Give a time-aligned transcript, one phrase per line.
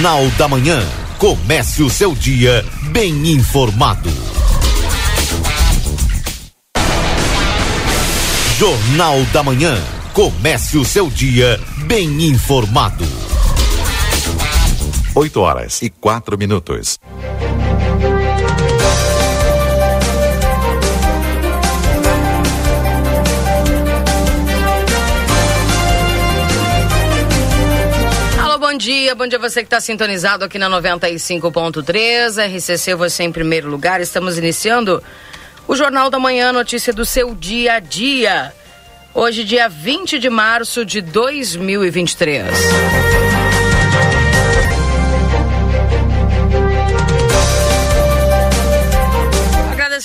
[0.00, 0.82] Jornal da Manhã.
[1.18, 4.08] Comece o seu dia bem informado.
[8.56, 9.78] Jornal da Manhã.
[10.14, 13.04] Comece o seu dia bem informado.
[15.14, 16.98] 8 horas e quatro minutos.
[29.10, 34.00] Dia, bom dia você que está sintonizado aqui na 95.3, RCC você em primeiro lugar.
[34.00, 35.02] Estamos iniciando
[35.66, 38.52] o Jornal da Manhã, notícia do seu dia a dia.
[39.12, 43.39] Hoje, dia 20 de março de 2023.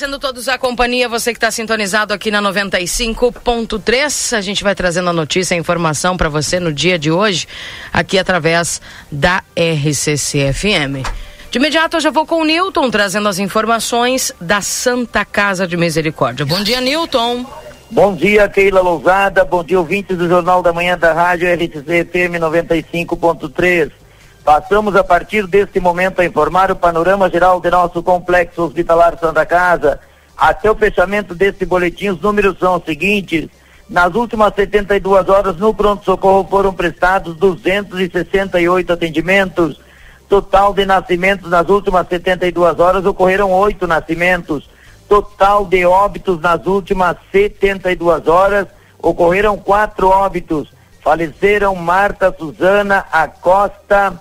[0.05, 4.37] Agradecendo todos a companhia, você que está sintonizado aqui na 95.3.
[4.37, 7.47] A gente vai trazendo a notícia, a informação para você no dia de hoje,
[7.91, 11.07] aqui através da RCC FM.
[11.49, 15.75] De imediato eu já vou com o Newton trazendo as informações da Santa Casa de
[15.75, 16.45] Misericórdia.
[16.45, 17.45] Bom dia, Newton.
[17.89, 19.43] Bom dia, Keila Lousada.
[19.43, 24.04] Bom dia, ouvintes do Jornal da Manhã da Rádio RCC FM 95.3.
[24.45, 29.43] Passamos a partir deste momento a informar o panorama geral de nosso complexo hospitalar Santa
[29.43, 29.99] Casa.
[30.37, 33.49] Até o fechamento deste boletim, os números são os seguintes.
[33.89, 39.81] Nas últimas 72 horas, no pronto-socorro foram prestados 268 atendimentos.
[40.29, 44.69] Total de nascimentos nas últimas 72 horas ocorreram oito nascimentos.
[45.09, 48.67] Total de óbitos nas últimas 72 horas
[49.01, 50.71] ocorreram quatro óbitos.
[51.01, 54.19] Faleceram Marta Suzana Acosta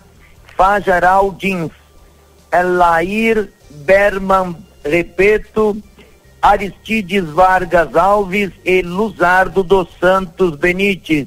[0.57, 1.71] Fajaral Dins,
[2.53, 5.77] Elair Berman Repeto,
[6.41, 11.27] Aristides Vargas Alves e Luzardo dos Santos Benites.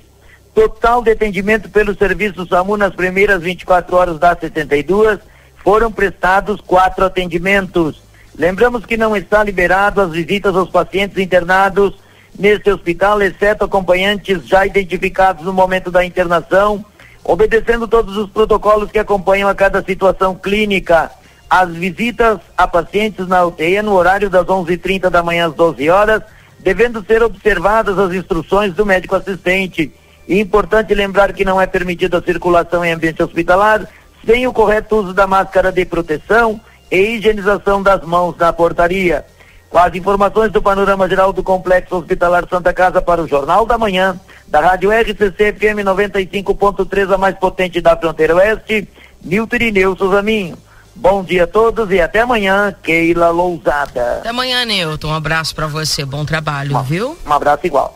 [0.53, 5.19] Total de atendimento pelo serviço SAMU nas primeiras 24 horas das 72
[5.57, 8.01] foram prestados quatro atendimentos.
[8.37, 11.95] Lembramos que não está liberado as visitas aos pacientes internados
[12.37, 16.85] neste hospital, exceto acompanhantes já identificados no momento da internação
[17.27, 21.11] obedecendo todos os protocolos que acompanham a cada situação clínica.
[21.49, 26.23] As visitas a pacientes na UTI no horário das 11:30 da manhã às 12 horas,
[26.59, 29.91] devendo ser observadas as instruções do médico assistente.
[30.27, 33.87] E importante lembrar que não é permitida a circulação em ambiente hospitalar
[34.25, 36.59] sem o correto uso da máscara de proteção
[36.89, 39.25] e higienização das mãos na portaria.
[39.69, 43.77] Com as informações do panorama geral do Complexo Hospitalar Santa Casa para o Jornal da
[43.77, 48.87] Manhã, da Rádio RCC FM 95.3, a mais potente da fronteira oeste,
[49.23, 50.57] Nilton Irineu Suzaminho.
[50.95, 54.19] Bom dia a todos e até amanhã, Keila Lousada.
[54.19, 55.09] Até amanhã, Nilton.
[55.09, 56.03] Um abraço para você.
[56.03, 57.17] Bom trabalho, um, viu?
[57.25, 57.95] Um abraço igual.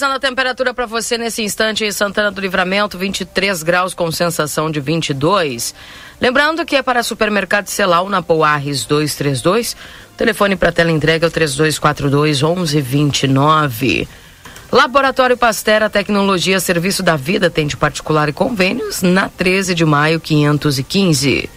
[0.00, 4.70] Atualizando a temperatura para você nesse instante em Santana do Livramento, 23 graus com sensação
[4.70, 5.74] de 22.
[6.18, 9.76] Lembrando que é para supermercado Celal na Poarres 232.
[10.14, 14.08] O telefone para tela entrega é o 3242 1129.
[14.72, 20.18] Laboratório Pastera Tecnologia Serviço da Vida tem de particular e convênios na 13 de maio
[20.18, 21.50] 515.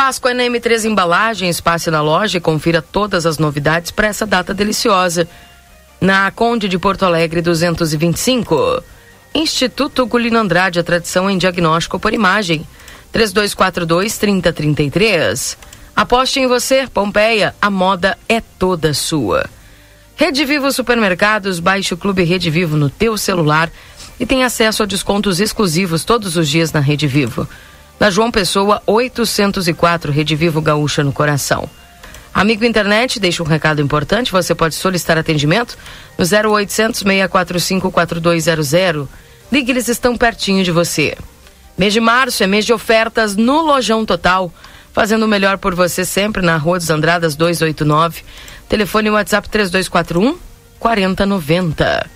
[0.00, 4.24] Páscoa é na M3 Embalagens, passe na loja e confira todas as novidades para essa
[4.24, 5.28] data deliciosa.
[6.00, 8.82] Na Conde de Porto Alegre 225.
[9.34, 12.66] Instituto Gulino Andrade, a tradição em diagnóstico por imagem.
[13.12, 15.58] 3242 3033.
[15.94, 19.44] Aposte em você, Pompeia, a moda é toda sua.
[20.16, 23.70] Rede Vivo Supermercados, baixe o Clube Rede Vivo no teu celular
[24.18, 27.46] e tem acesso a descontos exclusivos todos os dias na Rede Vivo.
[28.00, 31.68] Na João Pessoa, 804, Rede Vivo Gaúcha no coração.
[32.32, 35.76] Amigo internet, deixa um recado importante, você pode solicitar atendimento
[36.16, 39.06] no 0800 645 4200.
[39.52, 41.14] Ligue, eles estão pertinho de você.
[41.76, 44.50] Mês de março é mês de ofertas no Lojão Total,
[44.94, 48.22] fazendo o melhor por você sempre na Rua dos Andradas 289.
[48.66, 50.38] Telefone WhatsApp 3241
[50.78, 52.08] 4090.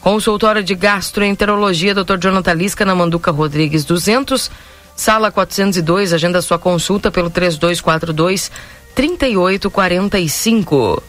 [0.00, 2.16] Consultório de Gastroenterologia, Dr.
[2.18, 4.50] Jonathan Lisca, na Manduca Rodrigues 200,
[5.00, 6.12] sala 402.
[6.12, 8.52] Agenda sua consulta pelo 3242
[8.94, 11.02] 3845.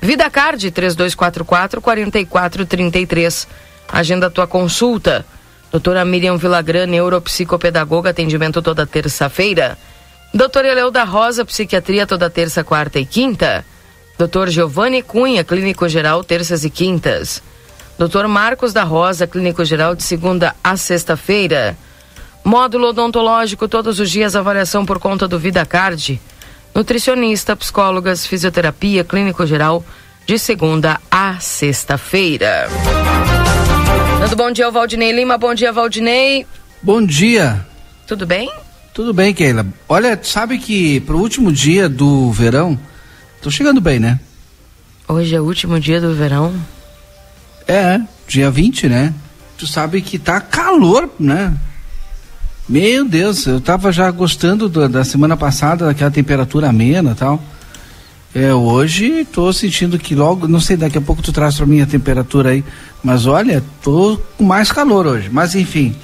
[0.00, 3.48] Vida Card 3244 4433.
[3.88, 5.26] Agenda tua consulta.
[5.72, 9.76] Doutora Miriam Vilagran, neuropsicopedagoga, atendimento toda terça-feira.
[10.32, 13.64] Doutora Eleuda Rosa, psiquiatria toda terça, quarta e quinta.
[14.18, 17.42] Doutor Giovanni Cunha, clínico geral, terças e quintas.
[17.98, 18.28] Dr.
[18.28, 21.76] Marcos da Rosa, Clínico Geral, de segunda a sexta-feira.
[22.44, 26.20] Módulo odontológico, todos os dias, avaliação por conta do VidaCard.
[26.74, 29.84] Nutricionista, psicólogas, fisioterapia, Clínico Geral,
[30.26, 32.68] de segunda a sexta-feira.
[34.20, 35.38] Dando bom dia ao Valdinei Lima.
[35.38, 36.46] Bom dia, Valdinei.
[36.82, 37.64] Bom dia.
[38.06, 38.50] Tudo bem?
[38.92, 39.66] Tudo bem, Keila.
[39.88, 42.78] Olha, sabe que pro último dia do verão,
[43.40, 44.18] tô chegando bem, né?
[45.08, 46.54] Hoje é o último dia do verão.
[47.68, 49.14] É, dia 20, né?
[49.56, 51.54] Tu sabe que tá calor, né?
[52.68, 57.42] Meu Deus, eu tava já gostando do, da semana passada, daquela temperatura amena e tal.
[58.34, 61.80] É, hoje tô sentindo que logo, não sei, daqui a pouco tu traz pra mim
[61.80, 62.64] a temperatura aí.
[63.02, 65.28] Mas olha, tô com mais calor hoje.
[65.30, 65.94] Mas enfim,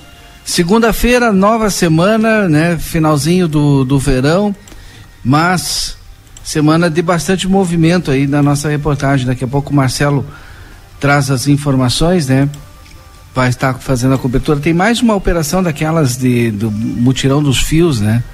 [0.44, 2.76] segunda-feira, nova semana, né?
[2.76, 4.54] Finalzinho do, do verão,
[5.24, 5.96] mas
[6.42, 9.26] semana de bastante movimento aí na nossa reportagem.
[9.26, 10.26] Daqui a pouco o Marcelo
[10.98, 12.48] traz as informações, né?
[13.38, 14.58] Vai estar fazendo a cobertura.
[14.58, 18.24] Tem mais uma operação daquelas de, do mutirão dos fios, né?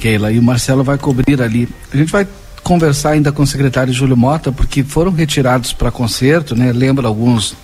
[0.00, 1.68] Keila, e o Marcelo vai cobrir ali.
[1.94, 2.26] A gente vai
[2.60, 6.72] conversar ainda com o secretário Júlio Mota, porque foram retirados para conserto, né?
[6.72, 7.54] Lembra alguns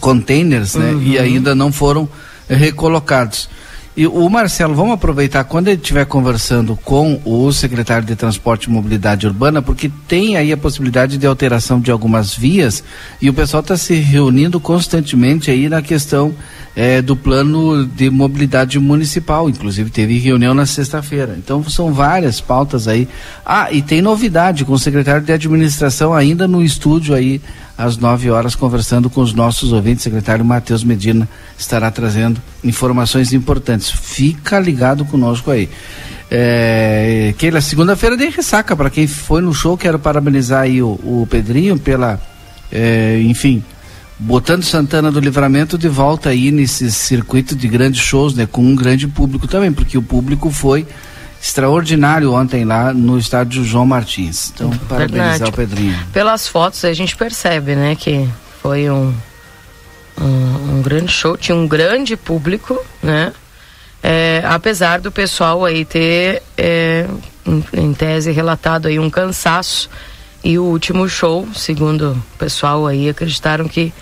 [0.00, 0.90] containers, né?
[0.90, 1.02] Uhum.
[1.02, 2.08] E ainda não foram
[2.48, 3.50] recolocados.
[3.96, 8.70] E o Marcelo, vamos aproveitar quando ele estiver conversando com o secretário de Transporte e
[8.70, 12.84] Mobilidade Urbana, porque tem aí a possibilidade de alteração de algumas vias
[13.20, 16.32] e o pessoal está se reunindo constantemente aí na questão
[16.76, 19.50] é, do plano de mobilidade municipal.
[19.50, 21.34] Inclusive teve reunião na sexta-feira.
[21.36, 23.08] Então são várias pautas aí.
[23.44, 27.40] Ah, e tem novidade com o secretário de Administração ainda no estúdio aí
[27.80, 30.02] às 9 horas, conversando com os nossos ouvintes.
[30.02, 31.26] O secretário Matheus Medina
[31.58, 33.90] estará trazendo informações importantes.
[33.90, 35.68] Fica ligado conosco aí.
[36.30, 39.78] É, Keila, segunda-feira de ressaca para quem foi no show.
[39.78, 42.20] Quero parabenizar aí o, o Pedrinho pela,
[42.70, 43.64] é, enfim,
[44.18, 48.76] botando Santana do Livramento de volta aí nesse circuito de grandes shows, né, com um
[48.76, 50.86] grande público também, porque o público foi
[51.40, 54.52] extraordinário ontem lá no estádio João Martins.
[54.54, 55.98] Então, parabenizar o Pedrinho.
[56.12, 58.28] Pelas fotos a gente percebe, né, que
[58.62, 59.14] foi um,
[60.20, 63.32] um, um grande show, tinha um grande público, né?
[64.02, 67.06] É, apesar do pessoal aí ter, é,
[67.46, 69.90] em, em, tese, relatado aí um cansaço
[70.42, 73.92] e o último show, segundo o pessoal aí, acreditaram que,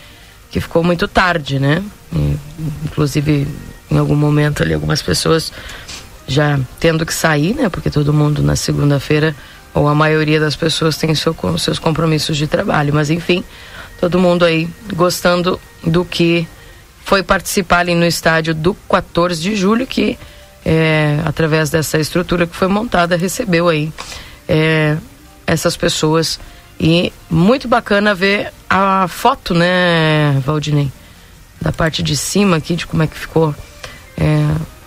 [0.52, 1.82] que ficou muito tarde, né?
[2.12, 2.36] E,
[2.84, 3.48] inclusive,
[3.90, 5.52] em algum momento ali, algumas pessoas
[6.28, 7.68] já tendo que sair, né?
[7.68, 9.34] Porque todo mundo na segunda-feira,
[9.74, 12.92] ou a maioria das pessoas tem seu, seus compromissos de trabalho.
[12.94, 13.42] Mas enfim,
[13.98, 16.46] todo mundo aí gostando do que
[17.04, 20.18] foi participar ali no estádio do 14 de julho, que
[20.64, 23.90] é, através dessa estrutura que foi montada, recebeu aí
[24.46, 24.98] é,
[25.46, 26.38] essas pessoas.
[26.78, 30.92] E muito bacana ver a foto, né, Valdinei?
[31.60, 33.54] Da parte de cima aqui, de como é que ficou.
[34.16, 34.77] É,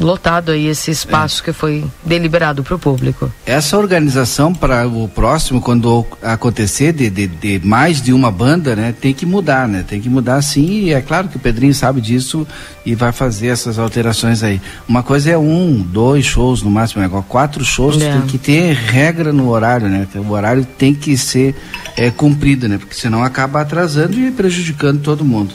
[0.00, 1.44] lotado aí esse espaço é.
[1.44, 3.30] que foi deliberado para o público.
[3.46, 8.94] Essa organização para o próximo, quando acontecer de, de, de, mais de uma banda, né,
[8.98, 9.84] tem que mudar, né?
[9.86, 12.46] Tem que mudar sim, e é claro que o Pedrinho sabe disso
[12.84, 14.60] e vai fazer essas alterações aí.
[14.88, 18.12] Uma coisa é um, dois shows no máximo, agora quatro shows é.
[18.12, 20.06] tem que ter regra no horário, né?
[20.14, 21.54] O horário tem que ser
[21.96, 22.78] é, cumprido, né?
[22.78, 25.54] Porque senão acaba atrasando e prejudicando todo mundo.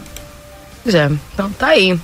[0.84, 2.00] Pois é, então tá aí.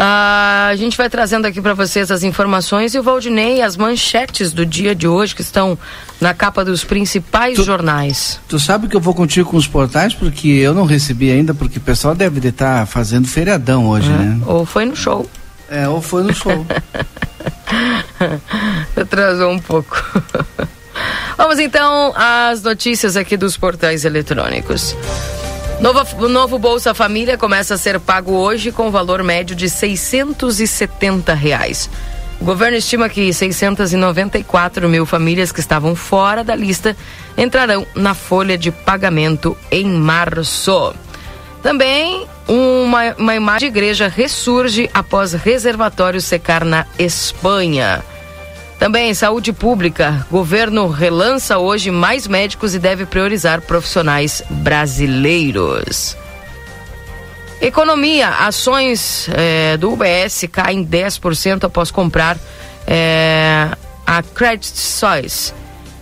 [0.00, 4.50] Uh, a gente vai trazendo aqui para vocês as informações e o Valdinei, as manchetes
[4.50, 5.76] do dia de hoje que estão
[6.18, 8.40] na capa dos principais tu, jornais.
[8.48, 11.76] Tu sabe que eu vou contigo com os portais porque eu não recebi ainda, porque
[11.76, 14.40] o pessoal deve estar tá fazendo feriadão hoje, é, né?
[14.46, 15.28] Ou foi no show.
[15.68, 16.66] É, ou foi no show.
[18.96, 20.02] Atrasou um pouco.
[21.36, 24.96] Vamos então às notícias aqui dos portais eletrônicos.
[25.80, 31.88] Novo, novo Bolsa Família começa a ser pago hoje com valor médio de 670 reais.
[32.38, 36.94] O governo estima que 694 mil famílias que estavam fora da lista
[37.34, 40.94] entrarão na folha de pagamento em março.
[41.62, 48.04] Também uma, uma imagem de igreja ressurge após reservatório secar na Espanha.
[48.80, 50.26] Também saúde pública.
[50.30, 56.16] Governo relança hoje mais médicos e deve priorizar profissionais brasileiros.
[57.60, 62.38] Economia, ações é, do UBS caem 10% após comprar
[62.86, 63.68] é,
[64.06, 65.52] a Credit Suisse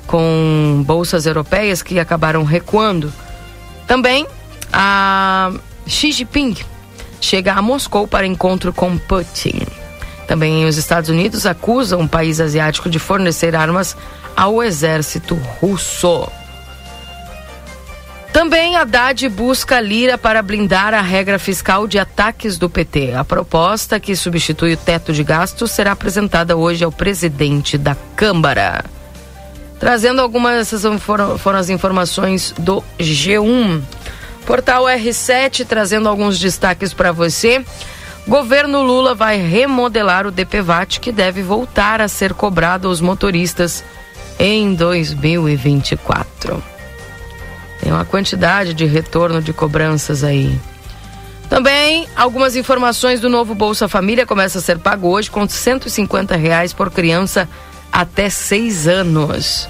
[0.06, 3.12] com bolsas europeias que acabaram recuando.
[3.88, 4.24] Também
[4.72, 5.50] a
[5.84, 6.56] Xi Jinping
[7.20, 9.66] chega a Moscou para encontro com Putin.
[10.28, 13.96] Também os Estados Unidos acusam o país asiático de fornecer armas
[14.36, 16.30] ao exército russo.
[18.30, 23.14] Também Haddad busca Lira para blindar a regra fiscal de ataques do PT.
[23.14, 28.84] A proposta que substitui o teto de gastos será apresentada hoje ao presidente da Câmara.
[29.80, 33.80] Trazendo algumas, essas foram, foram as informações do G1.
[34.44, 37.64] Portal R7 trazendo alguns destaques para você.
[38.28, 43.82] Governo Lula vai remodelar o DPVAT que deve voltar a ser cobrado aos motoristas
[44.38, 46.62] em 2024.
[47.80, 50.60] Tem uma quantidade de retorno de cobranças aí.
[51.48, 56.74] Também algumas informações do novo Bolsa Família começa a ser pago hoje com 150 reais
[56.74, 57.48] por criança
[57.90, 59.66] até 6 anos.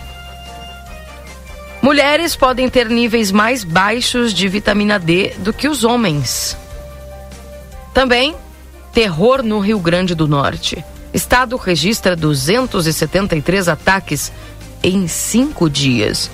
[1.81, 6.57] Mulheres podem ter níveis mais baixos de vitamina D do que os homens.
[7.95, 8.35] Também
[8.93, 10.85] terror no Rio Grande do Norte.
[11.13, 14.33] Estado registra 273 ataques
[14.83, 16.31] em cinco dias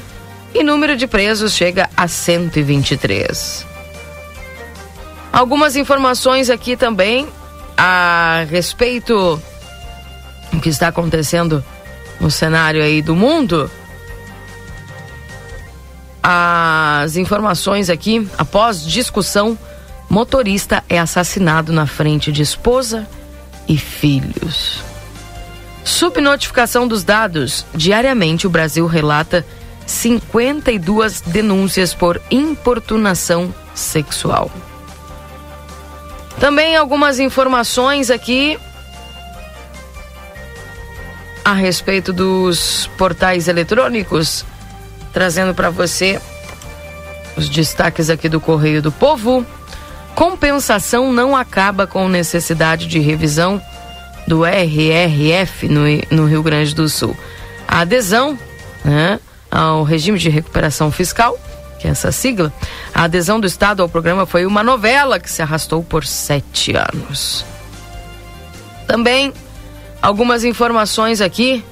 [0.54, 3.66] e número de presos chega a 123.
[5.32, 7.26] Algumas informações aqui também
[7.76, 9.40] a respeito
[10.52, 11.64] do que está acontecendo
[12.20, 13.68] no cenário aí do mundo.
[16.22, 19.58] As informações aqui, após discussão,
[20.14, 23.04] motorista é assassinado na frente de esposa
[23.66, 24.80] e filhos.
[25.82, 27.66] Subnotificação dos dados.
[27.74, 29.44] Diariamente o Brasil relata
[29.84, 34.52] 52 denúncias por importunação sexual.
[36.38, 38.56] Também algumas informações aqui
[41.44, 44.44] a respeito dos portais eletrônicos,
[45.12, 46.20] trazendo para você
[47.36, 49.44] os destaques aqui do Correio do Povo.
[50.14, 53.60] Compensação não acaba com necessidade de revisão
[54.26, 57.16] do RRF no, no Rio Grande do Sul.
[57.66, 58.38] A adesão,
[58.84, 59.18] né?
[59.50, 61.38] ao regime de recuperação fiscal,
[61.78, 62.52] que é essa sigla,
[62.94, 67.44] a adesão do Estado ao programa foi uma novela que se arrastou por sete anos.
[68.86, 69.32] Também
[70.00, 71.64] algumas informações aqui.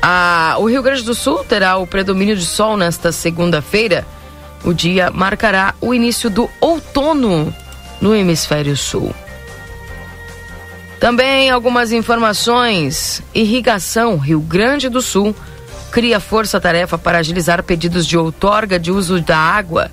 [0.00, 4.06] A, o Rio Grande do Sul terá o predomínio de sol nesta segunda-feira.
[4.64, 7.54] O dia marcará o início do outono
[8.00, 9.14] no hemisfério sul.
[11.00, 13.22] Também algumas informações.
[13.34, 15.34] Irrigação Rio Grande do Sul
[15.90, 19.90] cria força-tarefa para agilizar pedidos de outorga de uso da água.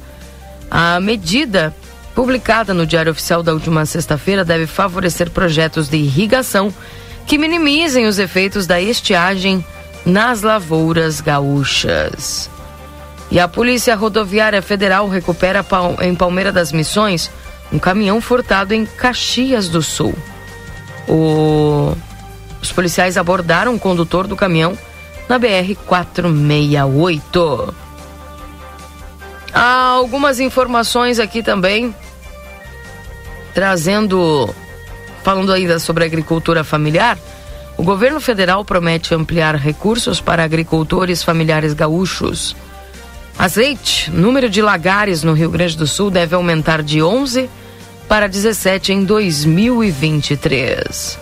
[0.69, 1.75] A medida,
[2.15, 6.73] publicada no Diário Oficial da última sexta-feira, deve favorecer projetos de irrigação
[7.25, 9.63] que minimizem os efeitos da estiagem
[10.05, 12.49] nas lavouras gaúchas.
[13.31, 15.65] E a Polícia Rodoviária Federal recupera
[16.01, 17.31] em Palmeira das Missões
[17.71, 20.13] um caminhão furtado em Caxias do Sul.
[21.07, 21.95] O...
[22.61, 24.77] Os policiais abordaram o condutor do caminhão
[25.29, 27.75] na BR 468.
[29.53, 31.93] Há algumas informações aqui também
[33.53, 34.53] trazendo
[35.23, 37.17] falando ainda sobre agricultura familiar.
[37.77, 42.55] O governo federal promete ampliar recursos para agricultores familiares gaúchos.
[43.37, 47.49] Azeite, número de lagares no Rio Grande do Sul deve aumentar de 11
[48.07, 51.19] para 17 em 2023.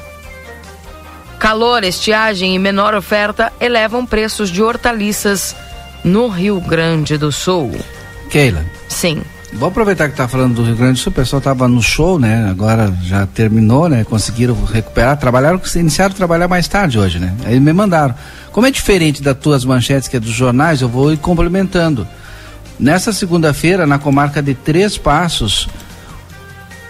[1.40, 5.56] Calor, estiagem e menor oferta elevam preços de hortaliças
[6.04, 7.72] no Rio Grande do Sul.
[8.30, 8.64] Keila.
[8.88, 9.22] Sim.
[9.52, 12.18] Vou aproveitar que tá falando do Rio Grande do Sul, o pessoal tava no show,
[12.18, 12.48] né?
[12.50, 14.04] Agora já terminou, né?
[14.04, 17.36] Conseguiram recuperar, trabalharam, iniciaram a trabalhar mais tarde hoje, né?
[17.46, 18.16] Aí me mandaram.
[18.54, 22.08] Como é diferente das tuas manchetes, que é dos jornais, eu vou ir complementando.
[22.80, 25.68] Nessa segunda-feira, na comarca de Três Passos,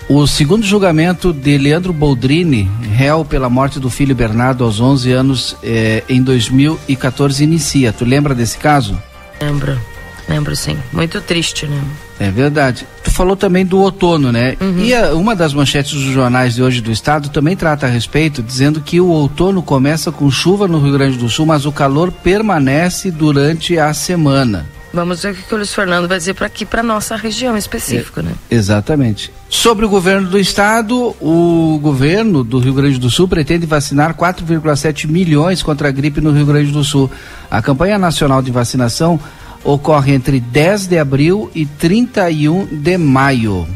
[0.10, 5.55] O segundo julgamento de Leandro Boldrini, réu pela morte do filho Bernardo aos 11 anos
[5.63, 7.93] eh, em 2014, inicia.
[7.93, 9.01] Tu lembra desse caso?
[9.41, 9.79] Lembro,
[10.27, 10.77] lembro sim.
[10.91, 11.82] Muito triste, né?
[12.20, 12.88] É verdade.
[13.03, 14.55] Tu falou também do outono, né?
[14.62, 14.79] Uhum.
[14.79, 18.41] E a, uma das manchetes dos jornais de hoje do estado também trata a respeito,
[18.41, 22.12] dizendo que o outono começa com chuva no Rio Grande do Sul, mas o calor
[22.12, 24.65] permanece durante a semana.
[24.93, 28.22] Vamos ver o que o Luiz Fernando vai dizer para aqui, para nossa região específica,
[28.22, 28.32] é, né?
[28.51, 29.34] Exatamente.
[29.50, 35.08] Sobre o governo do estado, o governo do Rio Grande do Sul pretende vacinar 4,7
[35.08, 37.10] milhões contra a gripe no Rio Grande do Sul.
[37.50, 39.20] A campanha nacional de vacinação
[39.63, 43.67] ocorre entre 10 de abril e 31 de maio.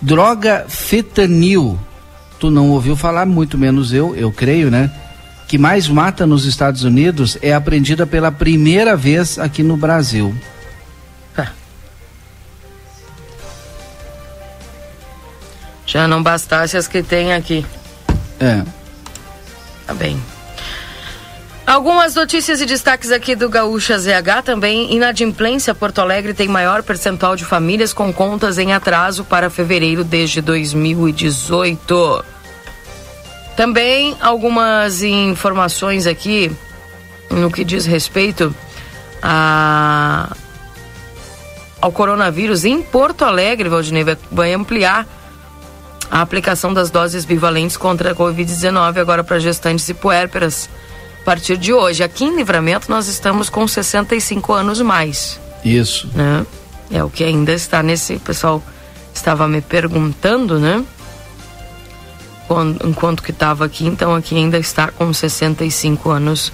[0.00, 1.78] Droga fetanil.
[2.38, 4.90] Tu não ouviu falar, muito menos eu, eu creio, né?
[5.46, 10.34] que mais mata nos Estados Unidos é apreendida pela primeira vez aqui no Brasil.
[15.86, 17.64] Já não bastasse as que tem aqui.
[18.40, 18.64] É.
[19.86, 20.20] Tá bem.
[21.66, 24.94] Algumas notícias e destaques aqui do Gaúcha ZH também.
[24.94, 30.42] Inadimplência Porto Alegre tem maior percentual de famílias com contas em atraso para fevereiro desde
[30.42, 32.24] 2018.
[33.56, 36.52] Também algumas informações aqui
[37.30, 38.54] no que diz respeito
[39.22, 40.36] a,
[41.80, 45.06] ao coronavírus em Porto Alegre, Valdinei vai, ampliar
[46.10, 50.68] a aplicação das doses bivalentes contra a Covid-19 agora para gestantes e puérperas
[51.24, 52.02] a partir de hoje.
[52.02, 55.40] Aqui em Livramento nós estamos com 65 anos mais.
[55.64, 56.08] Isso.
[56.14, 56.44] Né?
[56.90, 58.16] É o que ainda está nesse.
[58.16, 58.62] O pessoal
[59.14, 60.84] estava me perguntando, né?
[62.46, 66.52] quando, enquanto que estava aqui, então aqui ainda está com 65 anos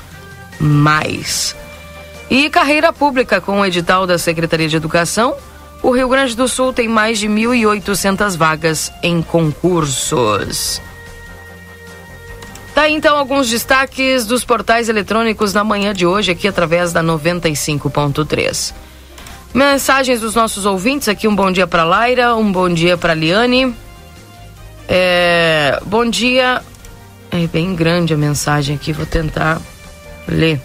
[0.58, 1.56] mais.
[2.30, 5.34] E carreira pública com o edital da Secretaria de Educação,
[5.82, 10.80] o Rio Grande do Sul tem mais de 1.800 vagas em concursos.
[12.74, 17.02] Tá aí, então alguns destaques dos portais eletrônicos na manhã de hoje aqui através da
[17.02, 18.72] 95.3.
[19.52, 23.74] Mensagens dos nossos ouvintes aqui, um bom dia para Laira, um bom dia para Liane.
[24.88, 26.62] É, bom dia.
[27.32, 29.60] É bem grande a mensagem aqui, vou tentar
[30.26, 30.60] ler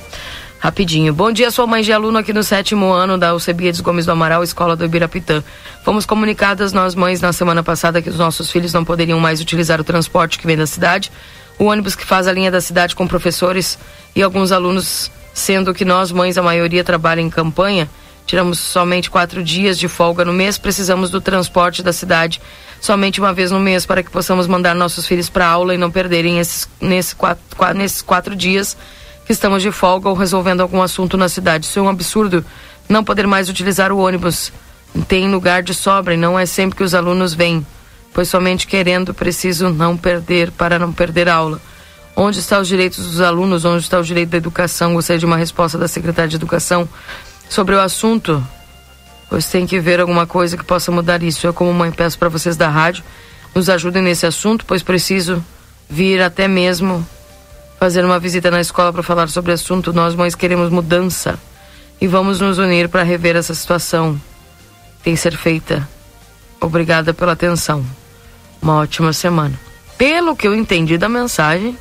[0.59, 1.13] rapidinho.
[1.13, 4.43] Bom dia, sou mãe de aluno aqui no sétimo ano da Alcebiades Gomes do Amaral,
[4.43, 5.43] Escola do Ibirapitã.
[5.83, 9.79] Fomos comunicadas nós mães na semana passada que os nossos filhos não poderiam mais utilizar
[9.79, 11.11] o transporte que vem da cidade,
[11.57, 13.77] o ônibus que faz a linha da cidade com professores
[14.15, 17.89] e alguns alunos, sendo que nós mães, a maioria trabalha em campanha,
[18.25, 22.41] tiramos somente quatro dias de folga no mês, precisamos do transporte da cidade
[22.85, 25.89] somente uma vez no mês para que possamos mandar nossos filhos para aula e não
[25.89, 28.77] perderem esses, nesse quatro, quatro, nesses quatro dias
[29.25, 31.65] que estamos de folga ou resolvendo algum assunto na cidade.
[31.65, 32.45] Isso é um absurdo
[32.87, 34.53] não poder mais utilizar o ônibus.
[35.07, 37.65] Tem lugar de sobra e não é sempre que os alunos vêm,
[38.15, 41.61] pois somente querendo preciso não perder para não perder aula.
[42.15, 43.63] Onde estão os direitos dos alunos?
[43.63, 44.95] Onde está o direito da educação?
[44.95, 46.89] Gostaria de uma resposta da secretária de Educação
[47.47, 48.43] sobre o assunto
[49.29, 51.45] pois tem que ver alguma coisa que possa mudar isso.
[51.45, 53.03] Eu, como mãe, peço para vocês da rádio
[53.53, 55.43] nos ajudem nesse assunto, pois preciso
[55.89, 57.07] vir até mesmo
[57.79, 59.93] fazer uma visita na escola para falar sobre o assunto.
[59.93, 61.39] Nós, mães, queremos mudança
[62.01, 64.19] e vamos nos unir para rever essa situação.
[65.03, 65.87] Tem que ser feita.
[66.59, 67.85] Obrigada pela atenção.
[68.65, 69.53] Uma ótima semana.
[69.95, 71.77] Pelo que eu entendi da mensagem,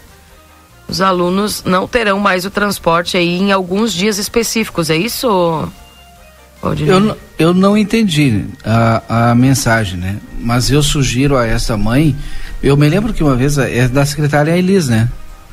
[0.86, 5.66] os alunos não terão mais o transporte aí em alguns dias específicos, é isso?
[6.86, 10.18] Eu, eu não entendi a, a mensagem, né?
[10.38, 12.14] Mas eu sugiro a essa mãe.
[12.62, 15.08] Eu me lembro que uma vez é da secretária Elis, né?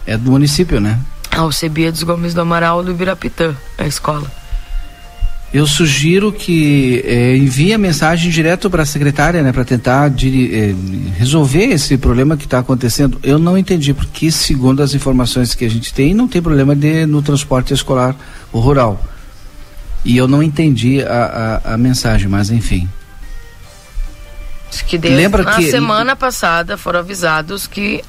[0.06, 1.00] É do município, né?
[1.32, 4.30] Alcebiades Gomes do Amaral do Ibirapitã, a escola.
[5.54, 10.56] Eu sugiro que é, envie a mensagem direto para a secretária, né, para tentar de,
[10.56, 10.76] é,
[11.18, 13.20] resolver esse problema que está acontecendo.
[13.22, 17.06] Eu não entendi porque, segundo as informações que a gente tem, não tem problema de
[17.06, 18.16] no transporte escolar
[18.54, 19.04] rural.
[20.06, 22.90] E eu não entendi a, a, a mensagem, mas enfim.
[24.88, 25.70] Que Deus, Lembra na que...
[25.70, 28.02] semana passada foram avisados que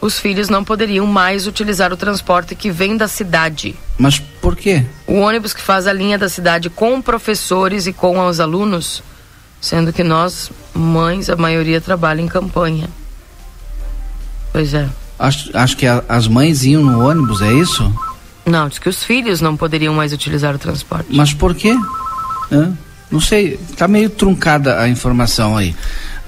[0.00, 3.76] os filhos não poderiam mais utilizar o transporte que vem da cidade.
[3.96, 4.84] Mas por quê?
[5.06, 9.02] O ônibus que faz a linha da cidade com professores e com os alunos,
[9.60, 12.88] sendo que nós, mães, a maioria trabalha em campanha.
[14.52, 14.88] Pois é.
[15.18, 17.92] Acho, acho que a, as mães iam no ônibus, é isso?
[18.46, 21.08] Não, diz que os filhos não poderiam mais utilizar o transporte.
[21.10, 21.76] Mas por quê?
[23.10, 25.74] Não sei, está meio truncada a informação aí.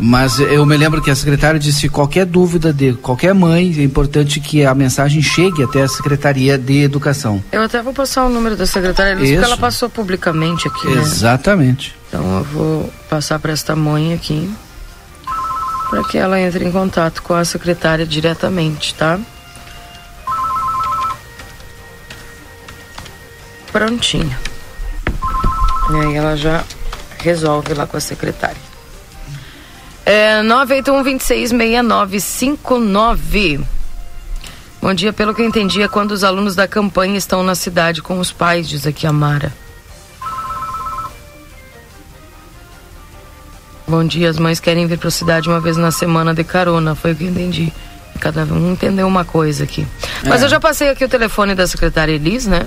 [0.05, 4.41] Mas eu me lembro que a secretária disse qualquer dúvida de qualquer mãe, é importante
[4.41, 7.41] que a mensagem chegue até a Secretaria de Educação.
[7.53, 10.89] Eu até vou passar o número da secretária, porque ela passou publicamente aqui.
[10.89, 11.01] Né?
[11.01, 11.95] Exatamente.
[12.09, 14.53] Então eu vou passar para esta mãe aqui.
[15.89, 19.21] para que ela entre em contato com a secretária diretamente, tá?
[23.71, 24.37] Prontinho.
[25.93, 26.65] E aí ela já
[27.19, 28.72] resolve lá com a secretária.
[30.13, 33.61] É 981 266959.
[34.83, 38.03] Bom dia, pelo que eu entendi, é quando os alunos da campanha estão na cidade
[38.03, 39.51] com os pais, diz aqui a Mara.
[43.89, 46.95] Bom dia, as mães querem vir para a cidade uma vez na semana de carona,
[46.95, 47.73] foi o que eu entendi.
[48.21, 49.87] Cada um entendeu uma coisa aqui.
[50.27, 50.45] Mas é.
[50.45, 52.67] eu já passei aqui o telefone da secretária Elis, né?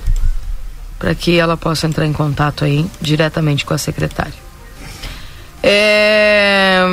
[0.97, 4.33] Para que ela possa entrar em contato aí diretamente com a secretária.
[5.61, 6.87] É...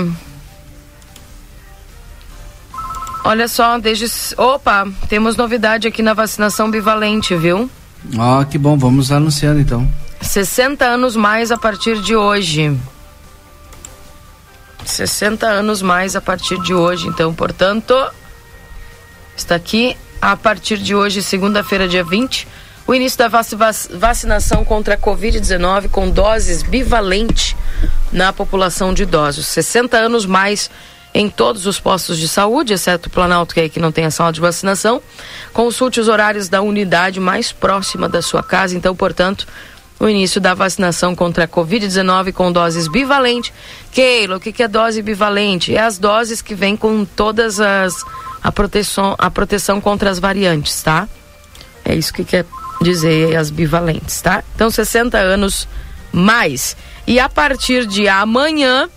[3.25, 4.07] Olha só, desde.
[4.37, 7.71] Opa, temos novidade aqui na vacinação bivalente, viu?
[8.15, 9.89] Oh, que bom, vamos anunciando então.
[10.21, 12.77] 60 anos mais a partir de hoje.
[14.85, 17.95] 60 anos mais a partir de hoje, então, portanto,
[19.37, 22.49] está aqui a partir de hoje, segunda-feira, dia 20,
[22.87, 23.47] o início da vac
[23.91, 27.57] vacinação contra a Covid-19 com doses bivalente
[28.13, 29.47] na população de idosos.
[29.47, 30.69] 60 anos mais
[31.15, 34.11] em todos os postos de saúde, exceto o Planalto, que é que não tem a
[34.11, 35.03] sala de vacinação.
[35.53, 38.77] Consulte os horários da unidade mais próxima da sua casa.
[38.77, 39.47] Então, portanto,
[40.01, 43.53] o início da vacinação contra a Covid-19 com doses bivalente.
[43.93, 45.75] Keilo, o que, que é dose bivalente?
[45.77, 48.05] É as doses que vêm com todas as.
[48.43, 51.09] a proteção, a proteção contra as variantes, tá?
[51.85, 52.47] É isso que quer
[52.81, 54.43] dizer as bivalentes, tá?
[54.55, 55.69] Então, 60 anos
[56.11, 56.77] mais.
[57.07, 58.89] E a partir de amanhã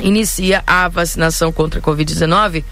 [0.00, 2.64] inicia a vacinação contra a Covid-19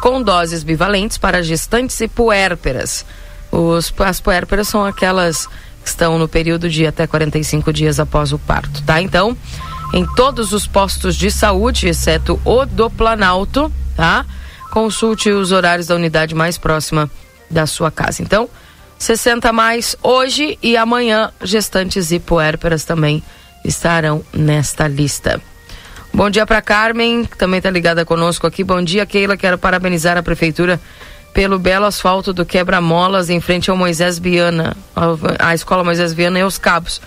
[0.00, 3.04] com doses bivalentes para gestantes e puérperas.
[3.50, 5.46] Os, as puérperas são aquelas
[5.82, 9.00] que estão no período de até 45 dias após o parto, tá?
[9.00, 9.36] Então,
[9.94, 14.26] em todos os postos de saúde, exceto o do Planalto, tá?
[14.70, 17.10] Consulte os horários da unidade mais próxima
[17.50, 18.22] da sua casa.
[18.22, 18.48] Então,
[18.98, 23.22] 60 mais hoje e amanhã, gestantes e puérperas também
[23.64, 25.40] estarão nesta lista.
[26.16, 28.64] Bom dia para Carmen, que também está ligada conosco aqui.
[28.64, 29.36] Bom dia, Keila.
[29.36, 30.80] Quero parabenizar a prefeitura
[31.34, 34.74] pelo belo asfalto do quebra-molas em frente ao Moisés Viana,
[35.38, 37.02] a escola Moisés Viana e aos Cabos.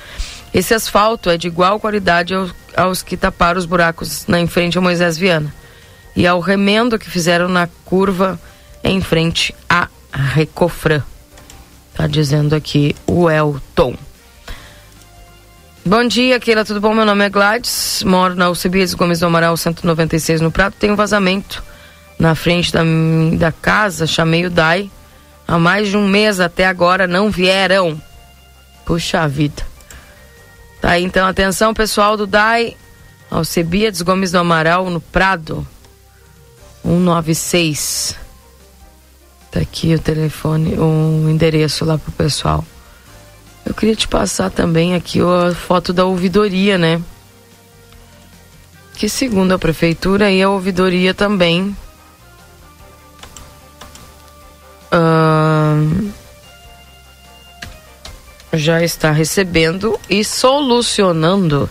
[0.54, 2.36] Esse asfalto é de igual qualidade
[2.78, 5.52] aos, que taparam os buracos na em frente ao Moisés Viana
[6.16, 8.40] e ao remendo que fizeram na curva
[8.84, 11.02] em frente a Recofran.
[11.96, 13.96] Tá dizendo aqui o Elton.
[15.90, 16.94] Bom dia, Keila, tudo bom?
[16.94, 20.76] Meu nome é Gladys, moro na Alcebiades Gomes do Amaral 196 no Prato.
[20.78, 21.64] Tem um vazamento
[22.20, 22.82] na frente da,
[23.36, 24.92] da casa, chamei o DAI.
[25.48, 28.00] Há mais de um mês até agora não vieram.
[28.86, 29.64] Puxa vida.
[30.80, 32.78] Tá aí, então, atenção pessoal do DAI,
[33.32, 35.68] Alcebiades Gomes do Amaral, no Prado,
[36.84, 38.16] 196.
[39.50, 42.64] Tá aqui o telefone, o endereço lá pro pessoal.
[43.70, 47.00] Eu queria te passar também aqui a foto da ouvidoria, né?
[48.96, 51.78] Que segundo a prefeitura e a ouvidoria também
[54.92, 56.12] uh,
[58.54, 61.70] já está recebendo e solucionando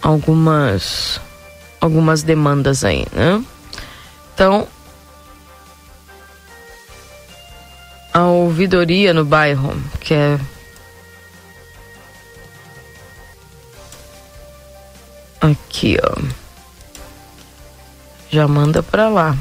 [0.00, 1.20] algumas
[1.80, 3.44] algumas demandas aí, né?
[4.32, 4.68] Então,
[8.54, 10.38] ouvidoria no bairro, que é
[15.40, 16.22] aqui, ó.
[18.30, 19.36] Já manda para lá.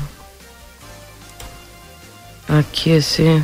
[2.49, 3.43] Aqui esse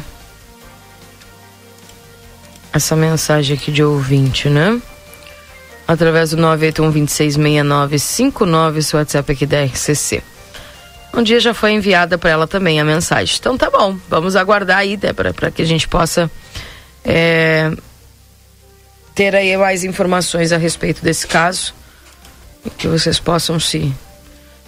[2.73, 4.81] essa mensagem aqui de ouvinte, né?
[5.87, 10.23] Através do 981 266959, seu WhatsApp aqui da RCC.
[11.13, 13.35] Um dia já foi enviada para ela também a mensagem.
[13.39, 16.29] Então tá bom, vamos aguardar aí, Débora, para que a gente possa
[17.03, 17.71] é,
[19.15, 21.73] ter aí mais informações a respeito desse caso
[22.65, 23.93] e que vocês possam se,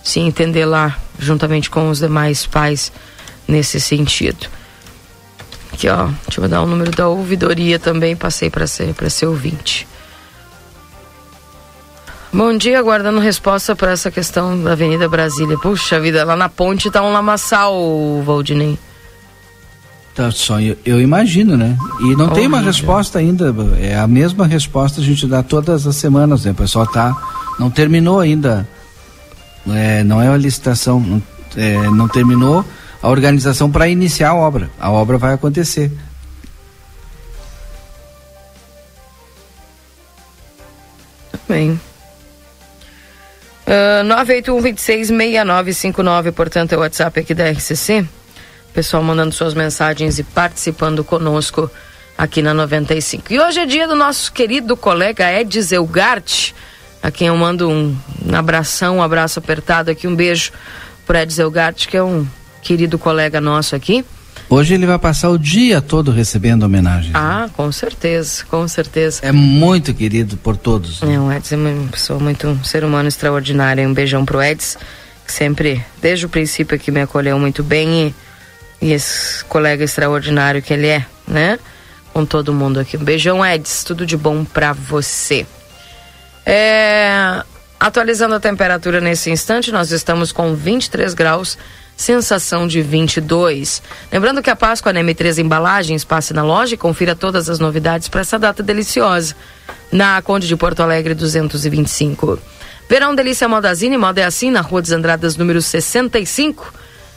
[0.03, 2.91] se entender lá juntamente com os demais pais
[3.47, 4.47] nesse sentido.
[5.71, 9.87] Aqui ó, deixa eu dar o número da ouvidoria também, passei para ser, ser ouvinte.
[12.33, 15.57] Bom dia, aguardando resposta para essa questão da Avenida Brasília.
[15.57, 17.75] Puxa vida, lá na ponte tá um lamaçal,
[18.23, 18.79] Valdinei.
[20.15, 21.77] Tá só, eu, eu imagino, né?
[21.99, 25.97] E não tem uma resposta ainda, é a mesma resposta a gente dá todas as
[25.97, 26.51] semanas, né?
[26.51, 27.13] O pessoal tá,
[27.59, 28.67] não terminou ainda,
[29.67, 31.21] é, não é a licitação, não,
[31.57, 32.63] é, não terminou
[33.01, 34.69] a organização para iniciar a obra.
[34.79, 35.91] A obra vai acontecer.
[41.47, 41.79] Bem.
[43.67, 48.05] Uh, 981-266959, portanto, é o WhatsApp aqui da RCC.
[48.73, 51.69] Pessoal mandando suas mensagens e participando conosco
[52.17, 53.33] aqui na 95.
[53.33, 56.51] E hoje é dia do nosso querido colega Ed Elgart,
[57.01, 57.97] a quem eu mando um,
[58.33, 60.51] abração, um abraço apertado aqui, um beijo
[61.05, 62.25] para Ed Elgart, que é um
[62.61, 64.05] querido colega nosso aqui.
[64.51, 67.11] Hoje ele vai passar o dia todo recebendo homenagem.
[67.13, 69.21] Ah, com certeza, com certeza.
[69.23, 71.01] É muito querido por todos.
[71.01, 71.13] Né?
[71.13, 73.87] É, o Edson é uma pessoa muito, um ser humano extraordinário.
[73.87, 74.77] Um beijão pro Edson,
[75.25, 78.13] que sempre, desde o princípio aqui me acolheu muito bem
[78.81, 81.57] e, e esse colega extraordinário que ele é, né?
[82.13, 82.97] Com todo mundo aqui.
[82.97, 85.45] Um beijão, Edson, tudo de bom pra você.
[86.45, 87.41] É,
[87.79, 91.57] atualizando a temperatura nesse instante, nós estamos com 23 graus
[92.01, 93.81] sensação de 22.
[94.11, 98.09] Lembrando que a Páscoa na M3 Embalagens passe na loja e confira todas as novidades
[98.09, 99.35] para essa data deliciosa.
[99.91, 102.39] Na Conde de Porto Alegre 225.
[102.89, 106.73] Verão Delícia Modazine, moda é assim, na Rua dos Andradas, número 65.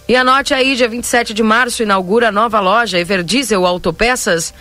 [0.07, 4.53] E anote aí, dia 27 de março, inaugura a nova loja Everdiesel Autopeças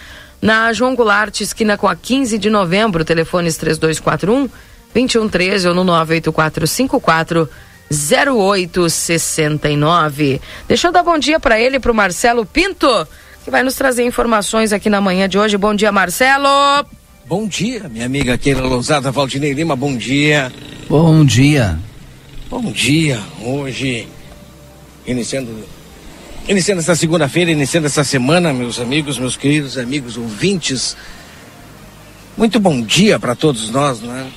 [0.41, 3.05] na João Goulart, esquina com a 15 de novembro.
[3.05, 4.49] Telefones 3241
[4.93, 7.49] 2113 ou no 98454
[7.91, 10.39] 0869.
[10.67, 12.88] Deixa eu dar bom dia para ele, para o Marcelo Pinto,
[13.43, 15.58] que vai nos trazer informações aqui na manhã de hoje.
[15.58, 16.48] Bom dia, Marcelo.
[17.26, 20.52] Bom dia, minha amiga Keila Lousada, Valdinei Lima, bom dia.
[20.89, 21.80] Bom dia.
[22.50, 23.17] Bom dia.
[23.41, 24.08] Hoje,
[25.08, 25.63] iniciando,
[26.48, 30.98] iniciando essa segunda-feira, iniciando essa semana, meus amigos, meus queridos amigos ouvintes.
[32.38, 34.30] Muito bom dia para todos nós, né?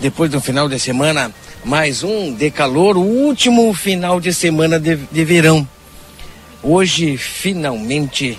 [0.00, 1.32] Depois do final de semana
[1.64, 5.66] mais um de calor, o último final de semana de, de verão.
[6.62, 8.38] Hoje, finalmente,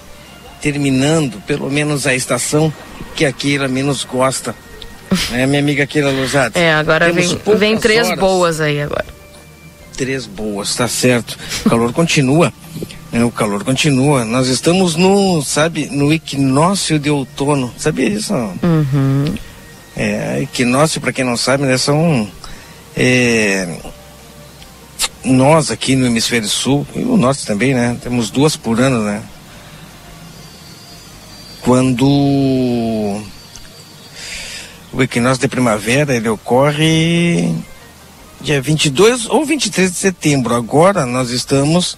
[0.61, 2.71] terminando, pelo menos a estação
[3.15, 4.55] que a Keila menos gosta.
[5.31, 6.59] É, minha amiga Keila Lousada.
[6.59, 8.19] É, agora vem, vem três horas.
[8.19, 9.05] boas aí agora.
[9.97, 11.37] Três boas, tá certo.
[11.65, 12.53] O calor continua.
[13.11, 13.23] Né?
[13.23, 14.25] O calor continua.
[14.25, 17.73] Nós estamos no, sabe, no equinócio de outono.
[17.77, 18.33] Sabia isso?
[18.33, 19.33] Uhum.
[19.95, 22.29] É, equinócio, para quem não sabe, né, são
[22.95, 23.77] é,
[25.23, 27.97] nós aqui no hemisfério sul, e o norte também, né?
[28.01, 29.23] Temos duas por ano, né?
[31.61, 32.05] Quando
[34.93, 37.53] o equinócio de primavera ele ocorre
[38.39, 40.55] dia 22 ou 23 de setembro.
[40.55, 41.97] Agora nós estamos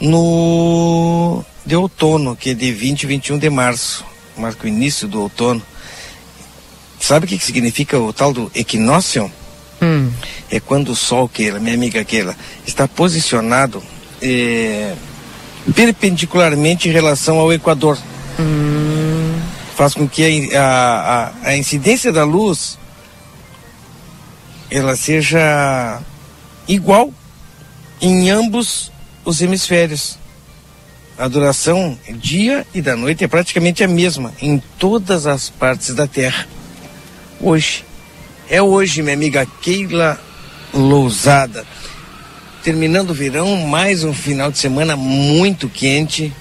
[0.00, 4.04] no de outono, que é de 20 e 21 de março,
[4.36, 5.62] marca o início do outono.
[6.98, 9.30] Sabe o que significa o tal do equinócio?
[9.86, 10.10] Hum.
[10.50, 12.34] É quando o Sol, Keila, minha amiga Keila,
[12.66, 13.80] está posicionado
[14.20, 14.94] é,
[15.74, 17.96] perpendicularmente em relação ao Equador.
[18.40, 19.38] Hum.
[19.76, 22.78] Faz com que a, a, a incidência da luz
[24.70, 26.00] ela seja
[26.66, 27.12] igual
[28.00, 28.90] em ambos
[29.24, 30.18] os hemisférios.
[31.18, 36.06] A duração dia e da noite é praticamente a mesma em todas as partes da
[36.06, 36.46] Terra.
[37.40, 37.85] Hoje,
[38.48, 40.20] é hoje, minha amiga Keila
[40.72, 41.66] Lousada.
[42.62, 46.32] Terminando o verão, mais um final de semana muito quente.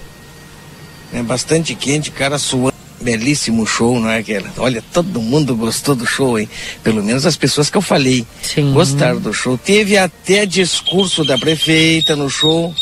[1.11, 1.23] Né?
[1.23, 2.75] Bastante quente, cara suando.
[3.01, 4.51] Belíssimo show, não é aquela?
[4.57, 6.49] Olha, todo mundo gostou do show, hein?
[6.81, 8.73] Pelo menos as pessoas que eu falei Sim.
[8.73, 9.57] gostaram do show.
[9.57, 12.73] Teve até discurso da prefeita no show,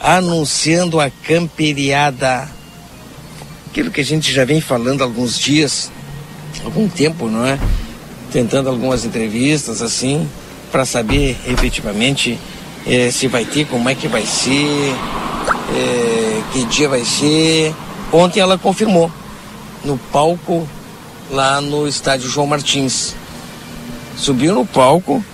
[0.00, 2.48] anunciando a camperiada.
[3.68, 5.90] Aquilo que a gente já vem falando há alguns dias,
[6.64, 7.58] algum tempo, não é?
[8.36, 10.28] Tentando algumas entrevistas assim,
[10.70, 12.38] para saber efetivamente
[12.86, 14.94] é, se vai ter, como é que vai ser,
[15.74, 17.74] é, que dia vai ser.
[18.12, 19.10] Ontem ela confirmou
[19.82, 20.68] no palco
[21.30, 23.14] lá no estádio João Martins.
[24.18, 25.24] Subiu no palco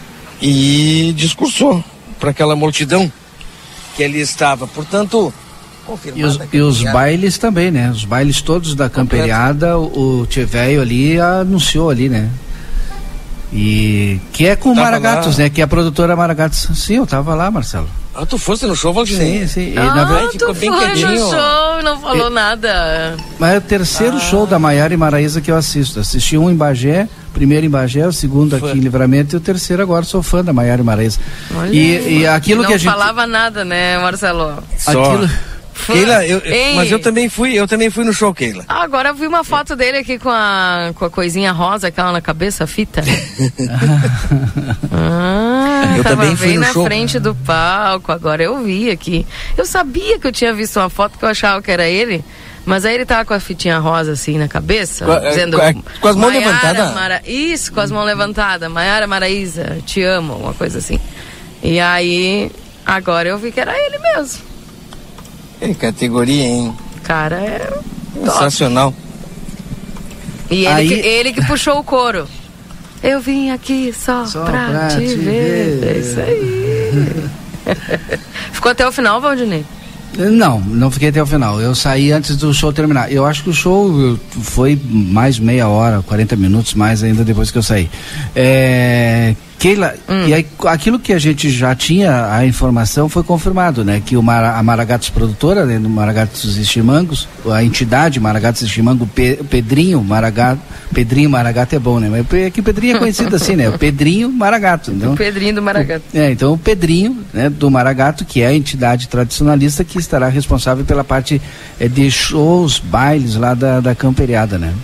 [0.40, 1.82] e discursou
[2.20, 3.10] para aquela multidão
[3.96, 4.68] que ali estava.
[4.68, 5.34] Portanto,
[6.14, 7.90] e os, e os bailes também, né?
[7.90, 12.30] Os bailes todos da camperiada, o, o Tio Velho ali anunciou ali, né?
[13.52, 15.44] E que é com Maragatos, lá.
[15.44, 15.50] né?
[15.50, 16.68] Que é a produtora Maragatos.
[16.74, 17.88] Sim, eu tava lá, Marcelo.
[18.14, 19.46] Ah, tu fosse no show, Valdinei?
[19.46, 19.74] Sim, sim.
[19.76, 21.10] Ah, na verdade, ficou bem quietinho.
[21.10, 22.34] no show, não falou e...
[22.34, 23.16] nada.
[23.38, 24.20] Mas é o terceiro ah.
[24.20, 26.00] show da Maiara e Maraísa que eu assisto.
[26.00, 29.82] Assisti um em Bagé, primeiro em Bagé, o segundo aqui em Livramento e o terceiro
[29.82, 31.18] agora sou fã da Maiara e Maraísa.
[31.54, 32.86] Olha, e, e aquilo que a gente...
[32.86, 34.62] Não falava nada, né, Marcelo?
[34.78, 34.90] Só.
[34.90, 35.30] Aquilo...
[35.86, 36.40] Keila, eu,
[36.76, 38.64] mas eu também fui, eu também fui no show, Keila.
[38.68, 42.12] Ah, agora eu vi uma foto dele aqui com a, com a coisinha rosa, aquela
[42.12, 43.02] na cabeça, a fita.
[44.92, 46.84] ah, eu também fui bem na show.
[46.84, 49.26] frente do palco, agora eu vi aqui.
[49.56, 52.24] Eu sabia que eu tinha visto uma foto que eu achava que era ele,
[52.64, 55.56] Mas aí ele tava com a fitinha rosa assim na cabeça, Com a- dizendo.
[55.58, 58.70] com a- com as mãos "Maiara levantadas?" Mara- Isso, com as mãos levantadas.
[58.70, 61.00] Maiara Maraíza, te amo, uma coisa assim.
[61.60, 62.52] E aí,
[62.86, 64.51] agora eu vi que era ele mesmo.
[65.62, 66.72] Que categoria, hein?
[67.04, 67.72] Cara, é.
[68.24, 68.92] Sensacional.
[70.50, 72.26] E ele, Aí- que, ele que puxou o coro.
[73.02, 75.78] Eu vim aqui só, Só pra, pra te, te ver.
[75.80, 75.96] ver.
[75.96, 77.24] É isso aí.
[78.52, 79.64] Ficou até o final, Valdinei?
[80.16, 81.60] Não, não fiquei até o final.
[81.60, 83.10] Eu saí antes do show terminar.
[83.10, 87.56] Eu acho que o show foi mais meia hora, 40 minutos mais ainda depois que
[87.58, 87.88] eu saí.
[88.36, 89.94] É, Keila,
[90.26, 94.02] e aí, aquilo que a gente já tinha a informação foi confirmado, né?
[94.04, 98.68] Que o Mara, a Maragatos produtora, né, do Maragatos e Chimangos, a entidade Maragatos e
[98.68, 100.60] Chimango, Pe- Pedrinho Maragato,
[100.92, 102.08] Pedrinho Maragato é bom, né?
[102.10, 103.68] Mas é que o Pedrinho é conhecido assim, né?
[103.68, 105.12] O Pedrinho Maragato, então.
[105.12, 106.06] O Pedrinho do Maragato.
[106.12, 110.84] É, então o Pedrinho, né, do Maragato, que é a entidade tradicionalista que estará responsável
[110.84, 111.40] pela parte
[111.78, 114.74] eh, de shows, bailes lá da, da camperiada, né?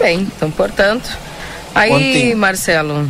[0.00, 1.16] Bem, então, portanto.
[1.74, 3.08] Aí, Ontem- Marcelo.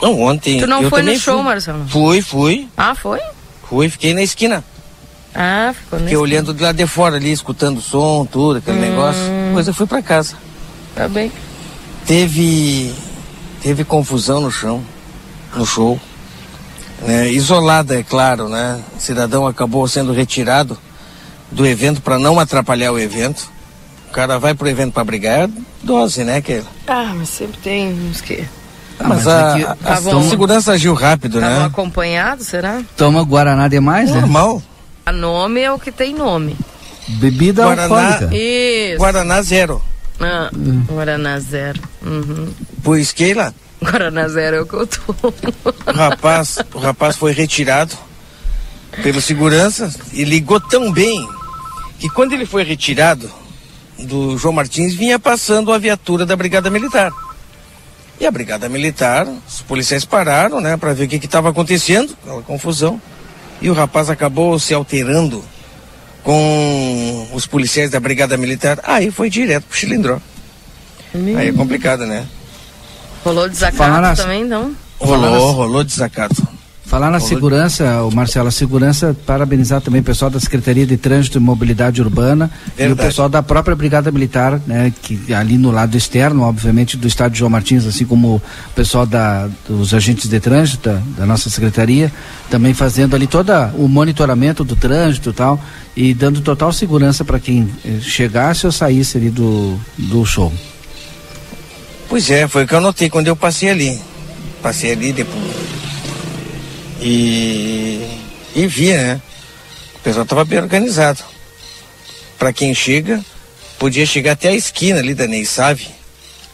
[0.00, 0.58] Não, ontem.
[0.60, 1.44] Tu não foi no show, fui.
[1.44, 1.88] Marcelo?
[1.88, 2.68] Fui, fui.
[2.76, 3.20] Ah, foi?
[3.68, 4.64] Fui, fiquei na esquina.
[5.34, 6.10] Ah, ficou nesse.
[6.10, 9.22] Fiquei olhando de lá de fora ali, escutando o som, tudo, aquele negócio.
[9.48, 10.34] Depois eu fui pra casa.
[10.94, 11.30] Tá bem.
[12.06, 12.92] Teve.
[13.62, 14.82] Teve confusão no chão,
[15.54, 15.98] no show.
[17.02, 17.30] Né?
[17.30, 18.80] Isolada, é claro, né?
[18.96, 20.76] O cidadão acabou sendo retirado
[21.50, 23.48] do evento para não atrapalhar o evento.
[24.12, 25.50] O cara vai pro evento para brigar, é
[25.82, 28.44] dose, né, que Ah, mas sempre tem uns que.
[29.00, 31.64] Ah, mas, mas a, que a- a estavam- segurança agiu rápido, Estavam né?
[31.64, 32.82] acompanhados, será?
[32.94, 34.20] Toma Guaraná demais, né?
[34.20, 34.62] Normal.
[35.06, 36.54] A nome é o que tem nome.
[37.08, 37.82] Bebida Guaraná.
[37.84, 38.36] alcoólica.
[38.36, 38.98] Isso.
[38.98, 39.82] Guaraná zero.
[40.20, 41.80] Ah, Guaraná Zero.
[42.04, 42.48] Uhum.
[42.84, 45.00] Pois Keila, Guaraná Zero é o que eu tô.
[45.26, 47.94] o rapaz, o rapaz foi retirado
[49.02, 51.26] pelo segurança e ligou tão bem
[51.98, 53.28] que quando ele foi retirado
[54.04, 57.12] do João Martins vinha passando a viatura da Brigada Militar.
[58.20, 62.42] E a Brigada Militar, os policiais pararam, né, para ver o que estava acontecendo, aquela
[62.42, 63.00] confusão.
[63.60, 65.44] E o rapaz acabou se alterando
[66.22, 68.78] com os policiais da Brigada Militar.
[68.84, 70.18] Aí foi direto pro Chilindró.
[71.14, 72.26] Aí é complicado, né?
[73.24, 74.74] Rolou desacato Falaram- também, não?
[74.98, 76.46] Rolou, rolou desacato.
[76.92, 81.38] Falar na segurança, o Marcelo, a segurança, parabenizar também o pessoal da Secretaria de Trânsito
[81.38, 83.08] e Mobilidade Urbana e o Verdade.
[83.08, 87.38] pessoal da própria Brigada Militar, né, que ali no lado externo, obviamente, do estado de
[87.38, 88.42] João Martins, assim como o
[88.74, 92.12] pessoal da, dos agentes de trânsito da, da nossa secretaria,
[92.50, 95.58] também fazendo ali todo o monitoramento do trânsito e tal,
[95.96, 100.52] e dando total segurança para quem eh, chegasse ou saísse ali do, do show.
[102.06, 103.98] Pois é, foi o que eu notei quando eu passei ali.
[104.60, 105.72] Passei ali depois.
[107.02, 108.00] E.
[108.54, 109.22] E via, né?
[109.96, 111.22] O pessoal tava bem organizado.
[112.38, 113.24] Para quem chega,
[113.78, 115.88] podia chegar até a esquina ali da Ney Save,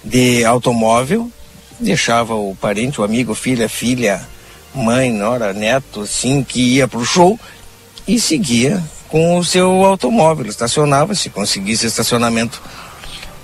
[0.02, 1.30] de automóvel,
[1.78, 4.26] deixava o parente, o amigo, filha, filha,
[4.74, 7.38] mãe, nora, neto, assim, que ia pro show
[8.06, 10.46] e seguia com o seu automóvel.
[10.46, 12.62] Estacionava, se conseguisse estacionamento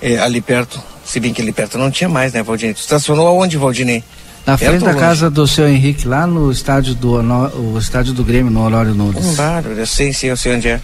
[0.01, 0.81] eh, ali perto.
[1.03, 2.73] Se bem que ali perto não tinha mais, né, Valdinei?
[2.73, 4.03] Tu estacionou aonde, Valdinei?
[4.45, 4.99] Na Perto frente da longe?
[4.99, 8.93] casa do seu Henrique, lá no estádio do, Honor- o estádio do Grêmio, no Honório
[8.93, 9.35] Nunes.
[9.35, 10.79] Bárbaro, eu sei, sei, eu sei onde é.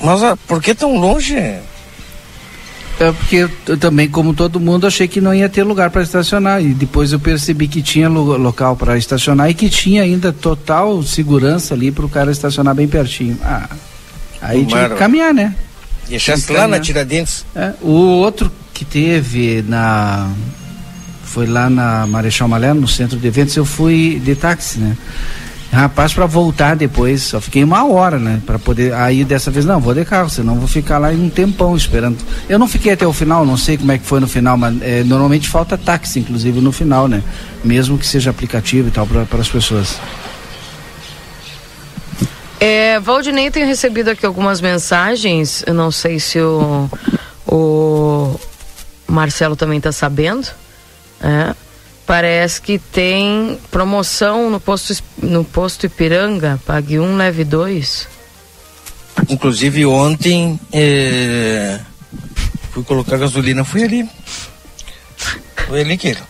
[0.00, 1.36] Mas ah, por que tão longe?
[2.98, 6.62] É porque eu também, como todo mundo, achei que não ia ter lugar para estacionar.
[6.62, 11.02] E depois eu percebi que tinha lo- local para estacionar e que tinha ainda total
[11.02, 13.38] segurança ali para o cara estacionar bem pertinho.
[13.44, 13.68] Ah,
[14.40, 15.54] aí tinha que caminhar, né?
[16.08, 16.80] Deixasse lá na?
[16.80, 17.44] Tiradentes.
[17.54, 20.30] É, o outro que teve na.
[21.36, 24.96] Foi lá na Marechal Malé, no centro de eventos, eu fui de táxi, né?
[25.70, 28.40] Rapaz, para voltar depois, só fiquei uma hora, né?
[28.46, 28.94] Para poder.
[28.94, 32.16] Aí dessa vez, não, vou de carro, senão vou ficar lá um tempão esperando.
[32.48, 34.80] Eu não fiquei até o final, não sei como é que foi no final, mas
[34.80, 37.22] é, normalmente falta táxi, inclusive, no final, né?
[37.62, 40.00] Mesmo que seja aplicativo e tal, para as pessoas.
[42.58, 45.62] É, Valdinei tem recebido aqui algumas mensagens.
[45.66, 46.88] Eu não sei se o,
[47.46, 48.40] o
[49.06, 50.48] Marcelo também está sabendo.
[51.26, 51.54] É.
[52.06, 56.60] Parece que tem promoção no posto, no posto Ipiranga.
[56.64, 58.06] Pague um, leve dois.
[59.28, 61.80] Inclusive ontem eh,
[62.70, 64.08] fui colocar gasolina, fui ali.
[65.66, 66.20] Fui ali, Keila.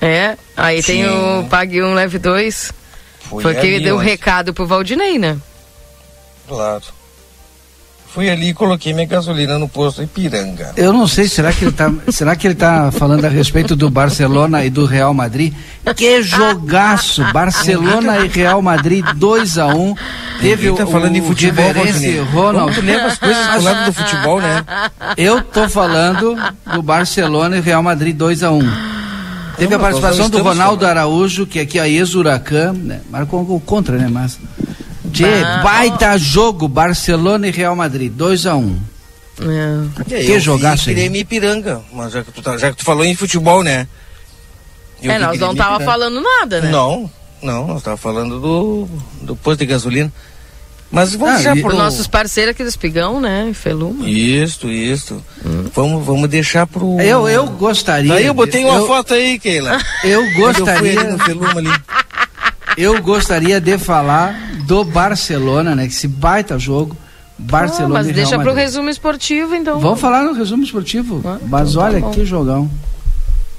[0.00, 1.10] É, aí tem Sim.
[1.10, 2.72] o Pague um, leve dois.
[3.20, 5.36] Fui Foi que deu o recado pro Valdinei, né?
[6.48, 6.84] Claro.
[8.16, 10.72] Fui ali e coloquei minha gasolina no posto Ipiranga.
[10.74, 13.90] Eu não sei, será que ele tá, será que ele tá falando a respeito do
[13.90, 15.52] Barcelona e do Real Madrid?
[15.94, 17.22] Que jogaço!
[17.30, 19.94] Barcelona e Real Madrid 2 a 1
[20.40, 22.20] Teve tá o, falando em o futebol, Riverense Valdinei.
[22.32, 22.74] Ronald.
[22.74, 24.64] Tu leva as coisas pro lado do futebol, né?
[25.18, 26.38] Eu tô falando
[26.72, 28.96] do Barcelona e Real Madrid 2 a 1
[29.56, 30.98] Teve Não, a participação do Ronaldo falando.
[30.98, 33.00] Araújo, que aqui é a ex-Huracan, né?
[33.10, 34.08] marcou um gol contra, né?
[34.10, 34.38] Mas.
[35.42, 38.78] Bah, baita jogo, Barcelona e Real Madrid, 2 a 1
[39.40, 40.04] É.
[40.04, 40.94] Que eu hein?
[40.94, 43.86] Grêmio e Ipiranga, mas já que, tu tá- já que tu falou em futebol, né?
[45.02, 46.70] Eu É, nós não tava falando nada, né?
[46.70, 47.10] Não,
[47.42, 48.88] não, nós tava falando do,
[49.22, 50.10] do posto de gasolina.
[50.90, 51.76] Mas vamos Ah, e- pro...
[51.76, 53.50] nossos parceiros aqui do Espigão, né?
[53.52, 54.08] Feluma.
[54.08, 55.22] Isto, isto.
[55.74, 56.98] Vamos, vamos deixar pro...
[57.00, 58.14] Eu, eu gostaria.
[58.14, 59.78] Aí eu botei uma eu, foto aí, Keila.
[60.04, 61.00] Eu Eu gostaria.
[61.00, 61.70] ali no Feluma ali.
[62.78, 64.34] Eu gostaria de falar
[64.66, 65.86] do Barcelona, né?
[65.86, 66.96] Que esse baita jogo.
[67.38, 68.56] Barcelona Ah, mas e deixa pro Madrid.
[68.64, 69.78] resumo esportivo, então.
[69.78, 71.20] Vamos falar no resumo esportivo.
[71.24, 72.10] Ah, mas então tá olha bom.
[72.10, 72.70] que jogão.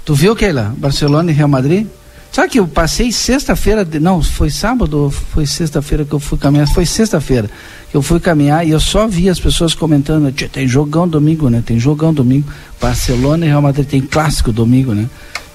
[0.03, 0.73] Tu viu, Keila?
[0.77, 1.85] Barcelona e Real Madrid?
[2.31, 6.37] Sabe que eu passei sexta-feira, de- não, foi sábado ou foi sexta-feira que eu fui
[6.37, 6.67] caminhar?
[6.67, 7.49] Foi sexta-feira
[7.89, 11.49] que eu fui caminhar e eu só vi as pessoas comentando, "Tchê, tem jogão domingo,
[11.49, 11.63] né?
[11.65, 12.47] Tem jogão domingo.
[12.81, 15.07] Barcelona e Real Madrid tem clássico domingo, né?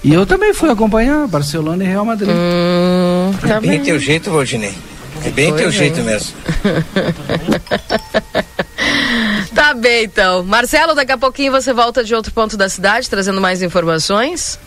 [0.03, 2.29] E eu também fui acompanhar Barcelona e Real Madrid.
[2.35, 3.81] Hum, tá bem bem.
[3.83, 4.73] teu jeito, Valdinei.
[5.25, 6.33] É bem teu jeito mesmo.
[9.53, 10.43] Tá bem, então.
[10.43, 14.59] Marcelo, daqui a pouquinho você volta de outro ponto da cidade, trazendo mais informações.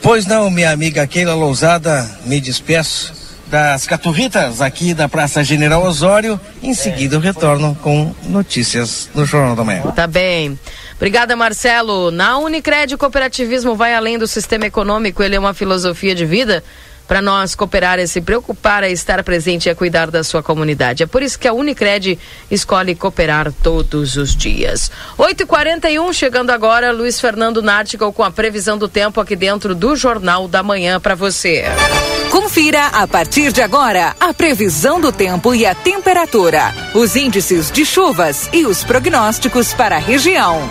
[0.00, 3.12] Pois não, minha amiga Keila Lousada, me despeço
[3.46, 6.40] das caturritas aqui da Praça General Osório.
[6.62, 9.82] Em seguida eu retorno com notícias no Jornal da Manhã.
[9.94, 10.58] Tá bem.
[10.96, 12.10] Obrigada, Marcelo.
[12.10, 16.64] Na Unicred, o cooperativismo vai além do sistema econômico, ele é uma filosofia de vida.
[17.12, 21.02] Para nós cooperar é se preocupar, é estar presente e é cuidar da sua comunidade.
[21.02, 22.18] É por isso que a Unicred
[22.50, 24.90] escolhe cooperar todos os dias.
[25.18, 30.48] 8h41, chegando agora, Luiz Fernando Nártico com a previsão do tempo aqui dentro do Jornal
[30.48, 31.64] da Manhã para você.
[32.30, 37.84] Confira a partir de agora a previsão do tempo e a temperatura, os índices de
[37.84, 40.62] chuvas e os prognósticos para a região.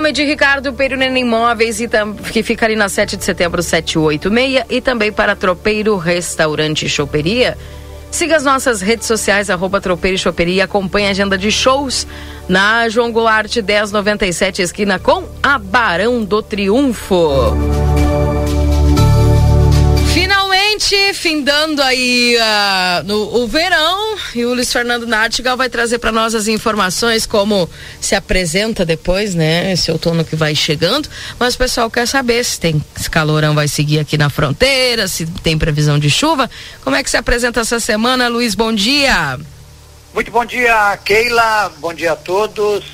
[0.00, 1.86] Nome de Ricardo Perunena Imóveis, e
[2.32, 7.54] que fica ali na 7 de setembro 786, e também para Tropeiro Restaurante Choperia.
[8.10, 12.06] Siga as nossas redes sociais, arroba Tropeiro e Choperia, acompanhe a agenda de shows
[12.48, 17.89] na João Goulart 1097, esquina com a Barão do Triunfo.
[20.70, 26.12] Finalmente, findando aí ah, no, o verão, e o Luiz Fernando Nartigal vai trazer para
[26.12, 27.68] nós as informações como
[28.00, 29.72] se apresenta depois, né?
[29.72, 31.08] Esse outono que vai chegando.
[31.40, 35.26] Mas o pessoal quer saber se tem se calorão vai seguir aqui na fronteira, se
[35.26, 36.48] tem previsão de chuva.
[36.84, 38.54] Como é que se apresenta essa semana, Luiz?
[38.54, 39.40] Bom dia.
[40.14, 41.72] Muito bom dia, Keila.
[41.80, 42.84] Bom dia a todos.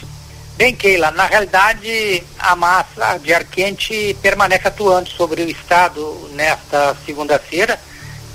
[0.56, 6.96] Bem, Keila, na realidade a massa de ar quente permanece atuando sobre o estado nesta
[7.04, 7.78] segunda-feira.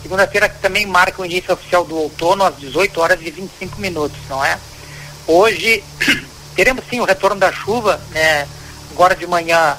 [0.03, 4.19] Segunda-feira que também marca o início oficial do outono às 18 horas e 25 minutos,
[4.29, 4.59] não é?
[5.25, 5.83] Hoje
[6.55, 8.47] teremos sim o retorno da chuva, né?
[8.91, 9.75] Agora de manhã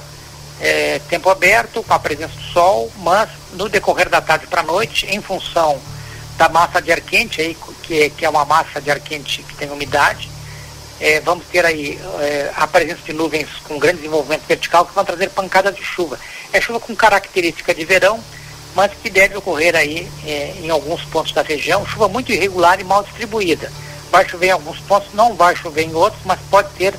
[0.59, 4.65] é, tempo aberto, com a presença do sol, mas no decorrer da tarde para a
[4.65, 5.79] noite, em função
[6.37, 9.55] da massa de ar quente, aí, que, que é uma massa de ar quente que
[9.55, 10.32] tem umidade,
[11.03, 15.03] é, vamos ter aí é, a presença de nuvens com grande desenvolvimento vertical que vão
[15.03, 16.17] trazer pancadas de chuva.
[16.53, 18.23] É chuva com característica de verão,
[18.73, 22.85] mas que deve ocorrer aí é, em alguns pontos da região, chuva muito irregular e
[22.85, 23.69] mal distribuída.
[24.09, 26.95] Vai chover em alguns pontos, não vai chover em outros, mas pode ter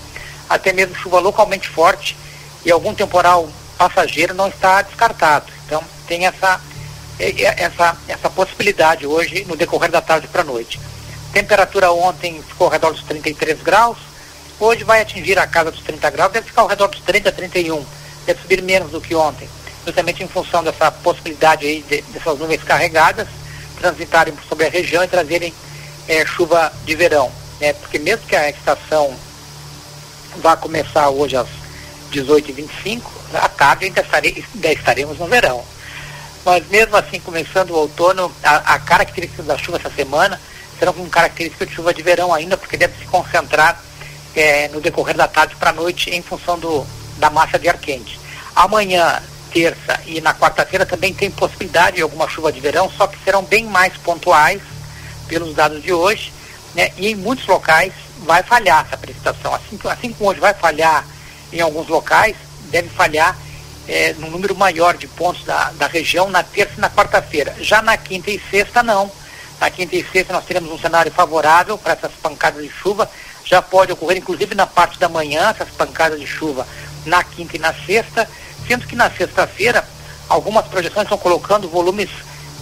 [0.51, 2.15] até mesmo chuva localmente forte
[2.63, 3.49] e algum temporal
[3.79, 5.51] passageiro não está descartado.
[5.65, 6.61] Então tem essa,
[7.19, 10.79] é, é, essa, essa possibilidade hoje no decorrer da tarde para a noite.
[11.35, 13.99] Temperatura ontem ficou ao redor dos 33 graus,
[14.61, 17.85] hoje vai atingir a casa dos 30 graus, deve ficar ao redor dos 30, 31,
[18.24, 19.49] deve subir menos do que ontem,
[19.85, 23.26] justamente em função dessa possibilidade aí de, dessas nuvens carregadas
[23.80, 25.53] transitarem sobre a região e trazerem
[26.07, 27.72] eh, chuva de verão, né?
[27.72, 29.12] Porque mesmo que a estação
[30.37, 31.49] vá começar hoje às
[32.12, 33.03] 18h25,
[33.35, 35.64] à tarde ainda, estarei, ainda estaremos no verão.
[36.45, 40.41] Mas mesmo assim, começando o outono, a, a característica da chuva essa semana
[40.79, 43.83] serão com característica de chuva de verão ainda, porque deve se concentrar
[44.35, 46.87] eh, no decorrer da tarde para a noite em função do,
[47.18, 48.18] da massa de ar quente.
[48.55, 49.22] Amanhã,
[49.53, 53.43] terça e na quarta-feira também tem possibilidade de alguma chuva de verão, só que serão
[53.43, 54.61] bem mais pontuais
[55.29, 56.33] pelos dados de hoje,
[56.75, 56.91] né?
[56.97, 59.55] E em muitos locais vai falhar essa precipitação.
[59.55, 61.07] Assim, assim como hoje vai falhar
[61.53, 62.37] em alguns locais,
[62.70, 63.37] deve falhar
[63.87, 67.55] eh, num número maior de pontos da, da região na terça e na quarta-feira.
[67.61, 69.11] Já na quinta e sexta, não.
[69.65, 73.11] Na quinta e sexta nós teremos um cenário favorável para essas pancadas de chuva.
[73.47, 76.69] Já pode ocorrer, inclusive na parte da manhã, essas pancadas de chuva
[77.07, 78.29] na quinta e na sexta,
[78.69, 79.83] sendo que na sexta-feira
[80.29, 82.11] algumas projeções estão colocando volumes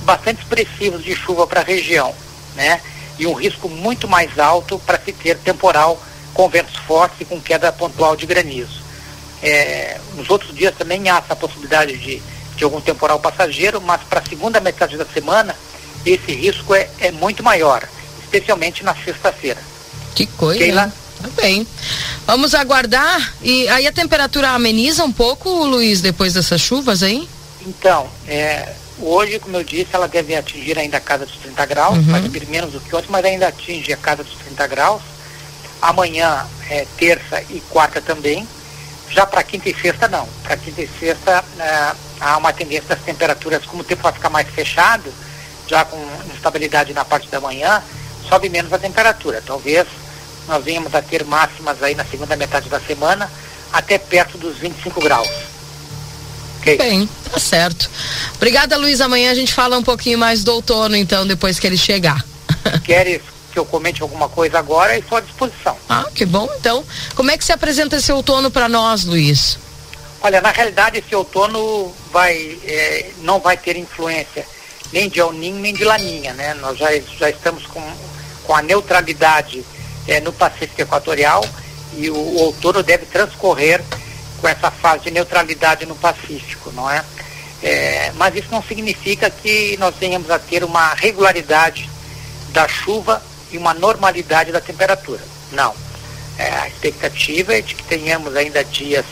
[0.04, 2.14] bastante expressivos de chuva para a região,
[2.54, 2.80] né?
[3.18, 6.00] E um risco muito mais alto para se ter temporal
[6.32, 8.80] com ventos fortes e com queda pontual de granizo.
[9.42, 12.22] É, nos outros dias também há essa possibilidade de,
[12.54, 15.52] de algum temporal passageiro, mas para a segunda metade da semana
[16.04, 17.86] esse risco é, é muito maior,
[18.22, 19.60] especialmente na sexta-feira.
[20.14, 20.58] Que coisa.
[20.58, 20.92] Keila?
[21.22, 21.66] Tá bem.
[22.26, 23.34] Vamos aguardar.
[23.40, 27.28] E aí a temperatura ameniza um pouco, Luiz, depois dessas chuvas aí?
[27.64, 31.96] Então, é, hoje, como eu disse, ela deve atingir ainda a casa dos 30 graus,
[31.96, 32.04] uhum.
[32.04, 35.02] vai subir menos do que ontem, mas ainda atinge a casa dos 30 graus.
[35.80, 38.46] Amanhã, é, terça e quarta também.
[39.10, 40.26] Já para quinta e sexta, não.
[40.42, 44.30] Para quinta e sexta, é, há uma tendência das temperaturas, como o tempo vai ficar
[44.30, 45.12] mais fechado,
[45.68, 45.98] já com
[46.34, 47.82] instabilidade na parte da manhã,
[48.28, 49.42] sobe menos a temperatura.
[49.44, 49.86] Talvez
[50.48, 53.30] nós venhamos a ter máximas aí na segunda metade da semana,
[53.72, 55.28] até perto dos 25 graus.
[56.60, 56.76] Okay.
[56.76, 57.90] Bem, tá certo.
[58.36, 59.00] Obrigada, Luiz.
[59.00, 62.24] Amanhã a gente fala um pouquinho mais do outono, então, depois que ele chegar.
[62.84, 64.96] Queres que eu comente alguma coisa agora?
[64.96, 65.76] Estou à disposição.
[65.88, 66.48] Ah, que bom.
[66.58, 66.84] Então,
[67.14, 69.58] como é que se apresenta esse outono para nós, Luiz?
[70.20, 74.46] Olha, na realidade, esse outono vai, é, não vai ter influência
[74.92, 76.54] nem de El Ninho, nem de Laninha, né?
[76.54, 76.88] Nós já,
[77.18, 77.82] já estamos com,
[78.44, 79.64] com a neutralidade
[80.06, 81.44] é, no Pacífico Equatorial
[81.96, 83.82] e o, o outono deve transcorrer
[84.40, 87.04] com essa fase de neutralidade no Pacífico, não é?
[87.62, 88.12] é?
[88.16, 91.88] mas isso não significa que nós venhamos a ter uma regularidade
[92.50, 95.20] da chuva e uma normalidade da temperatura.
[95.52, 95.74] Não.
[96.38, 99.04] É, a expectativa é de que tenhamos ainda dias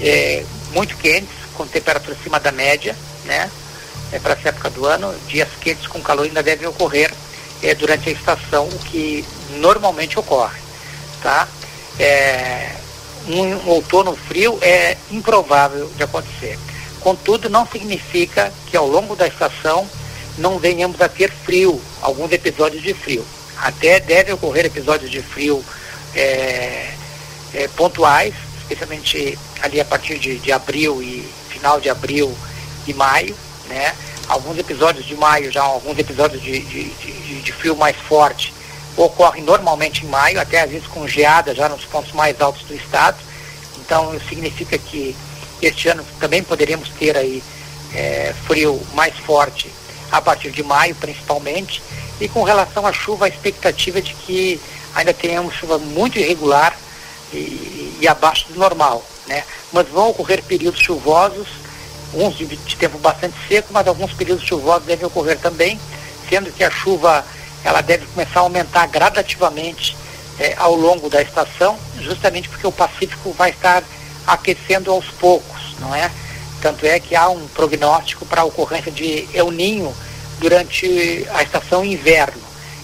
[0.00, 3.50] é, muito quentes, com temperatura acima da média, né?
[4.12, 7.12] É, para essa época do ano, dias quentes com calor ainda devem ocorrer
[7.62, 9.24] é, durante a estação, o que
[9.56, 10.60] normalmente ocorre.
[11.22, 11.48] Tá?
[11.98, 12.76] É,
[13.28, 16.58] um outono frio é improvável de acontecer.
[17.00, 19.88] Contudo, não significa que ao longo da estação
[20.38, 23.24] não venhamos a ter frio, alguns episódios de frio.
[23.58, 25.64] Até deve ocorrer episódios de frio
[26.14, 26.92] é,
[27.54, 32.36] é, pontuais, especialmente ali a partir de, de, abril e final de abril
[32.86, 33.36] e maio,
[33.72, 33.94] né?
[34.28, 38.52] Alguns episódios de maio, já alguns episódios de, de, de, de frio mais forte
[38.96, 42.74] ocorrem normalmente em maio, até às vezes com geada já nos pontos mais altos do
[42.74, 43.16] estado.
[43.80, 45.16] Então significa que
[45.60, 47.42] este ano também poderíamos ter aí
[47.94, 49.70] é, frio mais forte
[50.10, 51.82] a partir de maio principalmente.
[52.20, 54.60] E com relação à chuva, a expectativa é de que
[54.94, 56.76] ainda tenhamos chuva muito irregular
[57.32, 59.04] e, e abaixo do normal.
[59.26, 59.42] Né?
[59.72, 61.48] Mas vão ocorrer períodos chuvosos,
[62.14, 65.78] uns de, de tempo bastante seco, mas alguns períodos chuvosos devem ocorrer também,
[66.28, 67.24] sendo que a chuva
[67.64, 69.96] ela deve começar a aumentar gradativamente
[70.38, 73.82] é, ao longo da estação, justamente porque o Pacífico vai estar
[74.26, 76.10] aquecendo aos poucos, não é?
[76.60, 79.94] Tanto é que há um prognóstico para a ocorrência de El Ninho
[80.38, 82.42] durante a estação inverno.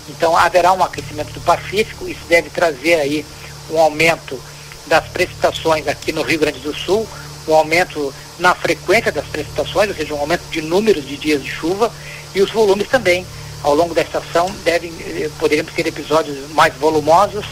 [0.09, 3.26] Então haverá um aquecimento do Pacífico, isso deve trazer aí
[3.70, 4.41] um aumento
[4.87, 7.07] das precipitações aqui no Rio Grande do Sul,
[7.47, 11.51] um aumento na frequência das precipitações, ou seja, um aumento de números de dias de
[11.51, 11.93] chuva
[12.34, 13.26] e os volumes também
[13.62, 17.45] ao longo da estação devem, eh, poderemos ter episódios mais volumosos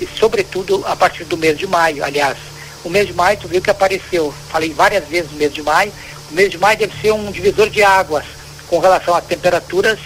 [0.00, 2.02] e sobretudo a partir do mês de maio.
[2.02, 2.38] Aliás,
[2.82, 5.92] o mês de maio, tu viu que apareceu, falei várias vezes no mês de maio,
[6.30, 8.24] o mês de maio deve ser um divisor de águas
[8.68, 9.98] com relação a temperaturas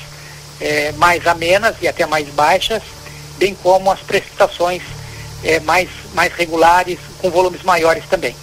[0.60, 2.82] eh, mais amenas e até mais baixas,
[3.38, 4.82] bem como as precipitações
[5.44, 8.34] eh, mais, mais regulares, com volumes maiores também.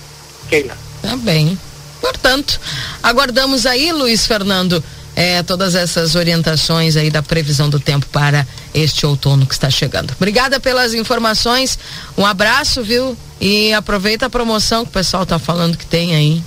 [0.49, 0.77] Keila.
[1.01, 1.57] Tá bem.
[2.01, 2.59] Portanto,
[3.03, 4.83] aguardamos aí, Luiz Fernando,
[5.15, 10.11] é, todas essas orientações aí da previsão do tempo para este outono que está chegando.
[10.13, 11.77] Obrigada pelas informações,
[12.17, 13.15] um abraço, viu?
[13.39, 16.43] E aproveita a promoção que o pessoal está falando que tem aí.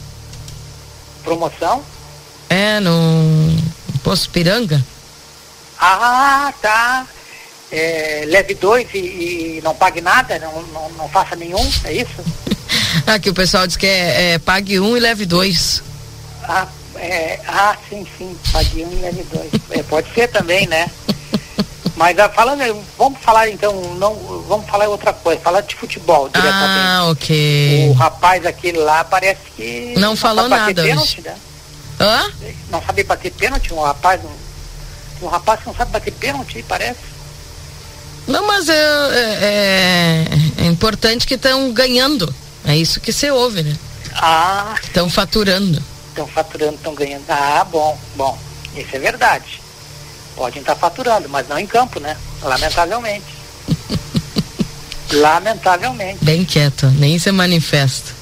[1.22, 1.82] Promoção?
[2.50, 3.56] É, no
[4.02, 4.84] Poço Piranga.
[5.78, 7.06] Ah, tá.
[7.70, 12.22] É, leve dois e, e, não pague nada, não, não, não faça nenhum, é isso?
[13.06, 15.82] Aqui o pessoal diz que é, é pague um e leve dois.
[16.42, 16.66] Ah,
[16.96, 19.50] é, ah, sim, sim, pague um e leve dois.
[19.70, 20.90] É, pode ser também, né?
[21.96, 22.60] Mas ah, falando,
[22.98, 24.14] vamos falar então, não,
[24.48, 26.86] vamos falar outra coisa, falar de futebol diretamente.
[26.86, 27.88] Ah, ok.
[27.90, 29.94] O rapaz aquele lá parece que.
[29.96, 30.82] Não, não falou nada.
[30.82, 31.36] Pênalti, né?
[32.00, 32.30] Hã?
[32.70, 37.14] Não sabe bater pênalti, um rapaz, um, um rapaz que não sabe bater pênalti, parece.
[38.26, 40.24] Não, mas é, é,
[40.62, 42.34] é importante que estão ganhando.
[42.64, 43.76] É isso que você ouve, né?
[44.14, 44.74] Ah.
[44.82, 45.82] Estão faturando
[46.14, 47.24] estão faturando, estão ganhando.
[47.28, 48.38] Ah, bom, bom,
[48.76, 49.60] isso é verdade.
[50.36, 52.16] Podem estar faturando, mas não em campo, né?
[52.40, 53.26] Lamentavelmente.
[55.12, 56.24] Lamentavelmente.
[56.24, 58.12] Bem quieto, nem se manifesta.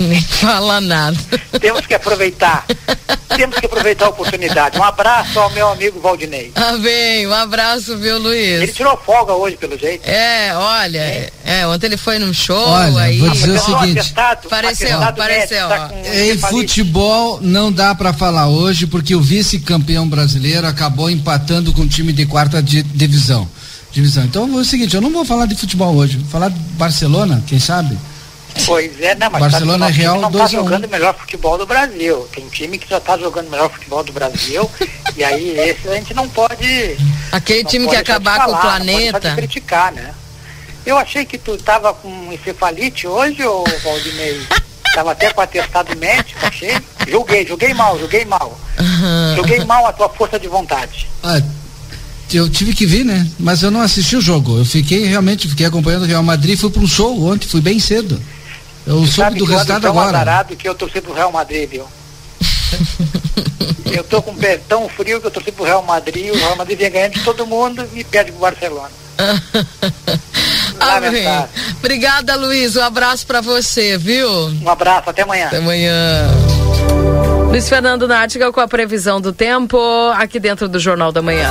[0.00, 1.16] Nem fala nada.
[1.60, 2.64] Temos que aproveitar.
[3.36, 4.78] Temos que aproveitar a oportunidade.
[4.78, 6.52] Um abraço ao meu amigo Valdinei.
[6.54, 8.62] Ah, bem, um abraço, viu, Luiz?
[8.62, 10.06] Ele tirou folga hoje, pelo jeito.
[10.08, 13.18] É, olha, é, é ontem ele foi num show Olha, aí.
[13.18, 13.98] vou dizer o seguinte.
[14.00, 19.20] atestado, Pareceu, atestado pareceu, médico, tá Em futebol não dá pra falar hoje porque o
[19.20, 23.48] vice-campeão brasileiro acabou empatando com o time de quarta di- divisão.
[23.92, 24.24] Divisão.
[24.24, 27.42] Então é o seguinte, eu não vou falar de futebol hoje, vou falar de Barcelona,
[27.46, 27.96] quem sabe?
[28.64, 30.64] Pois é, não, mas Barcelona tá, Real não 2 tá a 1.
[30.64, 32.28] jogando o melhor futebol do Brasil.
[32.32, 34.70] Tem time que já tá jogando o melhor futebol do Brasil.
[35.16, 36.96] e aí esse a gente não pode.
[37.32, 39.34] Aquele não time que pode de acabar com o falar, Não pode deixar planeta.
[39.36, 40.14] criticar, né?
[40.84, 44.40] Eu achei que tu tava com encefalite hoje, ô Valdinei.
[44.94, 46.76] tava até com atestado médico, achei.
[47.08, 48.58] Julguei, julguei mal, julguei mal.
[49.34, 51.08] Julguei mal a tua força de vontade.
[51.22, 51.40] Ah,
[52.32, 53.26] eu tive que vir, né?
[53.38, 54.58] Mas eu não assisti o jogo.
[54.58, 57.78] Eu fiquei realmente, fiquei acompanhando o Real Madrid, fui para um show ontem, fui bem
[57.78, 58.20] cedo.
[58.86, 60.08] Eu soube sabe do resultado tão agora.
[60.08, 61.86] azarado que eu torci pro Real Madrid, viu?
[63.86, 66.56] eu tô com o pé tão frio que eu torci pro Real Madrid, o Real
[66.56, 68.90] Madrid vem ganhando de todo mundo e perde pro Barcelona.
[70.78, 71.00] Ah.
[71.00, 71.48] Lamentável.
[71.78, 72.76] Obrigada, Luiz.
[72.76, 74.28] Um abraço pra você, viu?
[74.62, 75.46] Um abraço, até amanhã.
[75.46, 76.28] Até amanhã.
[77.48, 79.78] Luiz Fernando Nática com a previsão do tempo
[80.14, 81.50] aqui dentro do Jornal da Manhã.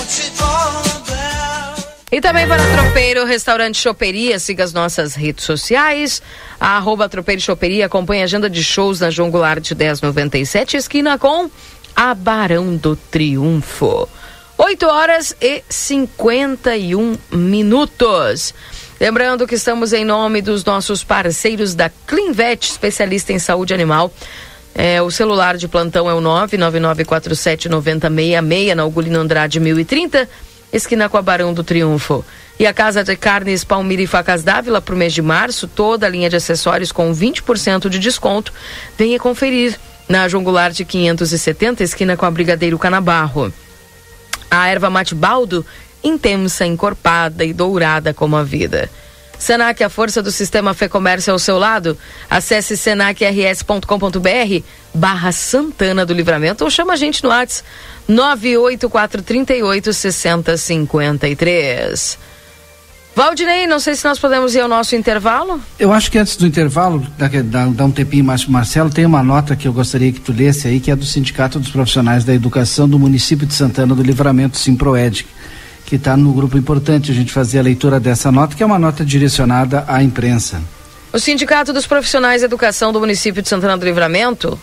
[2.11, 6.21] E também para Tropeiro Restaurante Choperia, siga as nossas redes sociais,
[6.59, 11.17] a arroba Tropeiro Choperia, acompanhe a agenda de shows na João Goulart de 1097, esquina
[11.17, 11.49] com
[11.95, 14.09] a Barão do Triunfo.
[14.57, 18.53] 8 horas e 51 minutos.
[18.99, 24.13] Lembrando que estamos em nome dos nossos parceiros da Clinvet, especialista em saúde animal.
[24.75, 30.27] É, o celular de plantão é o 999479066 na Ugolino Andrade 1030,
[30.71, 32.23] esquina com a Barão do Triunfo.
[32.59, 36.05] E a Casa de Carnes Palmira e Facas Dávila para o mês de março, toda
[36.05, 38.53] a linha de acessórios com 20% de desconto.
[38.97, 43.51] Venha conferir na João Goulart 570, esquina com a Brigadeiro Canabarro.
[44.49, 45.65] A erva mate baldo,
[46.03, 48.89] intensa, encorpada e dourada como a vida.
[49.41, 51.97] Senac, a força do sistema Fê Comércio ao seu lado.
[52.29, 54.63] Acesse senacrs.com.br
[54.93, 57.67] barra Santana do Livramento ou chama a gente no WhatsApp
[58.07, 62.19] 98438 6053.
[63.13, 65.59] Valdinei, não sei se nós podemos ir ao nosso intervalo.
[65.77, 67.05] Eu acho que antes do intervalo,
[67.45, 70.79] dá, um tempinho mais Marcelo, tem uma nota que eu gostaria que tu lesse aí,
[70.79, 75.27] que é do Sindicato dos Profissionais da Educação do município de Santana do Livramento, Simproed,
[75.91, 78.79] que está no grupo importante a gente fazer a leitura dessa nota, que é uma
[78.79, 80.61] nota direcionada à imprensa.
[81.11, 84.57] O Sindicato dos Profissionais de Educação do município de Santana do Livramento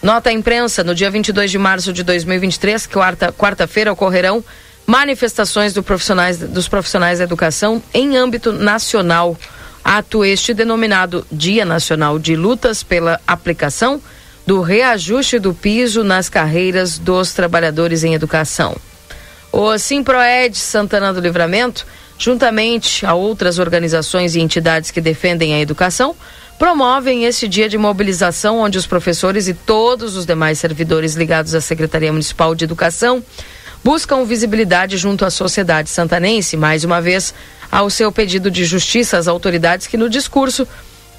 [0.00, 4.44] nota à imprensa no dia 22 de março de 2023, quarta, quarta-feira, ocorrerão
[4.86, 9.36] manifestações do profissionais, dos profissionais da educação em âmbito nacional.
[9.82, 14.00] Ato este denominado Dia Nacional de Lutas pela Aplicação
[14.46, 18.76] do Reajuste do Piso nas Carreiras dos Trabalhadores em Educação.
[19.56, 21.86] O Simproed Santana do Livramento,
[22.18, 26.16] juntamente a outras organizações e entidades que defendem a educação,
[26.58, 31.60] promovem esse dia de mobilização onde os professores e todos os demais servidores ligados à
[31.60, 33.22] Secretaria Municipal de Educação
[33.84, 37.32] buscam visibilidade junto à sociedade santanense, mais uma vez,
[37.70, 40.66] ao seu pedido de justiça às autoridades que no discurso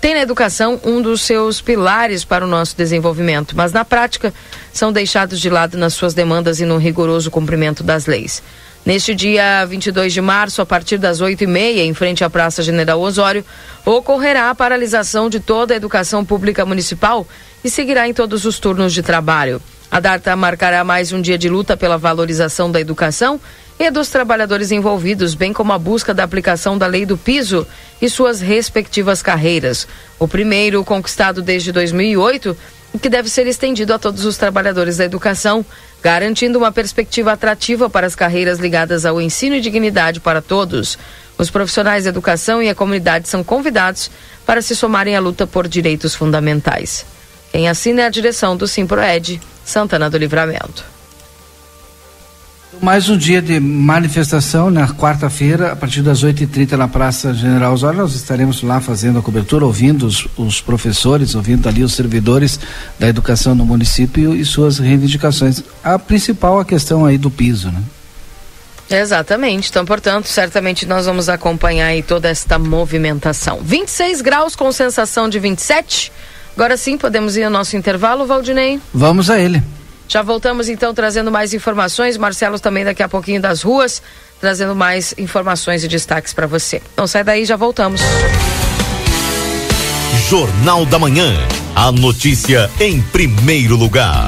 [0.01, 4.33] tem na educação um dos seus pilares para o nosso desenvolvimento, mas na prática
[4.71, 8.43] são deixados de lado nas suas demandas e no rigoroso cumprimento das leis.
[8.85, 13.43] Neste dia 22 de março, a partir das 8h30, em frente à Praça General Osório,
[13.83, 17.27] ocorrerá a paralisação de toda a educação pública municipal
[17.63, 19.59] e seguirá em todos os turnos de trabalho.
[19.89, 23.41] A data marcará mais um dia de luta pela valorização da educação
[23.79, 27.67] e dos trabalhadores envolvidos, bem como a busca da aplicação da lei do piso
[28.01, 29.87] e suas respectivas carreiras.
[30.17, 32.55] O primeiro, conquistado desde 2008,
[33.01, 35.65] que deve ser estendido a todos os trabalhadores da educação,
[36.01, 40.97] garantindo uma perspectiva atrativa para as carreiras ligadas ao ensino e dignidade para todos.
[41.37, 44.09] Os profissionais da educação e a comunidade são convidados
[44.45, 47.05] para se somarem à luta por direitos fundamentais.
[47.51, 50.94] Quem assina é a direção do Simproed, Santana do Livramento.
[52.81, 57.99] Mais um dia de manifestação na quarta-feira, a partir das 8h30 na Praça General Osório.
[57.99, 62.59] Nós estaremos lá fazendo a cobertura, ouvindo os, os, professores, ouvindo ali os servidores
[62.99, 65.63] da educação no município e suas reivindicações.
[65.83, 67.81] A principal a questão aí do piso, né?
[68.89, 69.69] Exatamente.
[69.69, 73.59] Então, portanto, certamente nós vamos acompanhar aí toda esta movimentação.
[73.63, 76.11] 26 graus com sensação de 27.
[76.55, 78.79] Agora sim, podemos ir ao nosso intervalo, Valdinei?
[78.93, 79.61] Vamos a ele.
[80.07, 82.17] Já voltamos então trazendo mais informações.
[82.17, 84.01] Marcelo também daqui a pouquinho das ruas,
[84.39, 86.81] trazendo mais informações e destaques para você.
[86.95, 88.01] Não sai daí, já voltamos.
[90.29, 91.33] Jornal da Manhã.
[91.75, 94.27] A notícia em primeiro lugar.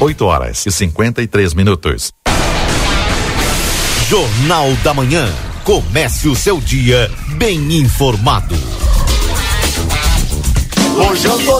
[0.00, 2.12] 8 horas e 53 minutos.
[4.08, 5.28] Jornal da Manhã.
[5.64, 8.54] Comece o seu dia bem informado.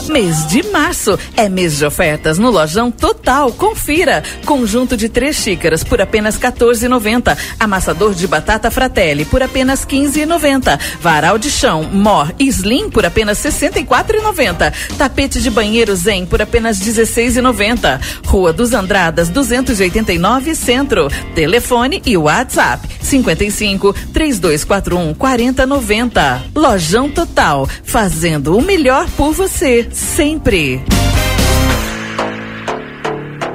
[0.08, 3.50] Mês de março é mês de ofertas no Lojão Total.
[3.52, 4.22] Confira.
[4.44, 7.36] Conjunto de três xícaras por apenas 14,90.
[7.58, 10.78] Amassador de batata Fratelli por apenas 15,90.
[11.00, 14.72] Varal de chão Mor Slim por apenas 64,90.
[14.96, 18.00] Tapete de banheiro Zen por apenas 16,90.
[18.26, 21.08] Rua dos Andradas 289 Centro.
[21.34, 26.42] Telefone e WhatsApp 55 3241 4090.
[26.54, 30.82] Lojão Total, fazendo o melhor por você, sempre.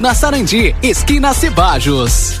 [0.00, 2.40] na Sarandi, esquina Cebajos.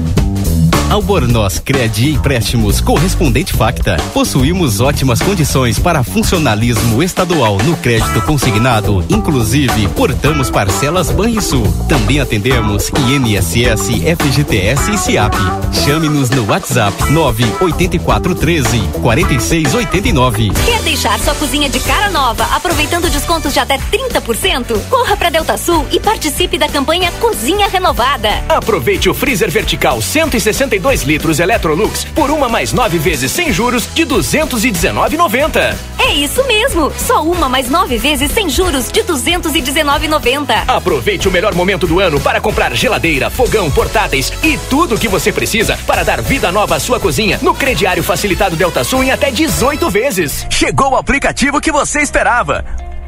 [0.91, 3.95] Albornoz Credi Empréstimos Correspondente Facta.
[4.13, 11.63] Possuímos ótimas condições para funcionalismo estadual no crédito consignado, inclusive portamos parcelas Banrisul.
[11.87, 13.87] Também atendemos INSS,
[14.19, 15.33] FGTS e SIAP.
[15.85, 20.51] Chame-nos no WhatsApp 98413 4689.
[20.65, 24.77] Quer deixar sua cozinha de cara nova, aproveitando descontos de até 30%?
[24.89, 28.43] Corra para Delta Sul e participe da campanha Cozinha Renovada.
[28.49, 33.87] Aproveite o freezer vertical 162 2 litros Electrolux por uma mais nove vezes sem juros
[33.93, 35.75] de 219,90.
[35.99, 40.63] É isso mesmo, só uma mais nove vezes sem juros de 219,90.
[40.67, 45.07] Aproveite o melhor momento do ano para comprar geladeira, fogão, portáteis e tudo o que
[45.07, 49.11] você precisa para dar vida nova à sua cozinha no crediário facilitado Delta Sul em
[49.11, 50.45] até 18 vezes.
[50.49, 52.90] Chegou o aplicativo que você esperava.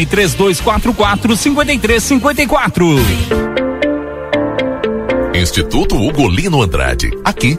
[0.00, 3.00] Fone 3244 5354.
[5.34, 7.10] Instituto Ugolino Andrade.
[7.24, 7.58] Aqui,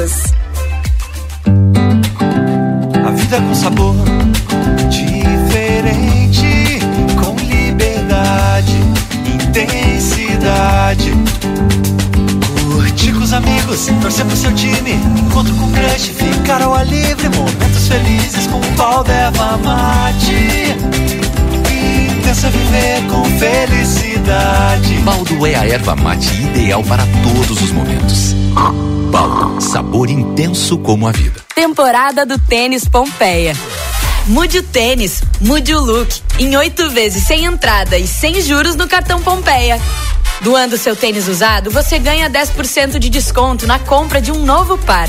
[0.00, 0.06] A
[3.10, 3.94] vida com sabor
[4.88, 6.78] diferente,
[7.22, 8.78] com liberdade,
[9.26, 11.12] intensidade.
[12.72, 17.28] Curtir com os amigos, torcer pro seu time, encontro com crush, ficar ao ar livre,
[17.28, 21.19] momentos felizes com um pau erva mate.
[22.30, 24.94] Intensa viver com felicidade.
[25.02, 28.36] Baldo é a erva mate ideal para todos os momentos.
[29.10, 31.40] Baldo, sabor intenso como a vida.
[31.56, 33.52] Temporada do Tênis Pompeia.
[34.28, 36.22] Mude o tênis, mude o look.
[36.38, 39.80] Em oito vezes sem entrada e sem juros no cartão Pompeia.
[40.40, 45.08] Doando seu tênis usado, você ganha 10% de desconto na compra de um novo par.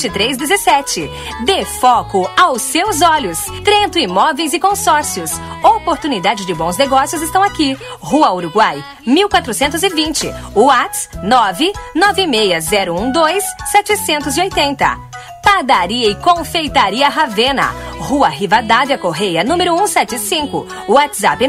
[0.09, 1.09] 2317.
[1.45, 3.39] Dê foco aos seus olhos.
[3.63, 5.31] Trento Imóveis e Consórcios.
[5.63, 7.77] Oportunidade de bons negócios estão aqui.
[7.99, 10.27] Rua Uruguai, 1420.
[10.55, 13.41] Whats 9960112
[13.71, 15.11] 780.
[15.43, 17.73] Padaria e Confeitaria Ravena.
[17.99, 20.65] Rua Rivadavia Correia, número 175.
[20.87, 21.45] WhatsApp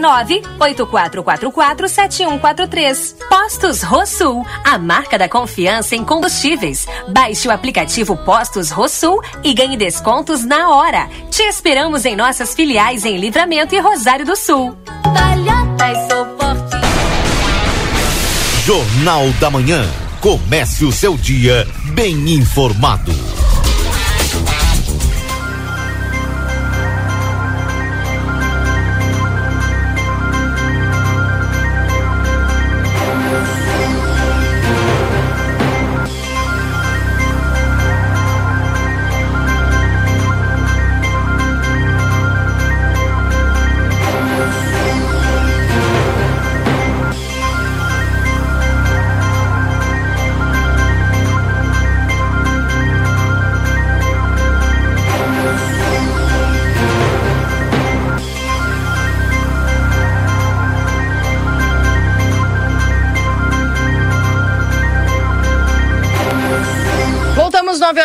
[0.59, 3.15] 984447143.
[3.29, 6.87] Postos Rosul, a marca da confiança em combustíveis.
[7.09, 11.09] Baixe o aplicativo Postos Rosul e ganhe descontos na hora.
[11.31, 14.77] Te esperamos em nossas filiais em Livramento e Rosário do Sul.
[18.65, 19.85] Jornal da Manhã.
[20.21, 23.13] Comece o seu dia bem informado.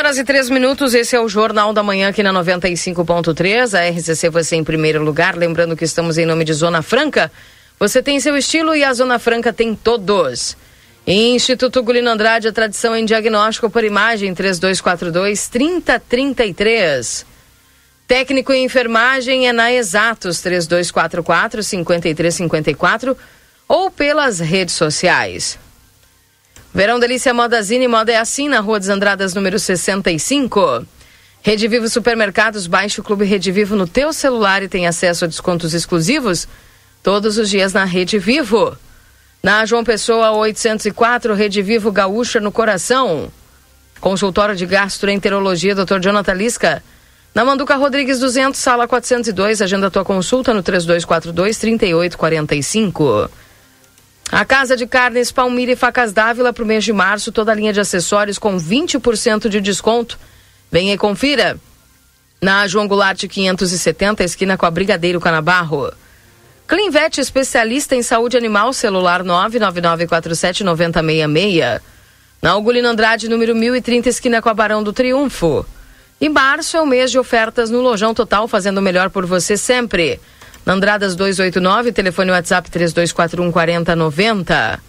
[0.08, 0.94] Horas e 3 minutos.
[0.94, 3.78] Esse é o Jornal da Manhã aqui na 95.3.
[3.78, 5.36] A RCC você em primeiro lugar.
[5.36, 7.30] Lembrando que estamos em nome de Zona Franca.
[7.78, 10.56] Você tem seu estilo e a Zona Franca tem todos.
[11.06, 17.26] Instituto Gulino Andrade, a tradição em diagnóstico por imagem 3242 3033.
[18.08, 23.18] Técnico em enfermagem é na Exatos 3244 5354
[23.68, 25.60] ou pelas redes sociais.
[26.74, 30.86] Verão Delícia Modazine, moda é assim na Rua dos Andradas, número 65.
[31.42, 35.28] Rede Vivo Supermercados, baixe o Clube Rede Vivo no teu celular e tem acesso a
[35.28, 36.48] descontos exclusivos
[37.02, 38.78] todos os dias na Rede Vivo.
[39.42, 43.32] Na João Pessoa 804, Rede Vivo Gaúcha no Coração.
[44.02, 46.00] Consultório de Gastroenterologia, Dr.
[46.00, 46.84] Jonathan Lisca.
[47.34, 53.30] Na Manduca Rodrigues 200, sala 402, agenda tua consulta no 3242 3845.
[54.32, 57.56] A Casa de Carnes Palmira e Facas Dávila para o mês de março, toda a
[57.56, 60.20] linha de acessórios com 20% de desconto.
[60.70, 61.58] Venha e confira.
[62.42, 65.94] Na João Goulart 570, esquina com a Brigadeiro Canabarro.
[66.68, 71.80] Clinvet, especialista em saúde animal, celular 999479066.
[72.42, 75.66] Na Ugolino Andrade, número 1030, esquina com a Barão do Triunfo.
[76.20, 79.56] E março é o mês de ofertas no Lojão Total, fazendo o melhor por você
[79.56, 80.20] sempre.
[80.68, 84.80] Andradas 289, telefone WhatsApp 3241 4090.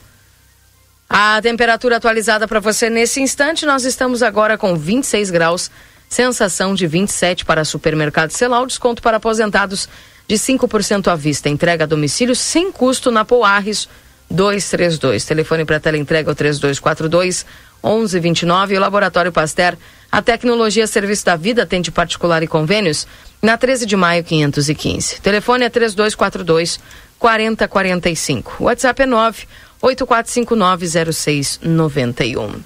[1.08, 5.70] A temperatura atualizada para você nesse instante, nós estamos agora com 26 graus,
[6.08, 9.88] sensação de 27 para supermercado Celal, desconto para aposentados
[10.26, 13.88] de 5% à vista, entrega a domicílio sem custo na Poarres
[14.28, 15.24] 232.
[15.24, 17.46] Telefone para tela entrega o 3242
[17.84, 19.76] 1129 e o Laboratório Pasteur,
[20.10, 23.06] a tecnologia serviço da vida atende particular e convênios
[23.40, 25.20] na 13 de maio 515.
[25.20, 26.80] Telefone é 3242
[27.18, 28.64] 4045.
[28.64, 29.46] WhatsApp é 9
[29.82, 32.60] 84590691.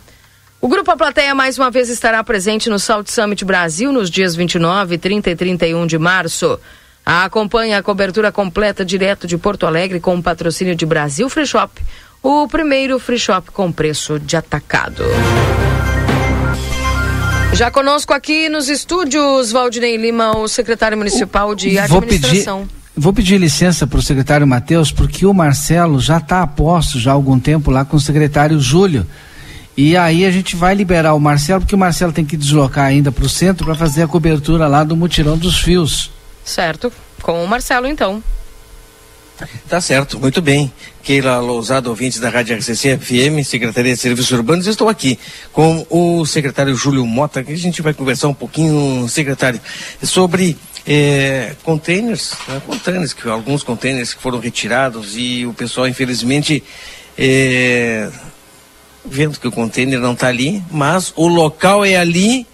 [0.61, 4.37] O Grupo A Plateia mais uma vez estará presente no Salt Summit Brasil nos dias
[4.37, 6.61] 29, 30 e 31 de março.
[7.05, 11.83] Acompanhe a cobertura completa direto de Porto Alegre com o patrocínio de Brasil Free Shop,
[12.23, 15.03] o primeiro free shop com preço de atacado.
[17.53, 22.59] Já conosco aqui nos estúdios, Valdinei Lima, o secretário municipal de administração.
[22.59, 26.47] Vou pedir, vou pedir licença para o secretário Matheus, porque o Marcelo já está a
[26.47, 29.07] posto já há algum tempo lá com o secretário Júlio.
[29.77, 33.13] E aí a gente vai liberar o Marcelo, porque o Marcelo tem que deslocar ainda
[33.13, 36.11] para o centro para fazer a cobertura lá do mutirão dos fios.
[36.45, 36.91] Certo,
[37.21, 38.23] com o Marcelo então.
[39.69, 40.73] Tá certo, muito bem.
[41.03, 45.19] Keila Lousado, ouvintes da Rádio RCC FM, Secretaria de Serviços Urbanos, estou aqui
[45.53, 49.61] com o secretário Júlio Mota, que a gente vai conversar um pouquinho, secretário,
[50.03, 56.63] sobre é, containers, né, containers, que, alguns containers que foram retirados e o pessoal, infelizmente,
[57.19, 58.11] é,
[59.05, 62.47] vendo que o container não está ali, mas o local é ali,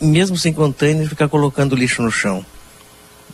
[0.00, 2.44] mesmo sem container, ficar colocando lixo no chão.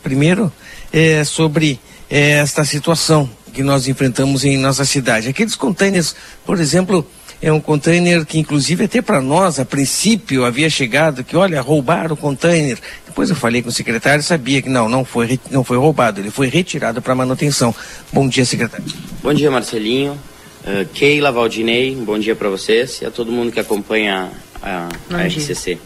[0.02, 0.52] Primeiro,
[0.92, 5.28] é sobre esta situação que nós enfrentamos em nossa cidade.
[5.28, 7.06] Aqueles containers, por exemplo,
[7.40, 12.14] é um container que inclusive até para nós, a princípio, havia chegado que, olha, roubaram
[12.14, 12.78] o container.
[13.06, 16.30] Depois eu falei com o secretário sabia que não, não foi, não foi roubado, ele
[16.30, 17.74] foi retirado para manutenção.
[18.12, 18.84] Bom dia, secretário.
[19.22, 20.12] Bom dia, Marcelinho.
[20.64, 24.30] Uh, Keila, Valdinei, bom dia para vocês e a todo mundo que acompanha
[24.60, 25.78] a, a RCC.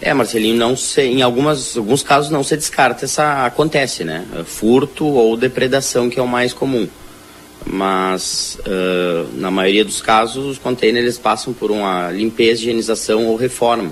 [0.00, 4.24] É, Marcelinho, não se, em algumas, alguns casos não se descarta essa acontece, né?
[4.46, 6.88] Furto ou depredação que é o mais comum.
[7.66, 13.90] Mas uh, na maioria dos casos os containers passam por uma limpeza, higienização ou reforma.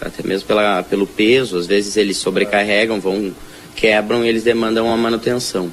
[0.00, 3.32] Até mesmo pela, pelo peso, às vezes eles sobrecarregam, vão
[3.74, 5.70] quebram e eles demandam uma manutenção.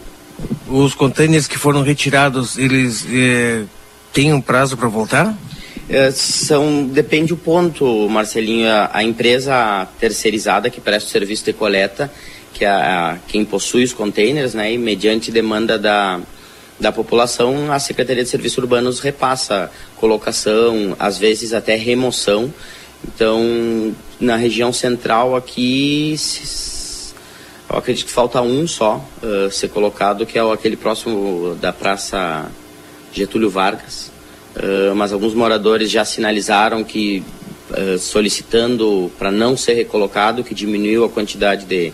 [0.68, 3.64] Os containers que foram retirados, eles eh,
[4.12, 5.38] têm um prazo para voltar?
[5.94, 8.70] É, são depende o ponto, Marcelinho.
[8.70, 12.10] A, a, empresa terceirizada que presta o serviço de coleta,
[12.54, 16.22] que é a, quem possui os containers, né, e mediante demanda da,
[16.80, 22.54] da população, a Secretaria de Serviços Urbanos repassa colocação, às vezes até remoção.
[23.04, 26.16] Então, na região central aqui,
[27.70, 32.50] eu acredito que falta um só uh, ser colocado, que é aquele próximo da Praça
[33.12, 34.11] Getúlio Vargas.
[34.56, 37.24] Uh, mas alguns moradores já sinalizaram que
[37.70, 41.94] uh, solicitando para não ser recolocado, que diminuiu a quantidade de,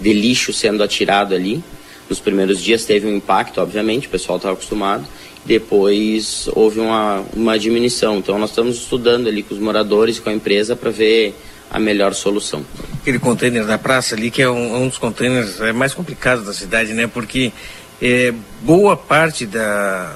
[0.00, 1.62] de lixo sendo atirado ali.
[2.08, 5.06] Nos primeiros dias teve um impacto, obviamente, o pessoal estava acostumado.
[5.44, 8.18] Depois houve uma, uma diminuição.
[8.18, 11.34] Então nós estamos estudando ali com os moradores, com a empresa, para ver
[11.70, 12.64] a melhor solução.
[13.00, 16.52] Aquele container da praça ali, que é um, um dos containers é mais complicados da
[16.52, 17.06] cidade, né?
[17.06, 17.52] Porque
[18.02, 20.14] é, boa parte da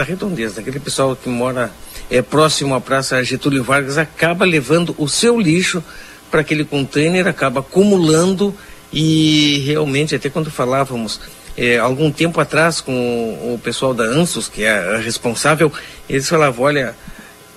[0.00, 1.70] da redondeza, daquele pessoal que mora
[2.10, 5.84] é, próximo à Praça Getúlio Vargas, acaba levando o seu lixo
[6.30, 8.54] para aquele container, acaba acumulando
[8.90, 11.20] e realmente, até quando falávamos
[11.54, 15.70] é, algum tempo atrás com o, o, pessoal da ANSUS, que é a responsável,
[16.08, 16.96] eles falavam, olha,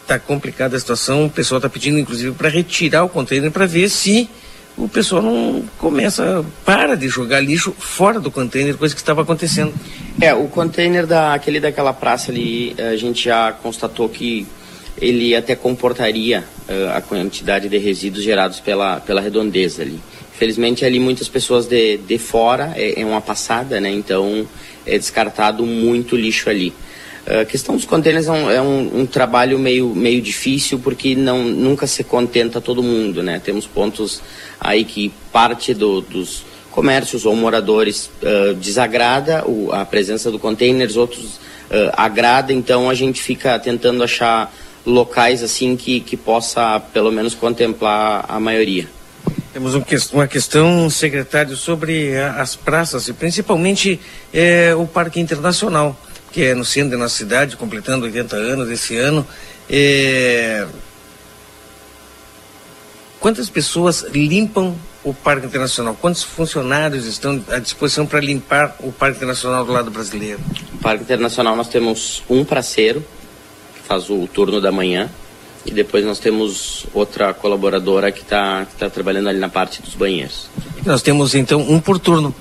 [0.05, 3.87] tá complicada a situação, o pessoal está pedindo inclusive para retirar o container para ver
[3.87, 4.29] se
[4.77, 9.73] o pessoal não começa, para de jogar lixo fora do container, coisa que estava acontecendo.
[10.19, 14.47] É, o container da, aquele daquela praça ali, a gente já constatou que
[14.99, 19.99] ele até comportaria uh, a quantidade de resíduos gerados pela, pela redondeza ali.
[20.33, 23.91] Felizmente ali muitas pessoas de, de fora, é, é uma passada, né?
[23.91, 24.47] Então
[24.85, 26.73] é descartado muito lixo ali.
[27.25, 31.43] A questão dos containers é, um, é um, um, trabalho meio, meio difícil porque não,
[31.43, 33.41] nunca se contenta todo mundo, né?
[33.43, 34.21] Temos pontos
[34.59, 40.97] aí que parte do, dos comércios ou moradores uh, desagrada o, a presença do containers,
[40.97, 41.35] outros
[41.69, 44.53] uh, agrada, então a gente fica tentando achar
[44.85, 48.87] locais assim que, que possa pelo menos contemplar a maioria.
[49.53, 53.99] Temos um uma questão, secretário, sobre as praças e principalmente
[54.33, 55.95] eh, o Parque Internacional,
[56.33, 59.25] que é no centro da nossa cidade, completando 80 anos esse ano.
[59.69, 60.65] Eh,
[63.19, 65.95] quantas pessoas limpam o Parque Internacional?
[66.01, 70.39] Quantos funcionários estão à disposição para limpar o Parque Internacional do lado brasileiro?
[70.71, 73.05] No Parque Internacional nós temos um praceiro,
[73.75, 75.11] que faz o turno da manhã,
[75.63, 80.49] e depois nós temos outra colaboradora que está tá trabalhando ali na parte dos banheiros.
[80.83, 82.33] Nós temos então um por turno.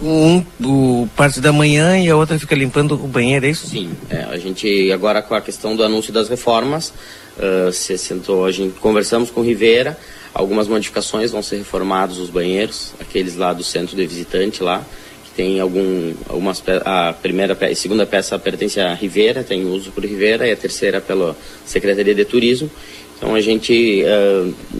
[0.00, 3.66] Um do parte da manhã e a outra fica limpando o banheiro, é isso?
[3.66, 6.92] Sim, é, a gente agora com a questão do anúncio das reformas,
[7.38, 9.98] ah, se sentou, a gente conversamos com o Rivera,
[10.32, 14.84] algumas modificações vão ser reformados os banheiros, aqueles lá do centro de visitante lá,
[15.24, 20.04] que tem algum, algumas a primeira a segunda peça pertence a Rivera, tem uso por
[20.04, 21.36] Rivera, e a terceira pela
[21.66, 22.70] Secretaria de Turismo.
[23.16, 24.04] Então a gente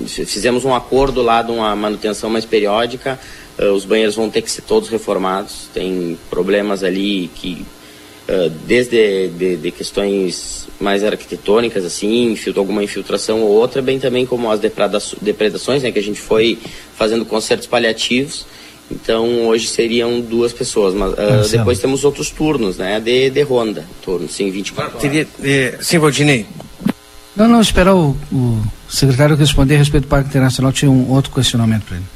[0.04, 3.18] f- fizemos um acordo lá de uma manutenção mais periódica.
[3.58, 5.68] Ah, os banheiros vão ter que ser todos reformados.
[5.72, 7.64] Tem problemas ali que
[8.28, 14.50] ah, desde de, de questões mais arquitetônicas assim, alguma infiltração ou outra, bem também como
[14.50, 16.58] as depreda- depredações, né, que a gente foi
[16.96, 18.46] fazendo concertos paliativos.
[18.90, 21.48] Então hoje seriam duas pessoas, mas Marcelo.
[21.48, 25.02] depois temos outros turnos, né, de, de ronda, turno, sim, 24 horas.
[25.02, 26.46] Teria, eh, sim, Valdinei.
[27.36, 30.72] Não, não, esperar o, o secretário responder a respeito do Parque Internacional.
[30.72, 32.06] Tinha um outro questionamento para ele.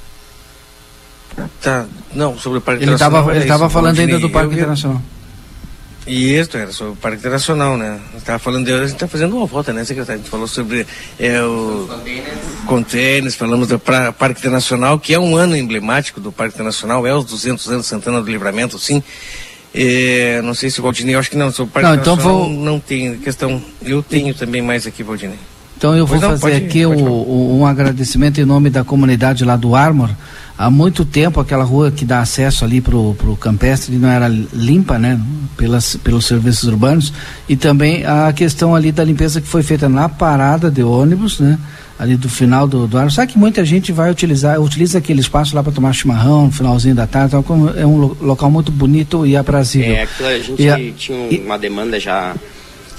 [1.62, 3.20] Tá, não, sobre o Parque Ele Internacional.
[3.20, 5.02] estava era ele tava isso, falando ainda do Parque Eu- Internacional.
[6.04, 8.00] E isso era sobre o Parque Internacional, né?
[8.16, 10.14] Estava falando de, a gente está fazendo uma volta, né, secretário?
[10.20, 10.84] A gente falou sobre
[11.18, 11.88] é, o
[12.66, 17.14] containers, falamos do pra, Parque Internacional, que é um ano emblemático do Parque Internacional, é
[17.14, 19.00] os 200 anos Santana do Livramento, sim.
[19.74, 22.14] É, não sei se o Valdinei, eu acho que não, sobre o Parque Não, então
[22.14, 23.62] Internacional vou- não tem questão.
[23.80, 25.38] Eu tenho também mais aqui, Valdinei.
[25.82, 29.44] Então eu vou não, fazer pode- aqui o- o- um agradecimento em nome da comunidade
[29.44, 30.10] lá do Armor.
[30.56, 34.96] Há muito tempo aquela rua que dá acesso ali pro, pro campestre não era limpa,
[34.96, 35.20] né?
[35.56, 37.12] Pelas, pelos serviços urbanos.
[37.48, 41.58] E também a questão ali da limpeza que foi feita na parada de ônibus, né?
[41.98, 43.10] Ali do final do, do Armor.
[43.12, 46.94] Sabe que muita gente vai utilizar, utiliza aquele espaço lá para tomar chimarrão no finalzinho
[46.94, 47.32] da tarde.
[47.32, 49.94] Tal, como é um lo- local muito bonito e aprazível.
[49.96, 52.36] É, aquilo a gente E a- tinha um- uma demanda já.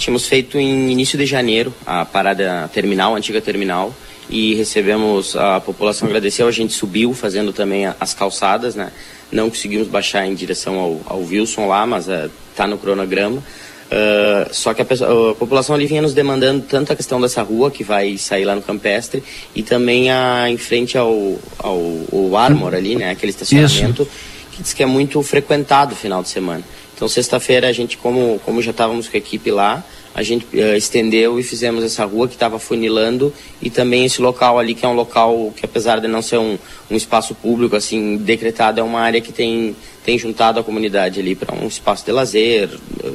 [0.03, 3.95] Tínhamos feito em início de janeiro a parada terminal, a antiga terminal,
[4.29, 8.91] e recebemos, a população agradeceu, a gente subiu fazendo também as calçadas, né?
[9.31, 12.07] Não conseguimos baixar em direção ao, ao Wilson lá, mas
[12.51, 13.41] está no cronograma.
[13.89, 17.41] Ah, só que a, pessoa- a população ali vinha nos demandando tanto a questão dessa
[17.41, 19.23] rua que vai sair lá no campestre
[19.55, 21.79] e também a, em frente ao, ao,
[22.11, 23.11] ao Armor ali, né?
[23.11, 24.05] Aquele estacionamento
[24.51, 26.61] que diz que é muito frequentado no final de semana.
[26.95, 29.83] Então, sexta-feira, a gente, como, como já estávamos com a equipe lá,
[30.15, 34.59] a gente eh, estendeu e fizemos essa rua que estava funilando e também esse local
[34.59, 36.57] ali, que é um local que, apesar de não ser um,
[36.91, 39.75] um espaço público, assim, decretado, é uma área que tem,
[40.05, 42.69] tem juntado a comunidade ali para um espaço de lazer,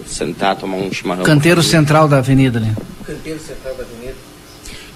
[0.09, 1.23] sentar, tomar um chimarrão.
[1.23, 2.73] Canteiro central da avenida ali.
[3.07, 4.15] Canteiro Central da Avenida.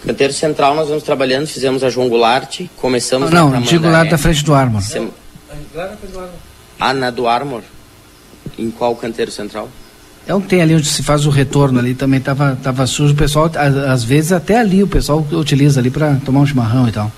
[0.04, 4.18] Canteiro Central, nós vamos trabalhando, fizemos a João Goulart, começamos não, na digo lá da
[4.18, 4.82] frente do Armor.
[4.82, 5.08] Sem-
[5.72, 6.34] Lá na frente do Armor.
[6.80, 7.62] Ah, na do Armor?
[8.58, 9.68] Em qual canteiro central?
[10.26, 13.12] É um que tem ali onde se faz o retorno ali, também tava, tava sujo.
[13.12, 13.50] O pessoal,
[13.88, 17.10] às vezes até ali o pessoal utiliza ali para tomar um chimarrão e tal.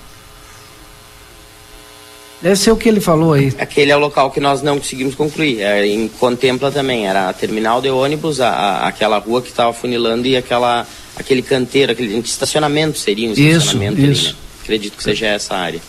[2.40, 3.54] Deve ser o que ele falou aí.
[3.58, 5.60] Aquele é o local que nós não conseguimos concluir.
[5.62, 9.72] É, em Contempla também, era a terminal de ônibus, a, a- aquela rua que estava
[9.72, 14.28] funilando e aquela, aquele canteiro, aquele estacionamento seria um Isso, estacionamento ali, isso.
[14.32, 14.34] né?
[14.62, 15.80] Acredito que seja essa área.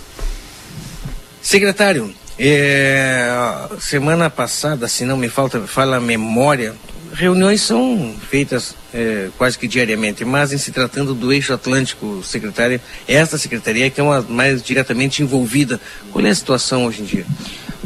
[1.41, 3.27] Secretário, é,
[3.79, 6.73] semana passada, se não me falta, fala a memória,
[7.13, 12.79] reuniões são feitas é, quase que diariamente, mas em se tratando do eixo atlântico, secretário,
[13.07, 15.79] esta secretaria que é uma mais diretamente envolvida.
[16.11, 17.25] Qual é a situação hoje em dia?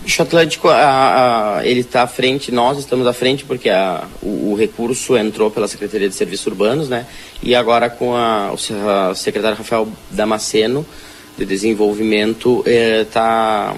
[0.01, 4.05] O Eixo Atlântico, a- a- ele está à frente, nós estamos à frente porque a-
[4.23, 7.05] o, o recurso entrou pela Secretaria de Serviços Urbanos, né?
[7.43, 10.83] E agora com a, o secretário Rafael Damasceno,
[11.37, 13.75] de Desenvolvimento, está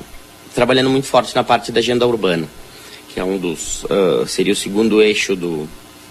[0.54, 2.48] trabalhando muito forte na parte da agenda urbana,
[3.10, 5.68] que é um dos, ah, seria o segundo eixo do,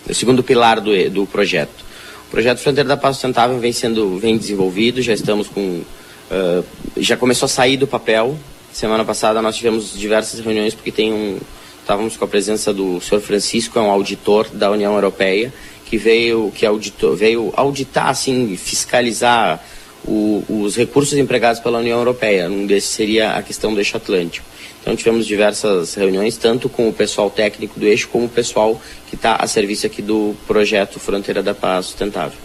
[0.08, 1.84] o segundo pilar do, do projeto.
[2.28, 5.82] O projeto Fronteira da Paz Sustentável vem sendo, vem desenvolvido, já estamos com,
[6.30, 6.62] ah,
[6.96, 8.38] já começou a sair do papel,
[8.72, 11.38] Semana passada nós tivemos diversas reuniões porque tem um
[11.80, 15.52] estávamos com a presença do senhor Francisco, é um auditor da União Europeia
[15.86, 19.60] que veio que auditou, veio auditar assim, fiscalizar
[20.04, 22.48] o, os recursos empregados pela União Europeia.
[22.48, 24.46] Um desses seria a questão do eixo Atlântico.
[24.80, 29.14] Então tivemos diversas reuniões, tanto com o pessoal técnico do eixo, como o pessoal que
[29.14, 32.38] está a serviço aqui do projeto Fronteira da Paz Sustentável.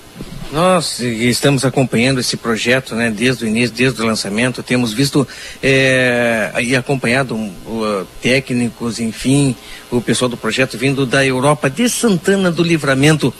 [0.52, 4.62] Nós estamos acompanhando esse projeto né, desde o início, desde o lançamento.
[4.62, 5.28] Temos visto
[5.62, 9.56] é, e acompanhado uh, técnicos, enfim,
[9.92, 13.34] o pessoal do projeto vindo da Europa, de Santana do Livramento.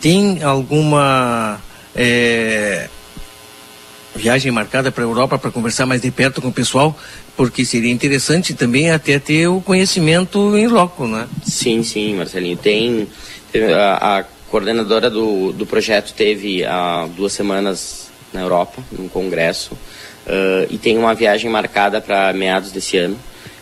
[0.00, 1.60] Tem alguma
[1.94, 2.88] é,
[4.14, 6.98] viagem marcada para a Europa para conversar mais de perto com o pessoal?
[7.36, 11.26] Porque seria interessante também até ter o conhecimento em loco, né?
[11.44, 12.56] Sim, sim, Marcelinho.
[12.56, 13.08] Tem
[13.74, 20.66] a, a coordenadora do, do projeto teve há duas semanas na Europa, num congresso, uh,
[20.70, 23.18] e tem uma viagem marcada para meados desse ano,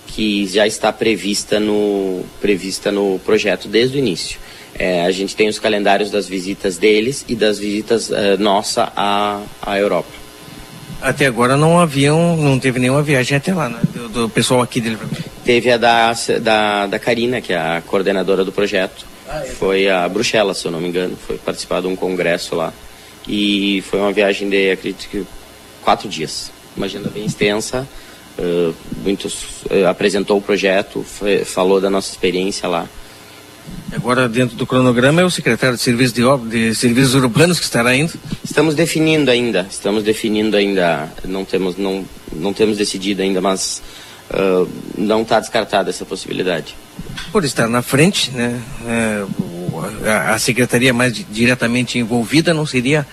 [0.07, 4.39] que já está prevista no, prevista no projeto desde o início.
[4.75, 9.43] É, a gente tem os calendários das visitas deles e das visitas uh, nossa à,
[9.63, 10.20] à Europa.
[11.01, 13.81] Até agora não haviam, não teve nenhuma viagem até lá, né?
[13.93, 14.99] Do, do pessoal aqui dele.
[15.45, 19.07] Teve a da, da, da Karina, que é a coordenadora do projeto.
[19.59, 21.17] Foi a Bruxelas, se eu não me engano.
[21.17, 22.73] Foi participar de um congresso lá.
[23.27, 25.25] E foi uma viagem de, acredito que,
[25.83, 26.51] quatro dias.
[26.77, 27.89] Uma agenda bem extensa.
[28.39, 32.89] Uh, muitos uh, apresentou o projeto, foi, falou da nossa experiência lá.
[33.93, 37.95] Agora, dentro do cronograma, é o secretário de Serviços, de, de Serviços Urbanos que estará
[37.95, 38.13] indo?
[38.45, 43.83] Estamos definindo ainda, estamos definindo ainda, não temos, não, não temos decidido ainda, mas
[44.31, 46.75] uh, não está descartada essa possibilidade
[47.33, 49.25] por estar na frente, né, é,
[50.11, 53.07] a, a, secretaria mais diretamente envolvida não seria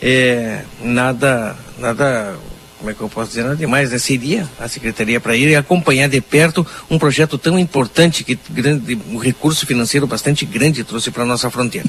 [0.00, 2.36] é, nada, nada,
[2.82, 3.98] como é que eu posso dizer, nada demais, né?
[3.98, 8.98] seria a secretaria para ir e acompanhar de perto um projeto tão importante que grande,
[9.08, 11.88] um recurso financeiro bastante grande trouxe para a nossa fronteira.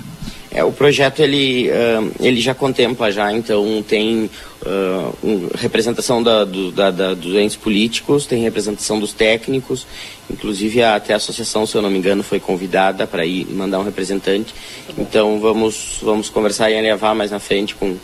[0.51, 4.29] É, o projeto ele, uh, ele já contempla já, então tem
[4.61, 9.87] uh, um, representação da, do, da, da, dos entes políticos, tem representação dos técnicos,
[10.29, 13.83] inclusive até a associação, se eu não me engano, foi convidada para ir mandar um
[13.83, 14.53] representante.
[14.95, 17.97] Então vamos, vamos conversar e levar mais na frente com,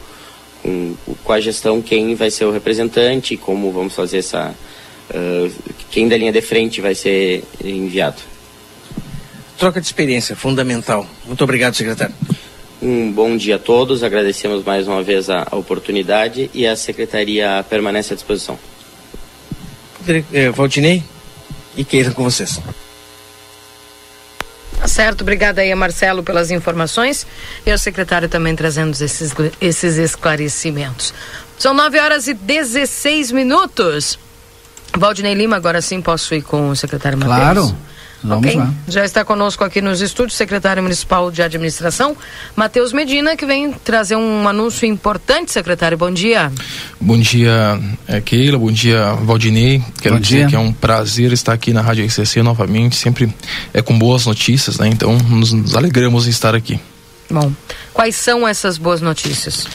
[0.61, 4.53] com, com a gestão quem vai ser o representante, como vamos fazer essa.
[5.09, 5.51] Uh,
[5.89, 8.21] quem da linha de frente vai ser enviado.
[9.57, 11.05] Troca de experiência, fundamental.
[11.25, 12.13] Muito obrigado, secretário.
[12.81, 17.65] Um bom dia a todos, agradecemos mais uma vez a, a oportunidade e a secretaria
[17.69, 18.57] permanece à disposição.
[20.07, 21.03] Eh, Valdinei
[21.75, 22.61] e Keira com vocês.
[24.79, 27.27] Tá certo, obrigada aí a Marcelo pelas informações
[27.65, 31.13] e ao secretário também trazendo esses, esses esclarecimentos.
[31.57, 34.17] São 9 horas e 16 minutos.
[34.97, 37.69] Valdinei Lima, agora sim posso ir com o secretário Matheus?
[37.69, 37.77] Claro.
[38.23, 38.57] Vamos okay.
[38.57, 38.73] lá.
[38.87, 42.15] Já está conosco aqui nos estúdios, secretário municipal de administração,
[42.55, 45.97] Matheus Medina, que vem trazer um anúncio importante, secretário.
[45.97, 46.51] Bom dia.
[46.99, 48.57] Bom dia, é, Keila.
[48.57, 49.81] Bom dia, Valdinei.
[50.01, 50.47] Quero Bom dizer dia.
[50.47, 53.33] que é um prazer estar aqui na Rádio RCC novamente, sempre
[53.73, 54.89] é com boas notícias, né?
[54.89, 56.79] Então, nos, nos alegramos em estar aqui.
[57.29, 57.51] Bom,
[57.93, 59.65] quais são essas boas notícias?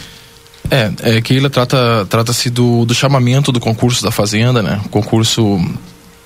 [0.71, 4.81] É, é Keila trata trata-se do, do chamamento do concurso da Fazenda, né?
[4.91, 5.61] Concurso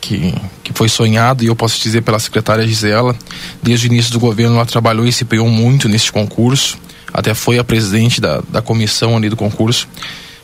[0.08, 3.14] que, que foi sonhado, e eu posso dizer pela secretária Gisela,
[3.62, 6.78] desde o início do governo ela trabalhou e se empenhou muito nesse concurso,
[7.12, 9.86] até foi a presidente da, da comissão ali do concurso.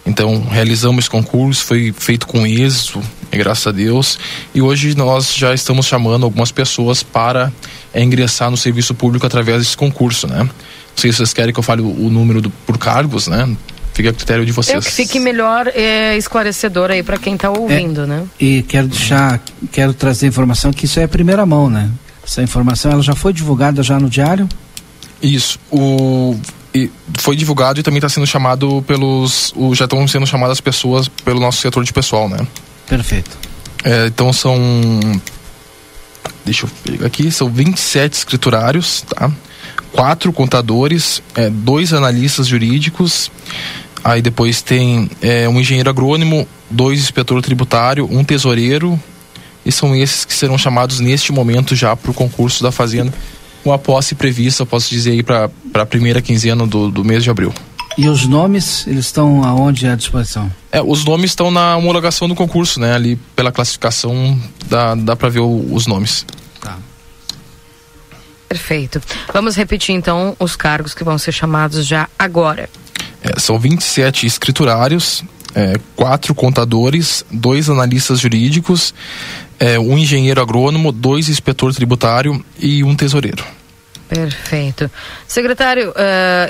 [0.07, 4.19] Então, realizamos esse concurso, foi feito com êxito, graças a Deus,
[4.55, 7.51] e hoje nós já estamos chamando algumas pessoas para
[7.93, 10.43] é, ingressar no serviço público através desse concurso, né?
[10.43, 10.51] Não
[10.95, 13.57] sei se vocês querem que eu fale o, o número do, por cargos, né?
[13.95, 14.75] Fica a critério de vocês.
[14.75, 18.27] Eu que fique melhor é, esclarecedor aí para quem está ouvindo, é, né?
[18.41, 19.41] E quero deixar,
[19.71, 21.89] quero trazer informação que isso é a primeira mão, né?
[22.27, 24.49] Essa informação ela já foi divulgada já no diário?
[25.23, 25.59] Isso.
[25.71, 26.37] O
[27.19, 29.53] foi divulgado e também está sendo chamado pelos.
[29.55, 32.39] O, já estão sendo chamadas pessoas pelo nosso setor de pessoal, né?
[32.89, 33.31] Perfeito.
[33.85, 34.59] É, então são.
[36.45, 39.31] Deixa eu pegar aqui, são 27 escriturários, tá?
[39.93, 43.31] Quatro contadores, é, dois analistas jurídicos,
[44.05, 49.01] aí depois tem é, um engenheiro agrônomo, dois inspetor tributário, um tesoureiro,
[49.64, 53.12] e são esses que serão chamados neste momento já para o concurso da Fazenda
[53.64, 57.31] com a posse prevista, posso dizer aí, para a primeira quinzena do, do mês de
[57.31, 57.52] abril.
[57.97, 60.52] E os nomes, eles estão aonde à disposição?
[60.70, 62.93] É, os nomes estão na homologação do concurso, né?
[62.93, 66.26] Ali pela classificação dá, dá para ver o, os nomes.
[66.60, 66.76] Tá.
[68.48, 69.01] Perfeito.
[69.32, 72.68] Vamos repetir então os cargos que vão ser chamados já agora.
[73.25, 75.25] É, são 27 escriturários,
[75.55, 78.93] é, quatro contadores, dois analistas jurídicos,
[79.59, 83.43] é, um engenheiro agrônomo, dois inspetor tributário e um tesoureiro.
[84.09, 84.91] Perfeito.
[85.27, 85.95] Secretário, uh,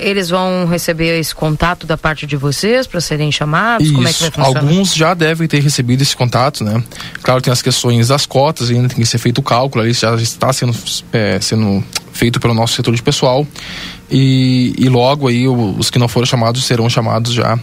[0.01, 3.87] eles vão receber esse contato da parte de vocês para serem chamados?
[3.87, 3.95] Isso.
[3.95, 4.61] Como é que vai funcionar?
[4.61, 6.83] Alguns já devem ter recebido esse contato, né?
[7.23, 10.15] Claro, tem as questões das cotas, ainda tem que ser feito o cálculo, ali já
[10.17, 10.75] está sendo,
[11.13, 11.83] é, sendo
[12.13, 13.47] feito pelo nosso setor de pessoal.
[14.11, 17.59] E, e logo aí os que não foram chamados serão chamados já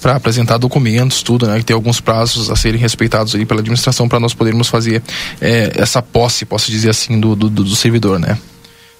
[0.00, 1.58] para apresentar documentos, tudo, né?
[1.58, 5.02] Que tem alguns prazos a serem respeitados aí pela administração para nós podermos fazer
[5.40, 8.38] é, essa posse, posso dizer assim, do, do, do servidor, né?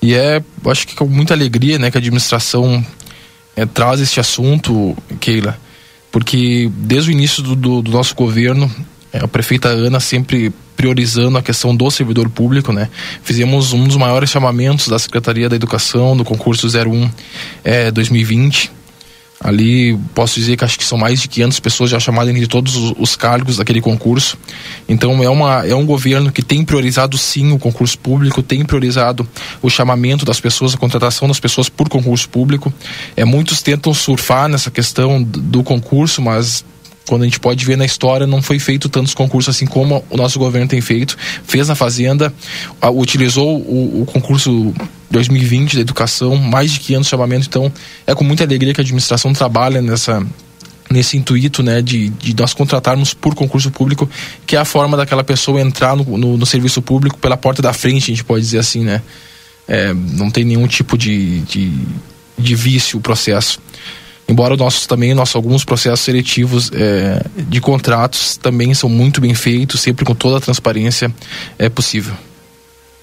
[0.01, 2.85] E é, acho que com muita alegria, né, que a administração
[3.57, 5.59] é, traz este assunto, Keila,
[6.11, 8.71] porque desde o início do, do, do nosso governo,
[9.15, 12.91] é, a prefeita Ana sempre priorizando a questão do servidor público, né?
[13.23, 17.11] Fizemos um dos maiores chamamentos da Secretaria da Educação do concurso 01
[17.63, 18.73] é, 2020
[19.45, 22.77] Ali posso dizer que acho que são mais de 500 pessoas já chamadas de todos
[22.77, 24.39] os, os, cargos daquele concurso.
[24.89, 29.29] Então é, uma, é um governo que tem priorizado sim o concurso público, tem priorizado
[29.61, 32.73] o chamamento das pessoas, a contratação das pessoas por concurso público.
[33.15, 36.65] É, muitos tentam surfar nessa questão do concurso, mas
[37.07, 40.17] quando a gente pode ver na história, não foi feito tantos concursos assim como o
[40.17, 41.17] nosso governo tem feito.
[41.47, 42.33] Fez na Fazenda,
[42.95, 44.73] utilizou o, o concurso
[45.11, 47.47] 2020 da educação, mais de 500 chamamentos.
[47.47, 47.71] Então,
[48.07, 50.25] é com muita alegria que a administração trabalha nessa
[50.91, 54.09] nesse intuito né, de, de nós contratarmos por concurso público,
[54.47, 57.73] que é a forma daquela pessoa entrar no, no, no serviço público pela porta da
[57.73, 59.03] frente, a gente pode dizer assim, né?
[59.67, 61.73] É, não tem nenhum tipo de, de,
[62.39, 63.59] de vício o processo
[64.29, 69.81] embora nossos também nossos alguns processos seletivos é, de contratos também são muito bem feitos
[69.81, 71.13] sempre com toda a transparência
[71.59, 72.15] é possível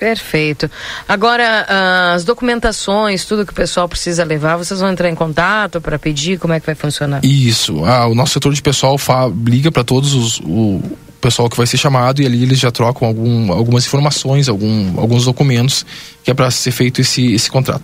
[0.02, 0.68] Perfeito.
[1.07, 5.80] Agora, ah, as documentações, tudo que o pessoal precisa levar, vocês vão entrar em contato
[5.80, 6.39] para pedir?
[6.39, 7.23] Como é que vai funcionar?
[7.23, 7.85] Isso.
[7.85, 10.39] Ah, o nosso setor de pessoal fa, liga para todos os.
[10.39, 10.81] O,
[11.22, 15.26] pessoal que vai ser chamado e ali eles já trocam algum, algumas informações, algum, alguns
[15.26, 15.85] documentos
[16.23, 17.84] que é para ser feito esse, esse contrato.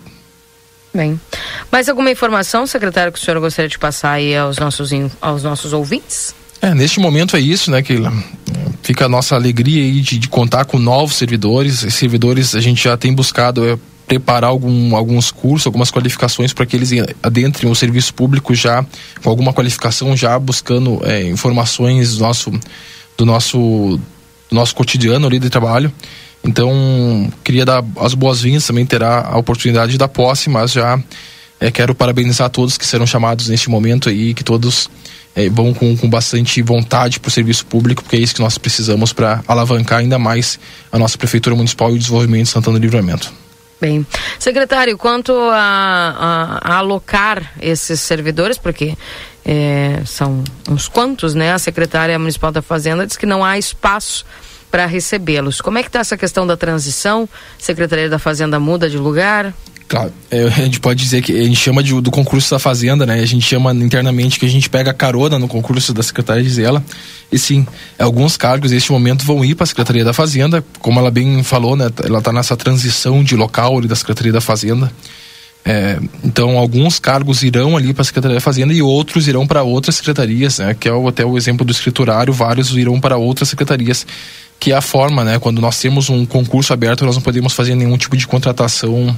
[0.93, 1.19] Bem.
[1.71, 4.89] Mais alguma informação, secretário, que o senhor gostaria de passar aí aos nossos,
[5.21, 6.33] aos nossos ouvintes?
[6.61, 8.11] É, neste momento é isso, né, Keila?
[8.81, 11.83] Fica a nossa alegria aí de, de contar com novos servidores.
[11.83, 13.77] Esses servidores a gente já tem buscado é,
[14.07, 16.91] preparar algum, alguns cursos, algumas qualificações para que eles
[17.21, 18.83] adentrem o serviço público já
[19.21, 22.51] com alguma qualificação, já buscando é, informações do nosso,
[23.17, 23.57] do nosso,
[24.49, 25.91] do nosso cotidiano ali de trabalho.
[26.43, 30.99] Então, queria dar as boas-vindas, também terá a oportunidade da posse, mas já
[31.59, 34.89] é, quero parabenizar todos que serão chamados neste momento aí, que todos
[35.35, 38.57] é, vão com, com bastante vontade para o serviço público, porque é isso que nós
[38.57, 40.59] precisamos para alavancar ainda mais
[40.91, 43.31] a nossa Prefeitura Municipal e o desenvolvimento de Santana do Livramento.
[43.79, 44.05] Bem,
[44.39, 48.97] secretário, quanto a, a, a alocar esses servidores, porque
[49.45, 51.53] é, são uns quantos, né?
[51.53, 54.25] A secretária municipal da Fazenda diz que não há espaço
[54.69, 55.61] para recebê-los.
[55.61, 57.27] Como é que está essa questão da transição?
[57.57, 59.53] Secretaria da Fazenda muda de lugar?
[59.87, 63.05] Claro, é, a gente pode dizer que a gente chama de, do concurso da Fazenda,
[63.05, 63.21] né?
[63.21, 66.83] A gente chama internamente que a gente pega carona no concurso da Secretaria de Zela.
[67.31, 67.65] E sim,
[67.97, 71.77] alguns cargos neste momento vão ir para a Secretaria da Fazenda, como ela bem falou,
[71.77, 71.89] né?
[72.03, 74.91] Ela está nessa transição de local ali da Secretaria da Fazenda.
[75.63, 79.63] É, então, alguns cargos irão ali para a Secretaria da Fazenda e outros irão para
[79.63, 80.75] outras secretarias, né?
[80.77, 84.05] Que é o, até o exemplo do escriturário, vários irão para outras secretarias
[84.59, 85.39] que é a forma, né?
[85.39, 89.15] Quando nós temos um concurso aberto, nós não podemos fazer nenhum tipo de contratação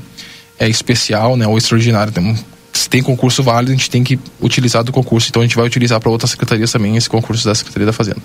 [0.58, 1.48] é, especial, né?
[1.48, 2.12] Ou extraordinária.
[2.12, 2.36] Então,
[2.74, 5.30] se tem concurso válido, a gente tem que utilizar do concurso.
[5.30, 8.22] Então a gente vai utilizar para outras secretarias também esse concurso da Secretaria da Fazenda.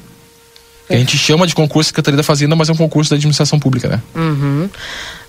[0.88, 0.96] É.
[0.96, 3.88] A gente chama de concurso Secretaria da Fazenda, mas é um concurso da administração pública,
[3.88, 4.02] né?
[4.14, 4.68] Uhum.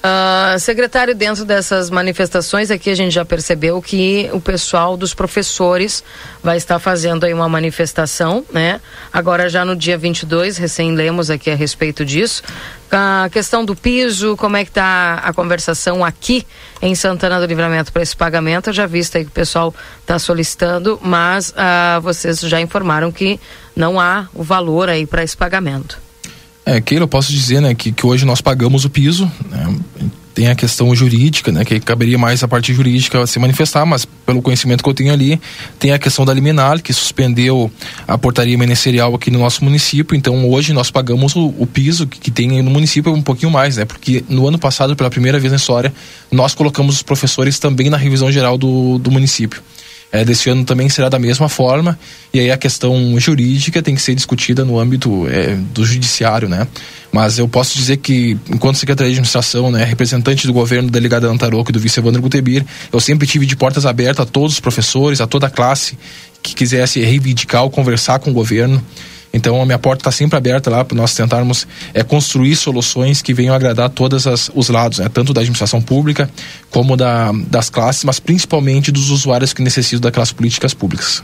[0.06, 6.04] Uh, secretário, dentro dessas manifestações aqui a gente já percebeu que o pessoal dos professores
[6.44, 8.80] vai estar fazendo aí uma manifestação, né?
[9.12, 12.44] Agora já no dia 22, recém lemos aqui a respeito disso.
[12.92, 16.46] A questão do piso, como é que está a conversação aqui
[16.82, 18.70] em Santana do Livramento para esse pagamento?
[18.70, 23.40] Eu já visto aí que o pessoal está solicitando, mas uh, vocês já informaram que
[23.76, 26.00] não há o valor aí para esse pagamento.
[26.66, 29.76] É, Keila, eu posso dizer, né, que, que hoje nós pagamos o piso, né,
[30.34, 34.42] tem a questão jurídica, né, que caberia mais a parte jurídica se manifestar, mas pelo
[34.42, 35.40] conhecimento que eu tenho ali,
[35.78, 37.72] tem a questão da liminar, que suspendeu
[38.08, 42.20] a portaria ministerial aqui no nosso município, então hoje nós pagamos o, o piso que,
[42.20, 45.52] que tem no município um pouquinho mais, né, porque no ano passado, pela primeira vez
[45.52, 45.94] na história,
[46.32, 49.62] nós colocamos os professores também na revisão geral do, do município
[50.12, 51.98] é, desse ano também será da mesma forma
[52.34, 56.68] e aí a questão jurídica tem que ser discutida no âmbito é, do judiciário, né?
[57.12, 61.72] Mas eu posso dizer que, enquanto secretário de administração, né, representante do governo, delegado Antaroco
[61.72, 65.22] e do vice Evandro Gutebir, eu sempre tive de portas abertas a todos os professores,
[65.22, 65.98] a toda a classe
[66.44, 68.84] que quisesse reivindicar ou conversar com o governo.
[69.36, 73.34] Então a minha porta está sempre aberta lá para nós tentarmos é, construir soluções que
[73.34, 74.26] venham agradar todos
[74.56, 75.10] os lados, né?
[75.14, 76.30] tanto da administração pública
[76.72, 81.22] como da, das classes, mas principalmente dos usuários que necessitam daquelas políticas públicas.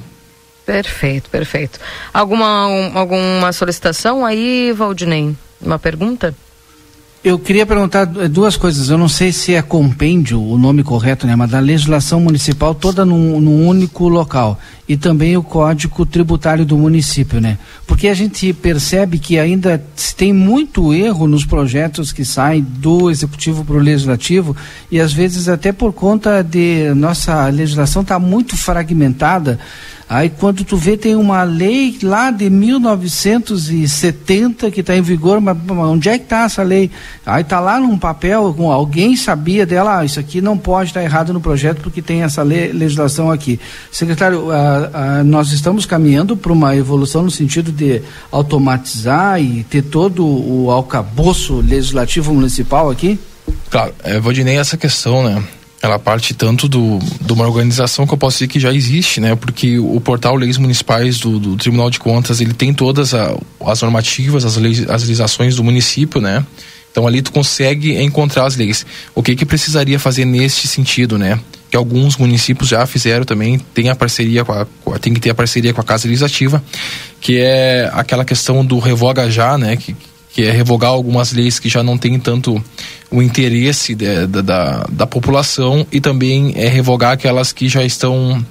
[0.66, 1.80] Perfeito, perfeito.
[2.14, 5.34] Alguma, um, alguma solicitação aí, Valdinei?
[5.62, 6.36] Uma pergunta?
[7.24, 8.90] Eu queria perguntar duas coisas.
[8.90, 11.36] Eu não sei se é compêndio o nome correto, né?
[11.36, 14.60] Mas da legislação municipal toda num, num, único local.
[14.92, 17.58] E também o código tributário do município, né?
[17.88, 19.82] Porque a gente percebe que ainda
[20.18, 24.54] tem muito erro nos projetos que saem do executivo para o legislativo
[24.92, 29.60] e às vezes até por conta de nossa legislação estar tá muito fragmentada.
[30.12, 35.56] Aí quando tu vê tem uma lei lá de 1970 que está em vigor, mas
[35.70, 36.92] onde é que está essa lei?
[37.26, 41.06] Aí está lá num papel, alguém sabia dela, ah, isso aqui não pode estar tá
[41.06, 43.58] errado no projeto porque tem essa lei, legislação aqui.
[43.90, 48.02] Secretário, ah, ah, nós estamos caminhando para uma evolução no sentido de
[48.32, 53.20] automatizar e ter todo o alcabouço legislativo municipal aqui?
[53.70, 55.44] Claro, é, Valdinei, essa questão, né?
[55.82, 59.36] ela parte tanto do, de uma organização que eu posso dizer que já existe, né?
[59.36, 63.36] Porque o portal Leis Municipais do, do Tribunal de Contas, ele tem todas a,
[63.66, 66.46] as normativas, as, leis, as legislações do município, né?
[66.92, 68.86] Então ali tu consegue encontrar as leis.
[69.16, 71.40] O que que precisaria fazer neste sentido, né?
[71.72, 74.68] Que alguns municípios já fizeram também, tem a parceria com a,
[75.00, 76.64] tem que ter a parceria com a Casa Legislativa,
[77.20, 79.76] que é aquela questão do revoga já, né?
[79.78, 79.96] Que,
[80.34, 82.64] que é revogar algumas leis que já não têm tanto
[83.10, 88.46] o interesse de, da, da população e também é revogar aquelas que já estão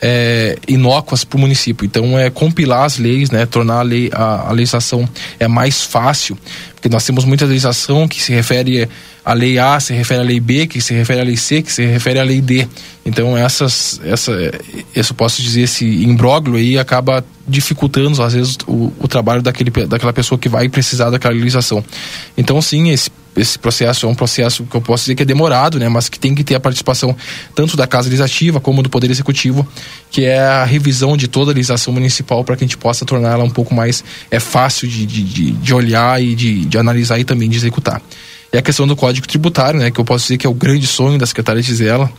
[0.00, 1.84] é, inócuas para o município.
[1.84, 5.08] Então é compilar as leis, né, tornar a, lei, a, a, legislação
[5.38, 6.36] é mais fácil,
[6.74, 8.88] porque nós temos muita legislação que se refere
[9.24, 11.72] à lei A, se refere à lei B, que se refere à lei C, que
[11.72, 12.66] se refere à lei D.
[13.04, 14.32] Então essas, essa,
[14.94, 20.12] isso posso dizer esse imbróglio aí acaba dificultando às vezes o, o trabalho daquele, daquela
[20.12, 21.82] pessoa que vai precisar daquela legislação.
[22.36, 25.78] Então sim, esse esse processo é um processo que eu posso dizer que é demorado,
[25.78, 27.14] né, mas que tem que ter a participação
[27.54, 29.66] tanto da Casa Legislativa como do Poder Executivo,
[30.10, 33.44] que é a revisão de toda a legislação municipal para que a gente possa torná-la
[33.44, 37.48] um pouco mais é fácil de, de, de olhar e de, de analisar e também
[37.48, 38.00] de executar.
[38.52, 40.86] E a questão do Código Tributário, né, que eu posso dizer que é o grande
[40.86, 42.10] sonho da secretária Gisela,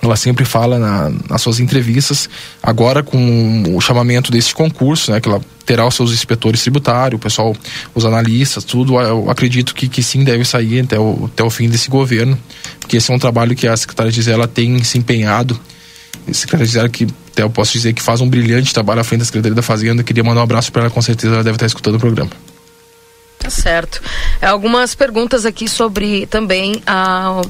[0.00, 2.28] ela sempre fala na, nas suas entrevistas,
[2.62, 7.22] agora com o chamamento desse concurso, né, que ela terá os seus inspetores tributários, o
[7.22, 7.54] pessoal,
[7.94, 11.68] os analistas, tudo, eu acredito que, que sim deve sair até o, até o fim
[11.68, 12.38] desse governo,
[12.80, 15.58] porque esse é um trabalho que a secretária Gisela tem se empenhado,
[16.28, 19.20] a secretária Gisela que até eu posso dizer que faz um brilhante trabalho à frente
[19.20, 21.66] da Secretaria da Fazenda, queria mandar um abraço para ela, com certeza ela deve estar
[21.66, 22.30] escutando o programa.
[23.38, 24.02] Tá certo.
[24.40, 27.40] É, algumas perguntas aqui sobre também a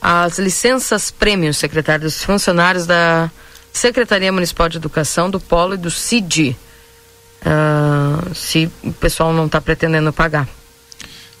[0.00, 3.30] as licenças prêmios, secretário dos funcionários da
[3.72, 6.56] Secretaria Municipal de Educação, do Polo e do CID.
[7.42, 10.48] Uh, se o pessoal não está pretendendo pagar.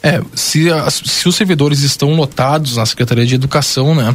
[0.02, 0.68] É, se,
[1.04, 4.14] se os servidores estão lotados na Secretaria de Educação, né?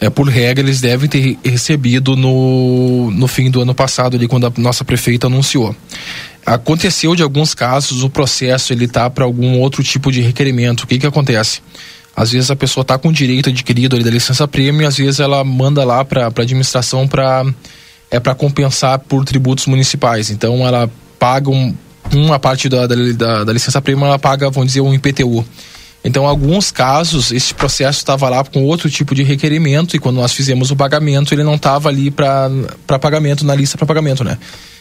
[0.00, 4.46] É, por regra, eles devem ter recebido no, no fim do ano passado, ali, quando
[4.46, 5.76] a nossa prefeita anunciou.
[6.46, 10.84] Aconteceu de alguns casos, o processo ele tá para algum outro tipo de requerimento.
[10.84, 11.60] O que que acontece?
[12.20, 15.42] Às vezes a pessoa está com direito adquirido ali da licença prêmio, às vezes ela
[15.42, 17.46] manda lá para a administração para
[18.10, 20.28] é para compensar por tributos municipais.
[20.28, 21.74] Então ela paga um,
[22.12, 25.42] uma parte da, da, da licença prêmio, ela paga, vamos dizer, um IPTU.
[26.04, 30.16] Então, em alguns casos, esse processo estava lá com outro tipo de requerimento e quando
[30.16, 32.50] nós fizemos o pagamento, ele não estava ali para
[33.00, 34.36] pagamento, na lista para pagamento, né?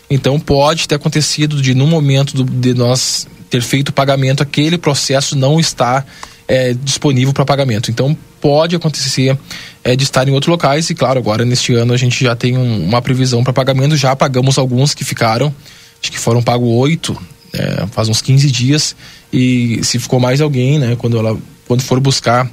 [0.09, 4.77] Então, pode ter acontecido de, no momento do, de nós ter feito o pagamento, aquele
[4.77, 6.05] processo não está
[6.49, 7.91] é, disponível para pagamento.
[7.91, 9.37] Então pode acontecer
[9.83, 12.57] é, de estar em outros locais e claro, agora neste ano a gente já tem
[12.57, 15.53] um, uma previsão para pagamento, já pagamos alguns que ficaram,
[16.01, 17.15] acho que foram pagos oito,
[17.53, 18.95] é, faz uns 15 dias
[19.31, 22.49] e se ficou mais alguém, né, quando ela quando for buscar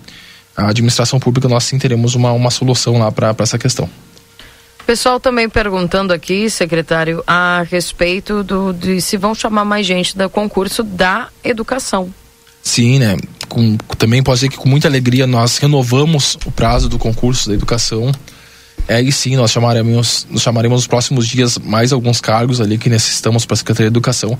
[0.54, 3.88] a administração pública, nós sim teremos uma, uma solução lá para essa questão.
[4.86, 10.28] Pessoal também perguntando aqui, secretário, a respeito do, de se vão chamar mais gente do
[10.28, 12.12] concurso da educação.
[12.66, 13.16] Sim, né?
[13.48, 17.54] Com, também posso dizer que com muita alegria nós renovamos o prazo do concurso da
[17.54, 18.10] educação.
[18.88, 22.90] É, e sim, nós chamaremos, nos chamaremos nos próximos dias mais alguns cargos ali que
[22.90, 24.36] necessitamos para a Secretaria de Educação.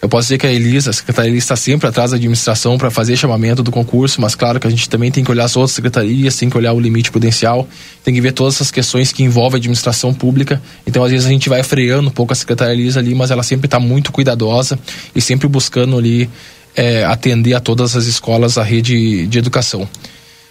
[0.00, 3.14] Eu posso dizer que a Elisa, a secretaria está sempre atrás da administração para fazer
[3.14, 6.34] chamamento do concurso, mas claro que a gente também tem que olhar as outras secretarias,
[6.34, 7.68] tem que olhar o limite prudencial,
[8.02, 10.62] tem que ver todas essas questões que envolvem a administração pública.
[10.86, 13.42] Então, às vezes, a gente vai freando um pouco a secretaria Elisa ali, mas ela
[13.42, 14.78] sempre está muito cuidadosa
[15.14, 16.28] e sempre buscando ali
[16.76, 19.88] é, atender a todas as escolas, a rede de educação.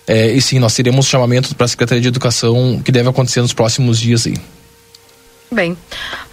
[0.07, 3.53] É, e sim, nós teremos chamamento para a Secretaria de Educação que deve acontecer nos
[3.53, 4.35] próximos dias aí.
[5.51, 5.77] Bem,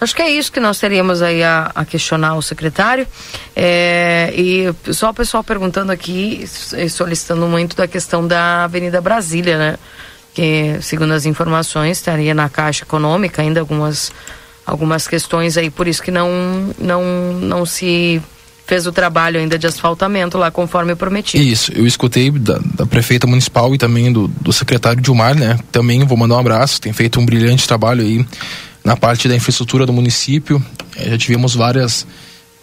[0.01, 3.07] acho que é isso que nós teríamos aí a, a questionar o secretário.
[3.55, 6.45] É, e só o pessoal perguntando aqui,
[6.89, 9.77] solicitando muito da questão da Avenida Brasília, né?
[10.33, 14.11] Que, segundo as informações, estaria na Caixa Econômica ainda algumas,
[14.65, 18.19] algumas questões aí, por isso que não, não, não se
[18.65, 21.43] fez o trabalho ainda de asfaltamento lá conforme prometido.
[21.43, 25.59] Isso, eu escutei da, da prefeita municipal e também do, do secretário Dilmar, né?
[25.71, 28.25] Também vou mandar um abraço, tem feito um brilhante trabalho aí
[28.83, 30.63] na parte da infraestrutura do município.
[30.95, 32.05] É, já tivemos várias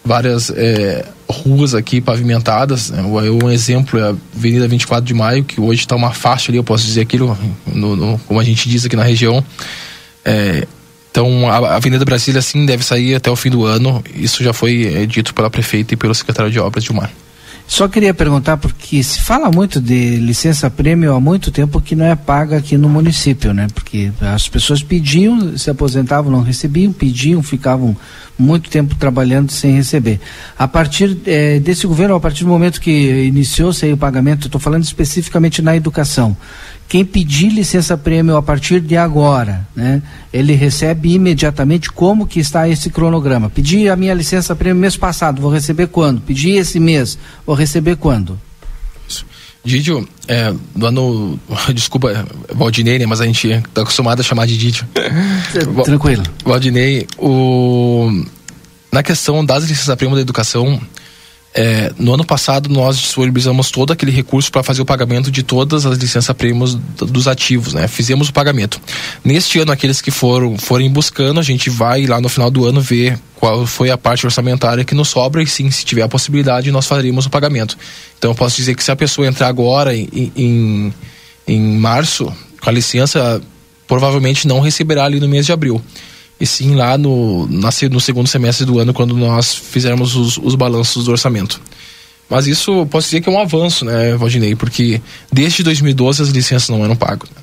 [0.03, 2.89] várias é, ruas aqui pavimentadas.
[2.89, 3.03] Né?
[3.03, 6.63] Um exemplo é a Avenida 24 de Maio, que hoje está uma faixa ali, eu
[6.63, 7.37] posso dizer aquilo,
[7.67, 9.43] no, no, como a gente diz aqui na região.
[10.25, 10.67] É,
[11.11, 14.01] então, a Avenida Brasília, sim, deve sair até o fim do ano.
[14.15, 17.11] Isso já foi é, dito pela prefeita e pelo secretário de obras, Dilmar.
[17.67, 22.05] Só queria perguntar, porque se fala muito de licença prêmio há muito tempo que não
[22.05, 23.67] é paga aqui no município, né?
[23.73, 27.95] Porque as pessoas pediam, se aposentavam, não recebiam, pediam, ficavam
[28.41, 30.19] muito tempo trabalhando sem receber.
[30.57, 34.83] A partir eh, desse governo, a partir do momento que iniciou-se o pagamento, estou falando
[34.83, 36.35] especificamente na educação,
[36.87, 40.01] quem pedir licença prêmio a partir de agora, né,
[40.33, 43.49] ele recebe imediatamente como que está esse cronograma.
[43.49, 46.19] Pedi a minha licença prêmio mês passado, vou receber quando?
[46.19, 48.37] Pedi esse mês, vou receber quando?
[49.63, 51.39] Didio, é, do ano.
[51.73, 54.85] Desculpa, Valdinei, né, mas a gente está acostumado a chamar de Didio.
[55.85, 56.23] Tranquilo.
[56.43, 58.09] Valdinei, o,
[58.91, 60.81] na questão das licenças prêmio da educação,
[61.53, 65.85] é, no ano passado, nós disponibilizamos todo aquele recurso para fazer o pagamento de todas
[65.85, 67.89] as licenças prêmios dos ativos, né?
[67.89, 68.79] Fizemos o pagamento.
[69.23, 72.79] Neste ano, aqueles que foram forem buscando, a gente vai lá no final do ano
[72.79, 76.71] ver qual foi a parte orçamentária que nos sobra e sim, se tiver a possibilidade,
[76.71, 77.77] nós faremos o pagamento.
[78.17, 80.93] Então, eu posso dizer que se a pessoa entrar agora em, em,
[81.45, 83.41] em março, com a licença,
[83.87, 85.81] provavelmente não receberá ali no mês de abril
[86.41, 91.05] e sim lá no, no segundo semestre do ano, quando nós fizermos os, os balanços
[91.05, 91.61] do orçamento.
[92.27, 94.55] Mas isso posso dizer que é um avanço, né, Valdinei?
[94.55, 94.99] Porque
[95.31, 97.29] desde 2012 as licenças não eram pagas.
[97.29, 97.35] Né?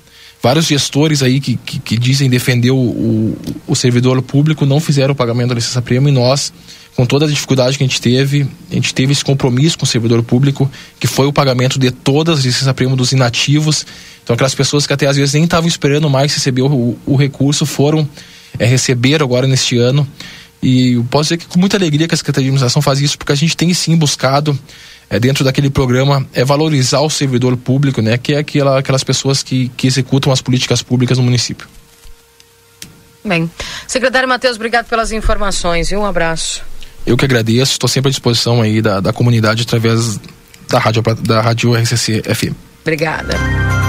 [0.42, 3.36] Vários gestores aí que, que, que dizem defender o, o,
[3.68, 6.52] o, servidor público não fizeram o pagamento da licença prêmio e nós,
[6.96, 9.88] com toda a dificuldade que a gente teve, a gente teve esse compromisso com o
[9.88, 10.68] servidor público,
[10.98, 13.86] que foi o pagamento de todas as licenças prêmio dos inativos.
[14.24, 17.64] Então aquelas pessoas que até às vezes nem estavam esperando mais receber o, o recurso
[17.64, 18.08] foram
[18.58, 20.06] é, receber agora neste ano.
[20.62, 23.16] E eu posso dizer que com muita alegria que a Secretaria de Administração faz isso,
[23.16, 24.58] porque a gente tem sim buscado,
[25.08, 28.18] é, dentro daquele programa, é valorizar o servidor público, né?
[28.18, 31.66] Que é aquela, aquelas pessoas que, que executam as políticas públicas no município.
[33.24, 33.50] Bem.
[33.86, 36.00] Secretário Matheus, obrigado pelas informações, viu?
[36.00, 36.62] Um abraço.
[37.06, 40.18] Eu que agradeço, estou sempre à disposição aí da, da comunidade através
[40.68, 42.54] da rádio, da rádio RCC FM.
[42.82, 43.87] Obrigada.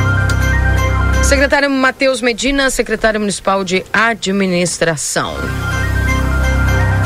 [1.29, 5.35] Secretário Matheus Medina, secretário municipal de administração.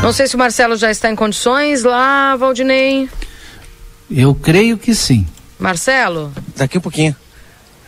[0.02, 3.10] Não sei se o Marcelo já está em condições lá, Valdinei.
[4.10, 5.28] Eu creio que sim.
[5.60, 6.32] Marcelo?
[6.56, 7.14] Daqui um pouquinho.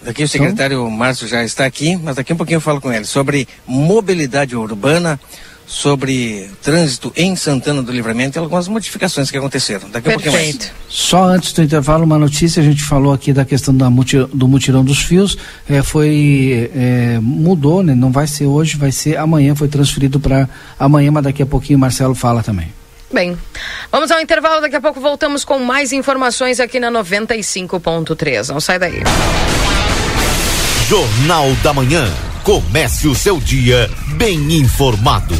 [0.02, 0.92] Daqui o secretário então?
[0.92, 5.18] Márcio já está aqui, mas daqui um pouquinho eu falo com ele sobre mobilidade urbana,
[5.66, 9.90] sobre trânsito em Santana do Livramento e algumas modificações que aconteceram.
[9.90, 10.32] Daqui a Perfeito.
[10.32, 10.72] pouquinho mais.
[10.90, 13.90] Só antes do intervalo, uma notícia, a gente falou aqui da questão da
[14.34, 15.38] do mutirão dos fios,
[15.68, 17.96] é, foi, é, mudou, né?
[17.96, 20.48] não vai ser hoje, vai ser amanhã, foi transferido para
[20.80, 22.68] amanhã, mas daqui a pouquinho o Marcelo fala também.
[23.12, 23.38] Bem,
[23.92, 28.50] vamos ao intervalo, daqui a pouco voltamos com mais informações aqui na 95.3.
[28.50, 29.02] Não sai daí.
[30.88, 32.35] Jornal da Manhã.
[32.46, 35.34] Comece o seu dia bem informado.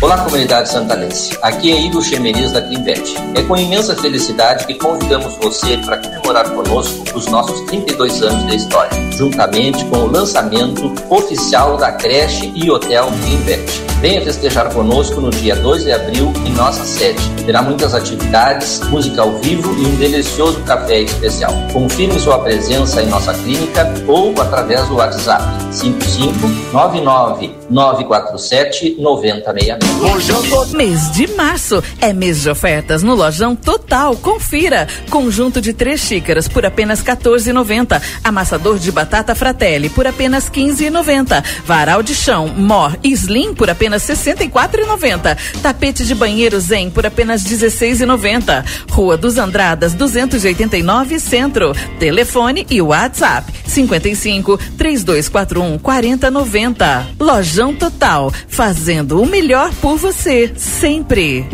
[0.00, 1.36] Olá, comunidade santanense.
[1.42, 3.16] Aqui é Igor Chemeniz da Clinvet.
[3.34, 8.54] É com imensa felicidade que convidamos você para comemorar conosco os nossos 32 anos de
[8.54, 13.89] história, juntamente com o lançamento oficial da creche e hotel Clinvet.
[14.00, 17.20] Venha festejar conosco no dia 2 de abril em nossa sede.
[17.44, 21.52] Terá muitas atividades, música ao vivo e um delicioso café especial.
[21.70, 30.72] Confirme sua presença em nossa clínica ou através do WhatsApp 5599 947 9066.
[30.72, 34.16] Mês de março é mês de ofertas no Lojão Total.
[34.16, 34.88] Confira.
[35.10, 38.00] Conjunto de três xícaras por apenas 14,90.
[38.24, 41.44] Amassador de batata Fratelli por apenas 15,90.
[41.64, 45.36] Varal de chão Mor Slim por apenas apenas 64,90.
[45.62, 48.64] Tapete de banheiro Zen por apenas 16,90.
[48.90, 51.72] Rua dos Andradas 289 Centro.
[51.98, 57.06] Telefone e WhatsApp 55 3241 4090.
[57.18, 61.48] Lojão Total, fazendo o melhor por você sempre.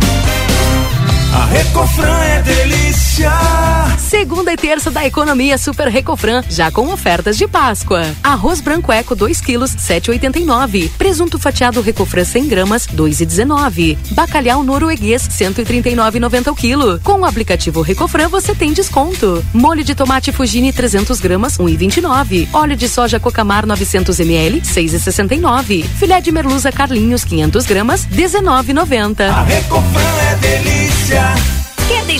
[1.36, 3.30] A Recofran é delícia.
[3.98, 8.06] Segunda e terça da economia Super Recofran, já com ofertas de Páscoa.
[8.24, 10.90] Arroz branco eco 2 quilos, 7,89.
[10.96, 13.98] Presunto fatiado Recofran 100 gramas, 2,19.
[14.12, 16.98] Bacalhau norueguês, 139,90 o quilo.
[17.00, 19.44] Com o aplicativo Recofran você tem desconto.
[19.52, 22.48] Molho de tomate Fugini 300 gramas, 1,29.
[22.50, 25.84] Óleo de soja Cocamar 900 ml, 6,69.
[25.84, 29.28] Filé de merluza Carlinhos 500 gramas, 19,90.
[29.28, 30.65] A Recofran é delícia.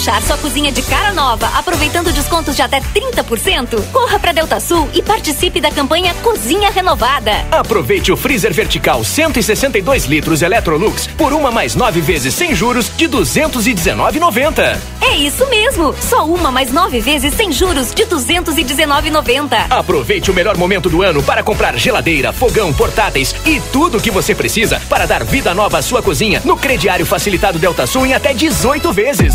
[0.07, 3.83] Deixar sua cozinha de cara nova, aproveitando descontos de até 30%?
[3.91, 7.33] Corra para Delta Sul e participe da campanha Cozinha Renovada.
[7.51, 13.09] Aproveite o freezer vertical 162 litros Electrolux por uma mais nove vezes sem juros de
[13.09, 14.79] 219,90.
[15.03, 19.67] É isso mesmo, só uma mais nove vezes sem juros de 219,90.
[19.71, 24.13] Aproveite o melhor momento do ano para comprar geladeira, fogão, portáteis e tudo o que
[24.13, 28.15] você precisa para dar vida nova à sua cozinha no crediário facilitado Delta Sul em
[28.15, 29.35] até 18 vezes.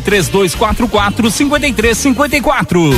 [0.00, 2.94] 3244 5354.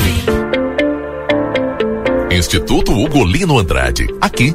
[2.31, 4.07] Instituto Ugolino Andrade.
[4.21, 4.55] Aqui,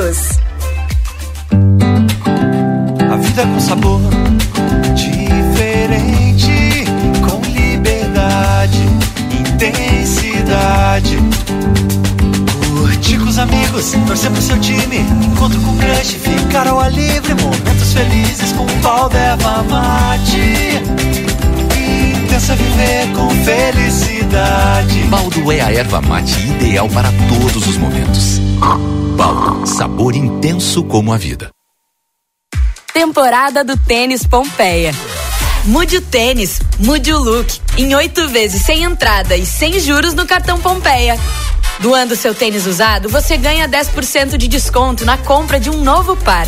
[0.01, 0.03] A
[3.17, 4.01] vida com sabor
[4.95, 6.85] diferente,
[7.21, 8.79] com liberdade,
[9.31, 11.19] intensidade.
[12.79, 17.35] Curtir com os amigos, torcer pro seu time, encontro com crush, ficar ao ar livre,
[17.35, 20.81] momentos felizes com o pau deva mate.
[22.41, 25.03] Intensa viver com felicidade.
[25.03, 28.39] Baldo é a erva mate ideal para todos os momentos.
[29.15, 31.51] Baldo, sabor intenso como a vida.
[32.91, 34.91] Temporada do Tênis Pompeia.
[35.65, 37.61] Mude o tênis, mude o look.
[37.77, 41.19] Em oito vezes sem entrada e sem juros no cartão Pompeia.
[41.79, 46.47] Doando seu tênis usado, você ganha 10% de desconto na compra de um novo par.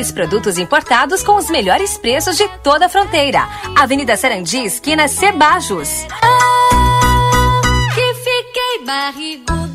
[0.09, 3.41] produtos importados com os melhores preços de toda a fronteira.
[3.77, 5.89] Avenida Sarandi, esquina Cebajos.
[7.93, 9.70] Que fiquei barrigudo.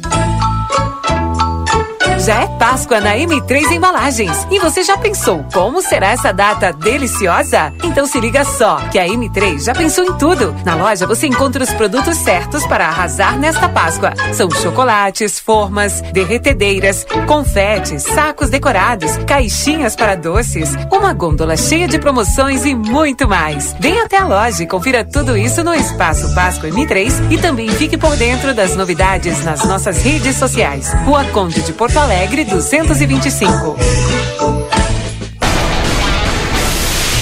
[2.26, 4.48] Já é Páscoa na M3 Embalagens.
[4.50, 7.72] E você já pensou como será essa data deliciosa?
[7.84, 10.52] Então se liga só, que a M3 já pensou em tudo.
[10.64, 14.12] Na loja você encontra os produtos certos para arrasar nesta Páscoa.
[14.32, 22.64] São chocolates, formas, derretedeiras, confetes, sacos decorados, caixinhas para doces, uma gôndola cheia de promoções
[22.66, 23.76] e muito mais.
[23.78, 27.96] Venha até a loja e confira tudo isso no Espaço Páscoa M3 e também fique
[27.96, 30.92] por dentro das novidades nas nossas redes sociais.
[31.04, 32.15] Rua Conde de Porto Alegre.
[32.16, 33.76] Alegre 225.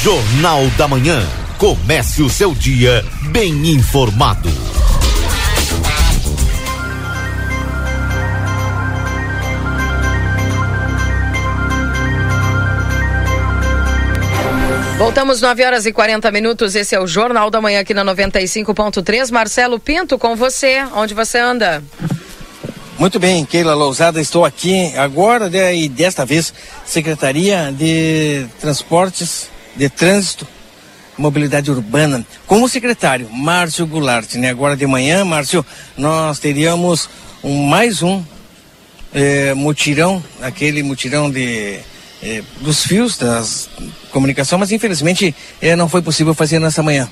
[0.01, 1.21] Jornal da Manhã.
[1.59, 4.49] Comece o seu dia bem informado.
[14.97, 16.77] Voltamos 9 horas e 40 minutos.
[16.77, 19.33] Esse é o Jornal da Manhã aqui na 95.3.
[19.33, 20.85] Marcelo Pinto com você.
[20.95, 21.83] Onde você anda?
[22.97, 26.55] Muito bem, Keila Lousada, estou aqui agora né, e desta vez
[26.87, 30.47] Secretaria de Transportes, de Trânsito,
[31.19, 34.37] Mobilidade Urbana, com o secretário Márcio Goulart.
[34.37, 34.49] Né?
[34.49, 35.66] Agora de manhã, Márcio,
[35.97, 37.11] nós teríamos
[37.43, 38.23] um, mais um
[39.12, 41.81] eh, mutirão, aquele mutirão de
[42.23, 43.69] eh, dos fios das
[44.12, 47.09] comunicação, mas infelizmente eh, não foi possível fazer nessa manhã.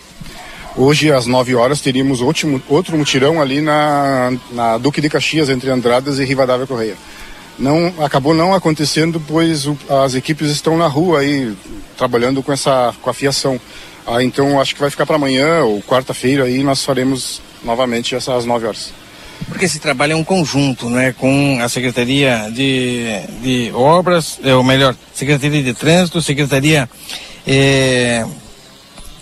[0.77, 5.70] Hoje, às 9 horas, teríamos outro, outro mutirão ali na, na Duque de Caxias, entre
[5.70, 6.97] Andradas e Rivadavia Correia.
[7.59, 11.55] Não, acabou não acontecendo, pois o, as equipes estão na rua aí,
[11.97, 13.61] trabalhando com essa com a fiação.
[14.07, 18.47] Ah, então, acho que vai ficar para amanhã ou quarta-feira aí, nós faremos novamente essas
[18.47, 18.93] 9 horas.
[19.49, 24.65] Porque esse trabalho é um conjunto, né, com a Secretaria de, de Obras, é, ou
[24.65, 26.89] melhor, Secretaria de Trânsito, Secretaria
[27.47, 28.24] é,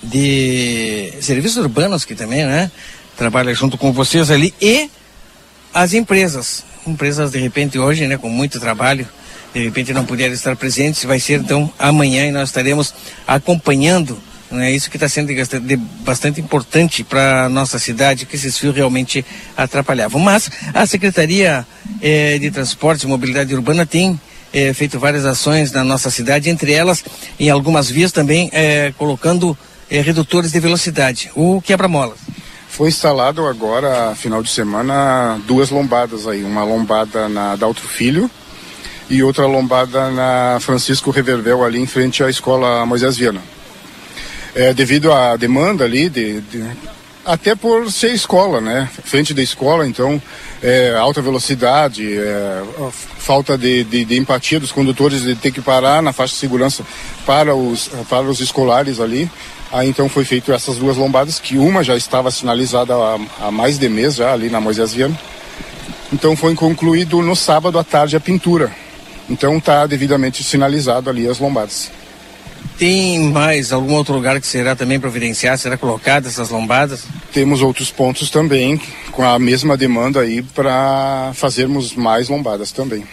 [0.03, 2.71] de Serviços Urbanos, que também, né,
[3.17, 4.91] trabalha junto com vocês ali, e
[5.73, 6.65] as empresas.
[6.87, 9.07] Empresas, de repente, hoje, né, com muito trabalho,
[9.53, 12.95] de repente não puderam estar presentes, vai ser então amanhã e nós estaremos
[13.27, 14.17] acompanhando
[14.59, 15.33] é isso que está sendo
[16.05, 19.25] bastante importante para nossa cidade, que esses fios realmente
[19.57, 20.21] atrapalhavam.
[20.21, 21.65] Mas a Secretaria
[22.03, 24.21] eh, de Transportes e Mobilidade Urbana tem
[24.53, 27.05] eh, feito várias ações na nossa cidade, entre elas,
[27.39, 29.57] em algumas vias também, eh, colocando
[29.99, 32.19] redutores de velocidade, o quebra-molas.
[32.69, 38.31] Foi instalado agora, final de semana, duas lombadas aí, uma lombada na Daltro Filho
[39.09, 43.41] e outra lombada na Francisco Revervel, ali em frente à escola Moisés Viana
[44.55, 46.65] é, devido à demanda ali, de, de,
[47.25, 48.89] até por ser escola, né?
[49.05, 50.21] Frente da escola, então,
[50.63, 52.63] é, alta velocidade, é,
[53.19, 56.85] falta de, de, de, empatia dos condutores de ter que parar na faixa de segurança
[57.25, 59.31] para os, para os escolares ali.
[59.73, 63.79] Aí então foi feito essas duas lombadas, que uma já estava sinalizada há, há mais
[63.79, 65.19] de mês já ali na Moisés Viana.
[66.13, 68.73] Então foi concluído no sábado à tarde a pintura.
[69.29, 71.91] Então está devidamente sinalizado ali as lombadas.
[72.77, 77.05] Tem mais algum outro lugar que será também providenciado, será colocado essas lombadas?
[77.33, 78.81] Temos outros pontos também
[79.13, 83.05] com a mesma demanda aí para fazermos mais lombadas também.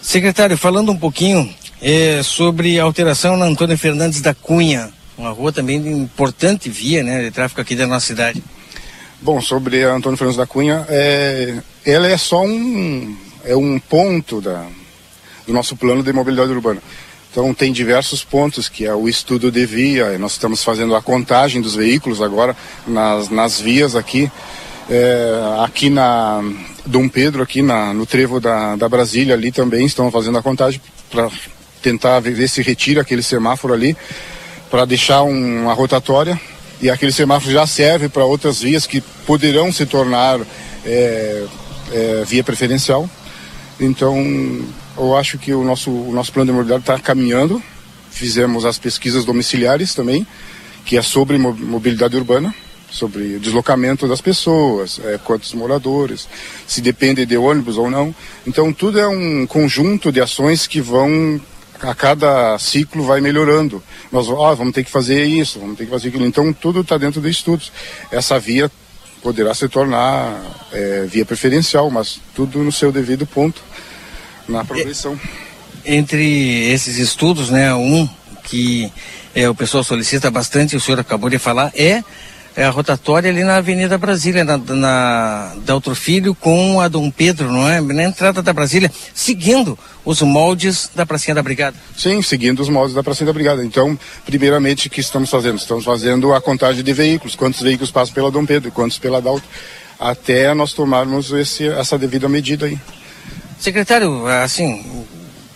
[0.00, 5.52] Secretário, falando um pouquinho é, sobre a alteração na Antônio Fernandes da Cunha, uma rua
[5.52, 8.42] também importante via né, de tráfego aqui da nossa cidade.
[9.20, 14.40] Bom, sobre a Antônio Fernandes da Cunha, é, ela é só um, é um ponto
[14.40, 14.66] da,
[15.46, 16.80] do nosso plano de mobilidade urbana.
[17.30, 21.60] Então tem diversos pontos que é o estudo de via, nós estamos fazendo a contagem
[21.60, 22.56] dos veículos agora
[22.86, 24.30] nas, nas vias aqui,
[24.88, 26.40] é, aqui na
[26.86, 30.80] Dom Pedro, aqui na, no trevo da, da Brasília ali também estão fazendo a contagem
[31.10, 31.28] para
[31.82, 33.96] tentar ver se retira aquele semáforo ali,
[34.70, 36.38] para deixar um, uma rotatória
[36.80, 40.40] e aquele semáforo já serve para outras vias que poderão se tornar
[40.84, 41.44] é,
[41.92, 43.08] é, via preferencial.
[43.80, 44.16] Então
[44.96, 47.62] eu acho que o nosso, o nosso plano de mobilidade está caminhando.
[48.10, 50.26] Fizemos as pesquisas domiciliares também,
[50.84, 52.54] que é sobre mobilidade urbana,
[52.90, 56.28] sobre o deslocamento das pessoas, é, quantos moradores,
[56.66, 58.14] se depende de ônibus ou não.
[58.46, 61.40] Então, tudo é um conjunto de ações que vão
[61.82, 63.82] a cada ciclo vai melhorando.
[64.10, 66.26] Nós vamos ter que fazer isso, vamos ter que fazer aquilo.
[66.26, 67.72] Então tudo está dentro de estudos.
[68.10, 68.70] Essa via
[69.22, 70.40] poderá se tornar
[70.72, 73.62] é, via preferencial, mas tudo no seu devido ponto
[74.48, 75.18] na progressão.
[75.84, 78.08] Entre esses estudos, né, um
[78.44, 78.90] que
[79.34, 82.02] é, o pessoal solicita bastante, o senhor acabou de falar, é
[82.58, 85.54] é a rotatória ali na Avenida Brasília, na, na
[85.94, 87.80] Filho com a Dom Pedro, não é?
[87.80, 91.76] Na entrada da Brasília, seguindo os moldes da Pracinha da Brigada.
[91.96, 93.64] Sim, seguindo os moldes da Pracinha da Brigada.
[93.64, 95.56] Então, primeiramente, o que estamos fazendo?
[95.56, 99.48] Estamos fazendo a contagem de veículos, quantos veículos passam pela Dom Pedro, quantos pela Daltro,
[99.96, 102.76] até nós tomarmos esse, essa devida medida aí.
[103.60, 105.06] Secretário, assim,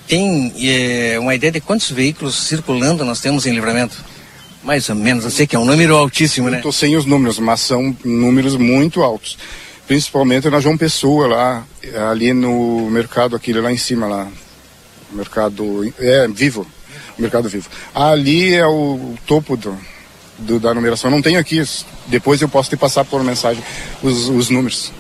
[0.06, 4.11] tem é, uma ideia de quantos veículos circulando nós temos em livramento?
[4.62, 6.58] Mais ou menos, eu sei que é um número altíssimo, né?
[6.58, 9.36] Estou sem os números, mas são números muito altos.
[9.86, 11.66] Principalmente na João Pessoa, lá,
[12.10, 14.28] ali no mercado, aquele lá em cima, lá.
[15.10, 15.92] Mercado.
[15.98, 16.66] É, vivo.
[17.18, 17.68] Mercado Vivo.
[17.94, 19.76] Ali é o topo do,
[20.38, 21.10] do da numeração.
[21.10, 21.62] Não tenho aqui.
[22.06, 23.62] Depois eu posso te passar por mensagem
[24.02, 24.92] os, os números.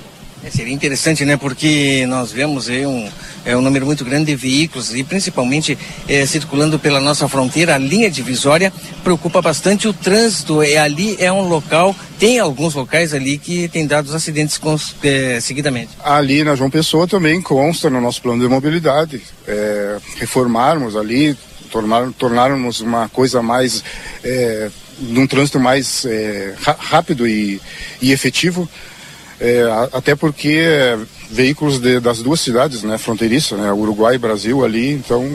[0.44, 1.36] É, seria interessante, né?
[1.36, 3.08] Porque nós vemos aí um,
[3.44, 5.78] é, um número muito grande de veículos e principalmente
[6.08, 8.72] é, circulando pela nossa fronteira, a linha divisória
[9.04, 10.60] preocupa bastante o trânsito.
[10.60, 14.76] É, ali é um local, tem alguns locais ali que tem dado os acidentes com,
[15.04, 15.90] é, seguidamente.
[16.02, 19.22] Ali na João Pessoa também consta no nosso plano de mobilidade.
[19.46, 21.36] É, reformarmos ali,
[21.70, 23.84] tornar, tornarmos uma coisa mais.
[24.24, 24.70] É,
[25.00, 27.60] num trânsito mais é, rápido e,
[28.00, 28.68] e efetivo
[29.42, 30.96] é, até porque
[31.28, 35.28] veículos de, das duas cidades, né, fronteiriças, né, Uruguai e Brasil ali, então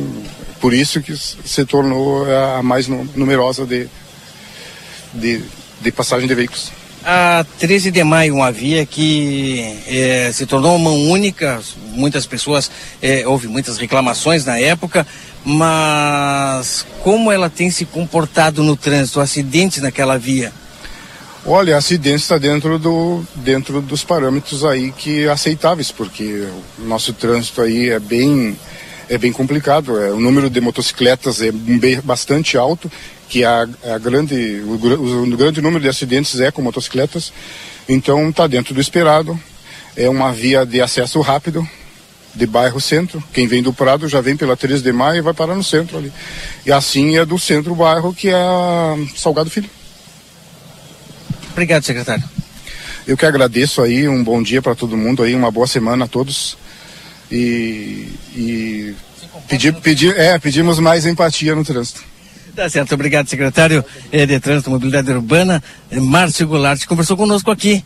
[0.62, 3.88] por isso que se tornou a mais numerosa de,
[5.14, 5.42] de,
[5.82, 6.72] de passagem de veículos.
[7.04, 11.62] A 13 de maio, uma via que é, se tornou uma única,
[11.92, 12.72] muitas pessoas,
[13.02, 15.06] é, houve muitas reclamações na época,
[15.44, 20.52] mas como ela tem se comportado no trânsito, acidentes naquela via?
[21.49, 26.45] Olha, acidente está dentro, do, dentro dos parâmetros aí que aceitáveis, porque
[26.78, 28.60] o nosso trânsito aí é bem,
[29.07, 29.98] é bem complicado.
[29.98, 32.91] É, o número de motocicletas é bem, bastante alto,
[33.30, 37.32] que a, a grande, o, o, grande número de acidentes é com motocicletas.
[37.88, 39.40] Então está dentro do esperado.
[39.95, 41.65] É uma via de acesso rápido,
[42.36, 43.24] de bairro centro.
[43.32, 45.98] Quem vem do Prado já vem pela 3 de maio e vai parar no centro
[45.98, 46.11] ali.
[46.65, 48.36] E assim é do centro bairro que é
[49.15, 49.69] Salgado Filho.
[51.58, 52.24] Obrigado, secretário.
[53.08, 56.08] Eu que agradeço aí, um bom dia para todo mundo aí, uma boa semana a
[56.08, 56.56] todos.
[57.32, 58.96] E, e
[59.48, 62.04] pedir, pedir, é, pedimos mais empatia no trânsito.
[62.56, 67.84] Tá certo, obrigado, secretário eh, de Trânsito e Mobilidade Urbana, Márcio Goulart, conversou conosco aqui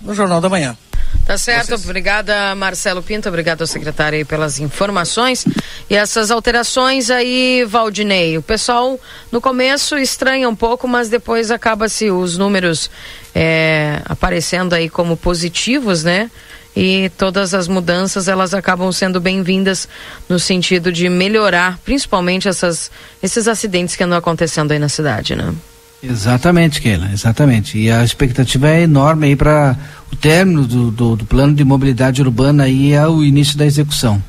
[0.00, 0.76] no Jornal da Manhã.
[1.24, 1.84] Tá certo, Vocês.
[1.84, 5.44] obrigada Marcelo Pinto, obrigado ao secretário pelas informações
[5.88, 8.36] e essas alterações aí, Valdinei.
[8.38, 8.98] O pessoal
[9.30, 12.90] no começo estranha um pouco, mas depois acaba-se os números
[13.34, 16.30] é, aparecendo aí como positivos, né?
[16.76, 19.88] E todas as mudanças elas acabam sendo bem-vindas
[20.28, 22.90] no sentido de melhorar, principalmente essas,
[23.22, 25.52] esses acidentes que andam acontecendo aí na cidade, né?
[26.02, 27.76] Exatamente, Keila, exatamente.
[27.76, 29.76] E a expectativa é enorme aí para
[30.12, 34.22] o término do, do, do, plano de mobilidade urbana e é o início da execução.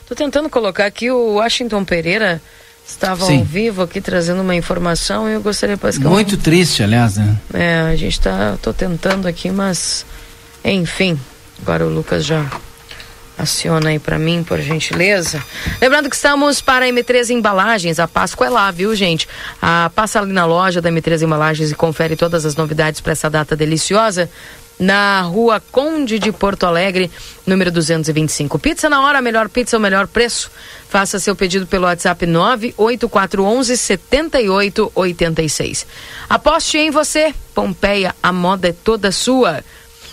[0.00, 2.42] Estou tentando colocar aqui o Washington Pereira
[2.84, 3.38] estava Sim.
[3.38, 7.38] ao vivo aqui trazendo uma informação e eu gostaria Muito triste, aliás, né?
[7.54, 10.04] É, a gente está, tô tentando aqui, mas
[10.64, 11.18] enfim,
[11.62, 12.50] agora o Lucas já
[13.40, 15.42] Aciona aí para mim, por gentileza.
[15.80, 17.98] Lembrando que estamos para a M3 Embalagens.
[17.98, 19.26] A Páscoa é lá, viu, gente?
[19.62, 23.30] Ah, passa ali na loja da M3 Embalagens e confere todas as novidades para essa
[23.30, 24.28] data deliciosa.
[24.78, 27.10] Na rua Conde de Porto Alegre,
[27.46, 28.58] número 225.
[28.58, 30.50] Pizza na hora, melhor pizza, o melhor preço.
[30.88, 35.86] Faça seu pedido pelo WhatsApp 98411 7886.
[36.28, 39.64] Aposte em você, Pompeia, a moda é toda sua.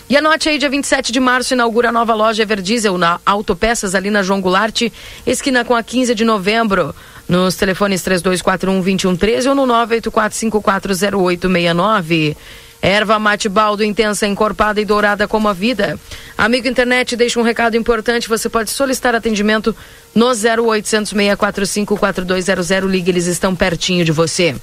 [0.10, 4.10] E anote aí, dia 27 de março, inaugura a nova loja Everdiesel na Autopeças, ali
[4.10, 4.84] na João Goulart,
[5.26, 6.96] esquina com a 15 de novembro.
[7.28, 12.38] Nos telefones 3241-2113 ou no 984540869.
[12.82, 16.00] Erva mate baldo intensa, encorpada e dourada como a vida.
[16.38, 18.30] Amigo internet, deixa um recado importante.
[18.30, 19.76] Você pode solicitar atendimento
[20.16, 22.90] no 0800 645 4200.
[22.90, 24.56] Ligue, eles estão pertinho de você.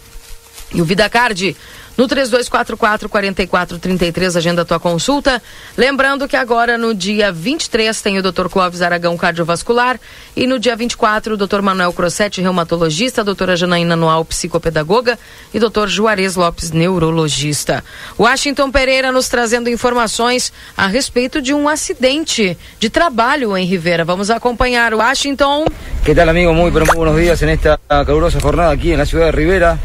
[0.73, 1.55] E o VidaCard
[1.97, 5.41] no 3244-4433, agenda a tua consulta.
[5.77, 8.49] Lembrando que agora no dia 23 tem o Dr.
[8.49, 10.01] Clóvis Aragão, cardiovascular,
[10.37, 11.63] e no dia 24 o Dr.
[11.63, 15.17] Manuel Crossetti, reumatologista, a doutora Janaína Noal, psicopedagoga,
[15.53, 15.87] e Dr.
[15.87, 17.85] Juarez Lopes, neurologista.
[18.19, 24.05] Washington Pereira nos trazendo informações a respeito de um acidente de trabalho em Rivera.
[24.05, 25.65] Vamos acompanhar o Washington.
[26.05, 26.53] ¿Qué tal amigo?
[26.53, 29.79] Muy buenos días en esta calurosa jornada aquí en la ciudad de Rivera.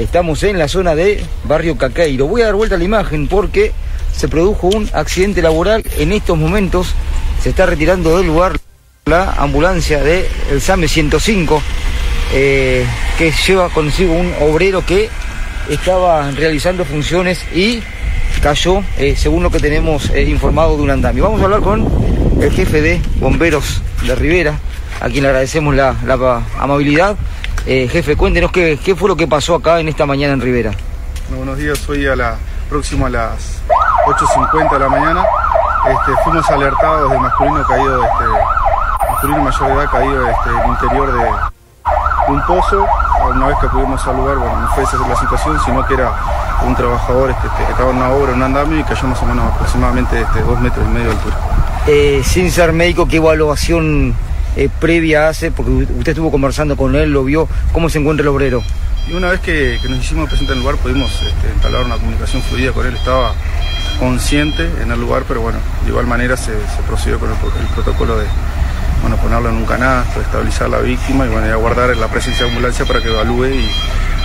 [0.00, 2.26] Estamos en la zona de Barrio Caqueiro.
[2.26, 3.70] Voy a dar vuelta a la imagen porque
[4.16, 5.84] se produjo un accidente laboral.
[5.98, 6.94] En estos momentos
[7.42, 8.56] se está retirando del lugar
[9.04, 10.26] la ambulancia del
[10.58, 11.62] SAME 105
[12.32, 12.86] eh,
[13.18, 15.10] que lleva consigo un obrero que
[15.68, 17.82] estaba realizando funciones y
[18.42, 21.24] cayó, eh, según lo que tenemos eh, informado, de un andamio.
[21.24, 21.86] Vamos a hablar con
[22.40, 24.58] el jefe de bomberos de Rivera,
[24.98, 25.94] a quien le agradecemos la
[26.58, 27.18] amabilidad.
[27.66, 30.70] Eh, jefe, cuéntenos qué, qué fue lo que pasó acá en esta mañana en Rivera.
[31.28, 32.36] Bueno, buenos días, hoy a la
[32.68, 33.60] próximo a las
[34.06, 35.24] 8.50 de la mañana
[35.88, 38.24] este, fuimos alertados de masculino caído, este,
[39.10, 42.86] masculino mayor de edad caído este, en el interior de, de un pozo.
[43.30, 46.12] Una vez que pudimos al lugar, bueno, no fue esa la situación, sino que era
[46.66, 49.26] un trabajador este, que estaba en una obra, en un andamio y cayó más o
[49.26, 51.36] menos aproximadamente este, dos metros y medio de altura.
[51.86, 54.14] Eh, sin ser médico, ¿qué evaluación
[54.60, 55.50] eh, previa hace?
[55.50, 58.62] Porque usted estuvo conversando con él, lo vio, ¿cómo se encuentra el obrero?
[59.08, 62.42] Y una vez que, nos hicimos presentes en el lugar pudimos este, entablar una comunicación
[62.42, 63.32] fluida con él, estaba
[63.98, 66.52] consciente en el lugar, pero bueno, de igual manera se,
[66.86, 68.26] procedió con el, el, protocolo de
[69.00, 72.50] bueno, ponerlo en un canasto, estabilizar la víctima y bueno, y aguardar la presencia de
[72.50, 73.68] ambulancia para que evalúe y,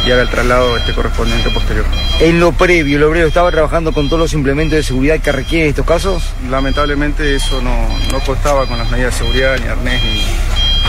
[0.06, 1.86] y haga el traslado este correspondiente posterior.
[2.19, 5.69] En lo previo, ¿el obrero estaba trabajando con todos los implementos de seguridad que requieren
[5.69, 6.23] estos casos?
[6.49, 7.76] Lamentablemente eso no,
[8.11, 10.22] no costaba con las medidas de seguridad, ni arnés, ni,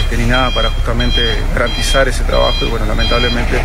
[0.00, 1.20] este, ni nada para justamente
[1.54, 3.60] garantizar ese trabajo y bueno, lamentablemente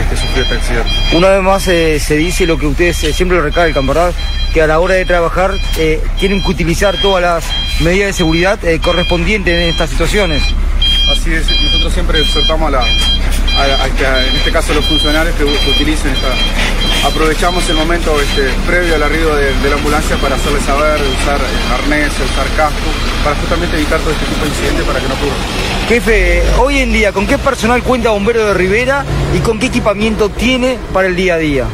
[0.00, 0.90] este, sufrió este accidente.
[1.12, 4.12] Una vez más eh, se dice lo que ustedes eh, siempre lo recalcan, ¿verdad?
[4.52, 7.44] Que a la hora de trabajar eh, tienen que utilizar todas las
[7.80, 10.42] medidas de seguridad correspondientes en estas situaciones.
[11.10, 12.84] Así es, nosotros siempre exhortamos a, la,
[13.56, 16.28] a, a que en este caso los funcionarios que, que utilicen esta...
[17.06, 21.38] Aprovechamos el momento este, previo al arribo de, de, la ambulancia para hacerles saber, usar
[21.78, 22.88] arnés, usar casco,
[23.22, 25.34] para justamente evitar todo este tipo de incidentes para que no ocurra.
[25.88, 29.04] Jefe, hoy en día, ¿con qué personal cuenta Bombero de Rivera
[29.34, 31.66] y con qué equipamiento tiene para el día a día?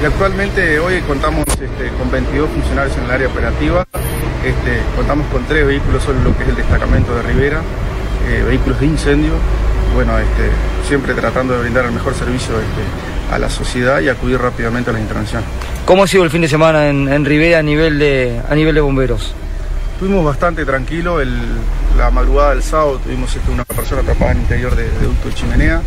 [0.00, 3.84] Y actualmente hoy contamos este, con 22 funcionarios en el área operativa,
[4.44, 7.62] este, contamos con tres vehículos solo lo que es el destacamento de Rivera,
[8.28, 9.32] eh, vehículos de incendio,
[9.96, 10.50] bueno, este,
[10.86, 14.92] siempre tratando de brindar el mejor servicio este, a la sociedad y acudir rápidamente a
[14.92, 15.42] la intervención.
[15.86, 18.74] ¿Cómo ha sido el fin de semana en, en Rivera a nivel de, a nivel
[18.74, 19.32] de bomberos?
[19.94, 21.34] Estuvimos bastante tranquilos, el,
[21.96, 25.28] la madrugada del sábado tuvimos este, una persona atrapada en el interior de, de ducto
[25.28, 25.80] de chimenea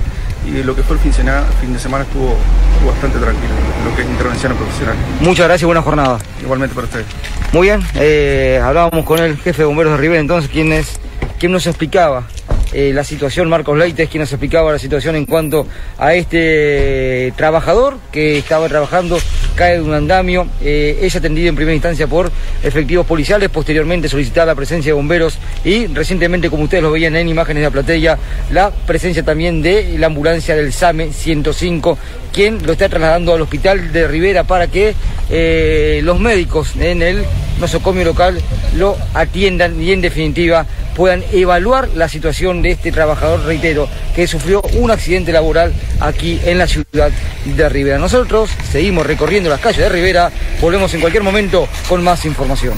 [0.47, 2.35] y lo que fue el fin de semana, fin de semana estuvo,
[2.73, 3.53] estuvo, bastante tranquilo,
[3.85, 4.95] lo que es intervención profesional.
[5.21, 6.17] Muchas gracias y buena jornada.
[6.41, 7.05] Igualmente para ustedes.
[7.53, 10.99] Muy bien, eh, hablábamos con el jefe de bomberos de Rivera entonces, quien, es,
[11.37, 12.23] quien nos explicaba
[12.71, 15.67] eh, la situación, Marcos Leites, quien nos explicaba la situación en cuanto
[15.97, 19.17] a este trabajador que estaba trabajando,
[19.55, 22.31] cae de un andamio, eh, es atendido en primera instancia por
[22.63, 27.27] efectivos policiales, posteriormente solicitada la presencia de bomberos y recientemente, como ustedes lo veían en
[27.27, 28.17] imágenes de la platea,
[28.51, 31.97] la presencia también de la ambulancia del SAME 105,
[32.31, 34.93] quien lo está trasladando al hospital de Rivera para que
[35.29, 37.23] eh, los médicos en el
[37.59, 38.39] nosocomio local
[38.77, 40.65] lo atiendan y en definitiva
[40.99, 46.57] puedan evaluar la situación de este trabajador, reitero, que sufrió un accidente laboral aquí en
[46.57, 47.09] la ciudad
[47.45, 47.97] de Rivera.
[47.97, 52.73] Nosotros seguimos recorriendo las calles de Rivera, volvemos en cualquier momento con más información.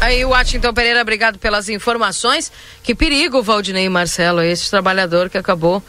[0.00, 2.52] Aí, Washington Pereira, obrigado pelas informações.
[2.84, 5.82] Que perigo, Valdinei e Marcelo, esse trabalhador que acabou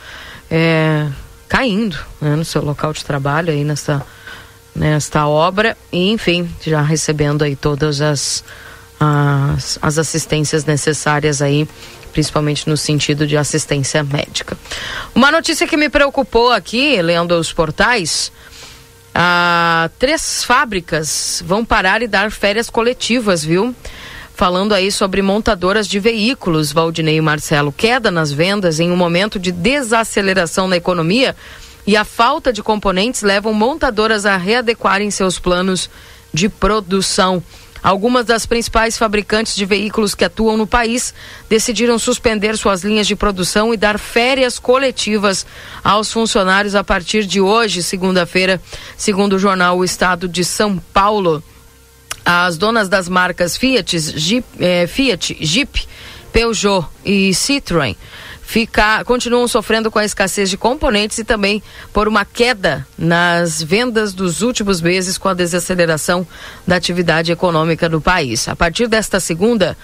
[0.50, 1.06] é,
[1.48, 4.04] caindo né, no seu local de trabalho aí nesta,
[4.76, 8.44] nesta obra e, enfim, já recebendo aí todas as,
[9.00, 11.68] as, as assistências necessárias aí
[12.16, 14.58] principalmente no sentido de assistência médica.
[15.14, 18.32] Uma notícia que me preocupou aqui, lendo os portais,
[19.14, 23.76] ah, três fábricas vão parar e dar férias coletivas, viu?
[24.34, 27.72] Falando aí sobre montadoras de veículos, Valdinei e Marcelo.
[27.72, 31.36] Queda nas vendas em um momento de desaceleração na economia
[31.88, 35.90] e a falta de componentes levam montadoras a readequarem seus planos
[36.34, 37.44] de produção.
[37.86, 41.14] Algumas das principais fabricantes de veículos que atuam no país
[41.48, 45.46] decidiram suspender suas linhas de produção e dar férias coletivas
[45.84, 48.60] aos funcionários a partir de hoje, segunda-feira,
[48.98, 51.44] segundo o jornal O Estado de São Paulo.
[52.26, 55.88] As donas das marcas Fiat, Jeep, eh, Fiat, Jeep
[56.34, 57.96] Peugeot e Citroën
[58.46, 64.14] ficar, continuam sofrendo com a escassez de componentes e também por uma queda nas vendas
[64.14, 66.26] dos últimos meses com a desaceleração
[66.66, 68.48] da atividade econômica no país.
[68.48, 69.76] A partir desta segunda,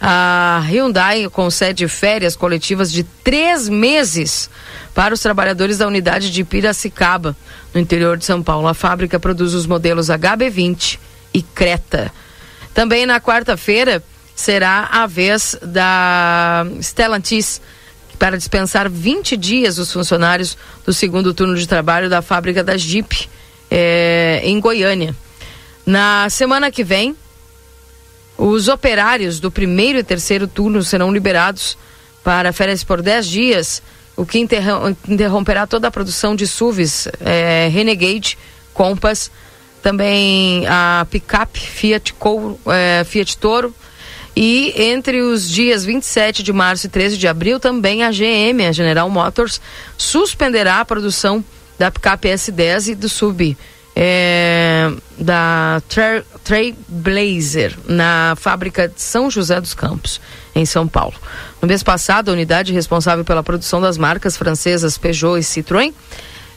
[0.00, 4.50] a Hyundai concede férias coletivas de três meses
[4.94, 7.34] para os trabalhadores da unidade de Piracicaba,
[7.74, 8.68] no interior de São Paulo.
[8.68, 10.98] A fábrica produz os modelos HB20
[11.32, 12.12] e Creta.
[12.74, 14.02] Também na quarta-feira
[14.36, 17.60] será a vez da Stellantis
[18.20, 23.26] para dispensar 20 dias os funcionários do segundo turno de trabalho da fábrica da Jeep
[23.70, 25.16] eh, em Goiânia.
[25.86, 27.16] Na semana que vem,
[28.36, 31.78] os operários do primeiro e terceiro turno serão liberados
[32.22, 33.82] para férias por 10 dias,
[34.14, 38.36] o que interrom interromperá toda a produção de SUVs eh, Renegade,
[38.74, 39.30] Compass,
[39.82, 42.14] também a picape Fiat,
[42.66, 43.74] eh, Fiat Toro,
[44.36, 48.72] e entre os dias 27 de março e 13 de abril, também a GM, a
[48.72, 49.60] General Motors,
[49.96, 51.44] suspenderá a produção
[51.78, 53.56] da picape S10 e do sub
[53.96, 60.20] é, da Tra Trailblazer na fábrica de São José dos Campos,
[60.54, 61.14] em São Paulo.
[61.60, 65.92] No mês passado, a unidade responsável pela produção das marcas francesas Peugeot e Citroën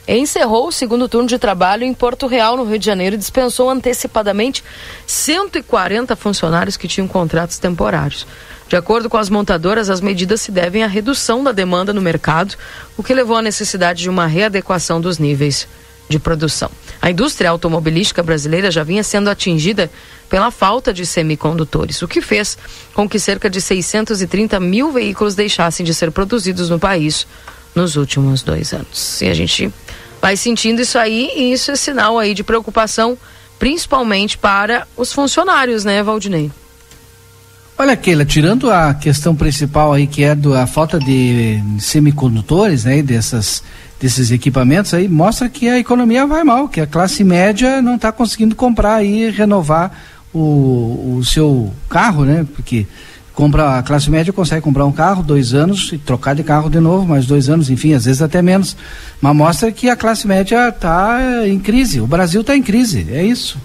[0.08, 3.70] encerrou o segundo turno de trabalho em Porto Real, no Rio de Janeiro, e dispensou
[3.70, 4.64] antecipadamente
[5.08, 8.28] 140 funcionários que tinham contratos temporários.
[8.68, 12.56] De acordo com as montadoras, as medidas se devem à redução da demanda no mercado,
[12.98, 15.68] o que levou à necessidade de uma readequação dos níveis
[16.10, 16.70] de produção.
[17.02, 19.90] A indústria automobilística brasileira já vinha sendo atingida
[20.30, 22.58] pela falta de semicondutores, o que fez
[22.94, 27.28] com que cerca de 630 mil veículos deixassem de ser produzidos no país
[27.76, 29.22] nos últimos dois anos.
[29.22, 29.72] E a gente
[30.22, 33.18] vai sentindo isso aí e isso é sinal aí de preocupação,
[33.60, 36.52] principalmente para os funcionários, né, Valdinei?
[37.78, 43.02] Olha, Keila, tirando a questão principal aí, que é do, a falta de semicondutores, né,
[43.02, 43.64] dessas,
[44.00, 48.12] desses equipamentos aí, mostra que a economia vai mal, que a classe média não está
[48.12, 49.92] conseguindo comprar e renovar
[50.32, 52.86] o, o seu carro, né, porque
[53.34, 56.80] compra a classe média consegue comprar um carro dois anos e trocar de carro de
[56.80, 58.78] novo mais dois anos enfim às vezes até menos
[59.20, 63.24] mas mostra que a classe média está em crise o Brasil está em crise é
[63.24, 63.58] isso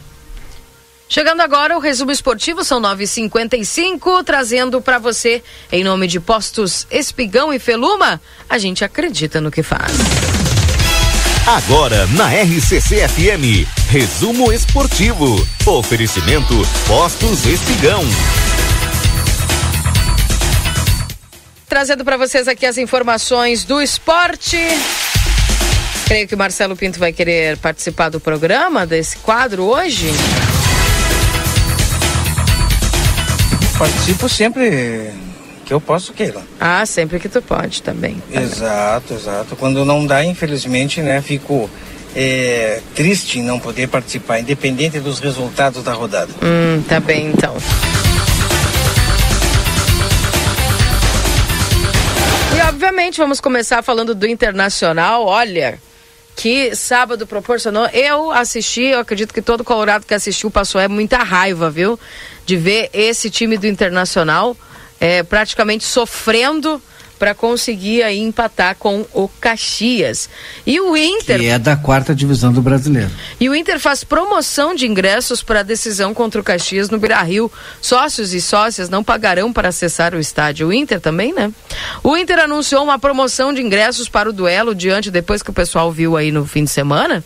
[1.11, 5.43] Chegando agora o resumo esportivo, são 9h55, trazendo para você,
[5.73, 9.91] em nome de Postos Espigão e Feluma, a gente acredita no que faz.
[11.47, 15.49] Agora na RCC FM, resumo esportivo.
[15.65, 16.55] Oferecimento
[16.87, 18.03] Postos Espigão.
[21.69, 24.57] Trazendo para vocês aqui as informações do esporte.
[26.07, 30.07] Creio que o Marcelo Pinto vai querer participar do programa, desse quadro hoje.
[33.79, 35.13] Participo sempre
[35.67, 36.43] que eu posso, Keila.
[36.59, 38.21] Ah, sempre que tu pode também.
[38.33, 39.55] Tá exato, exato.
[39.55, 41.69] Quando não dá, infelizmente, né, fico
[42.17, 46.33] é, triste em não poder participar, independente dos resultados da rodada.
[46.43, 47.55] Hum, tá bem então.
[52.79, 55.27] Obviamente vamos começar falando do Internacional.
[55.27, 55.81] Olha,
[56.37, 57.89] que sábado proporcionou.
[57.89, 61.99] Eu assisti, eu acredito que todo Colorado que assistiu passou é muita raiva, viu?
[62.47, 64.57] De ver esse time do Internacional
[65.01, 66.81] é, praticamente sofrendo
[67.19, 70.29] para conseguir aí empatar com o Caxias.
[70.67, 71.41] E o Inter.
[71.41, 73.11] Que é da quarta divisão do brasileiro.
[73.41, 77.21] E o Inter faz promoção de ingressos para a decisão contra o Caxias no Beira
[77.23, 77.51] Rio.
[77.81, 80.69] Sócios e sócias não pagarão para acessar o estádio.
[80.69, 81.53] O Inter também, né?
[82.03, 85.91] O Inter anunciou uma promoção de ingressos para o duelo diante, depois que o pessoal
[85.91, 87.25] viu aí no fim de semana.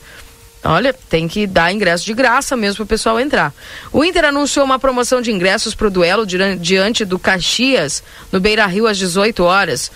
[0.65, 3.53] Olha, tem que dar ingresso de graça mesmo para o pessoal entrar.
[3.93, 8.65] O Inter anunciou uma promoção de ingressos para o duelo diante do Caxias, no Beira
[8.67, 9.91] Rio, às 18 horas.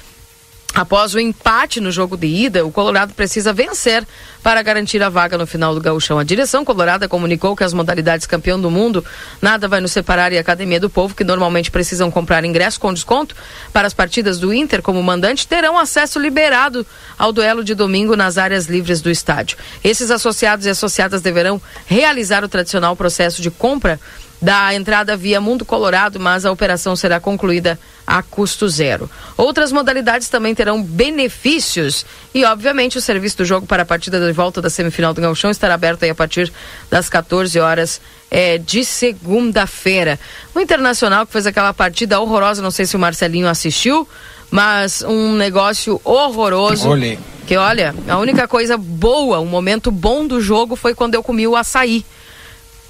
[0.74, 4.06] Após o empate no jogo de ida, o Colorado precisa vencer
[4.43, 6.18] para garantir a vaga no final do gauchão.
[6.18, 9.05] A direção colorada comunicou que as modalidades campeão do mundo,
[9.40, 12.93] nada vai nos separar e a Academia do Povo, que normalmente precisam comprar ingresso com
[12.93, 13.34] desconto
[13.72, 16.86] para as partidas do Inter como mandante, terão acesso liberado
[17.18, 19.56] ao duelo de domingo nas áreas livres do estádio.
[19.82, 23.98] Esses associados e associadas deverão realizar o tradicional processo de compra
[24.40, 29.10] da entrada via Mundo Colorado, mas a operação será concluída a custo zero.
[29.36, 34.32] Outras modalidades também terão benefícios e, obviamente, o serviço do jogo para a partida de
[34.32, 36.52] volta da semifinal do Gauchão estará aberto aí a partir
[36.90, 38.00] das 14 horas
[38.30, 40.18] é, de segunda-feira.
[40.54, 44.06] O Internacional que fez aquela partida horrorosa, não sei se o Marcelinho assistiu,
[44.50, 46.88] mas um negócio horroroso.
[46.88, 47.18] Olhei.
[47.46, 51.46] Que olha, a única coisa boa, um momento bom do jogo foi quando eu comi
[51.46, 52.04] o açaí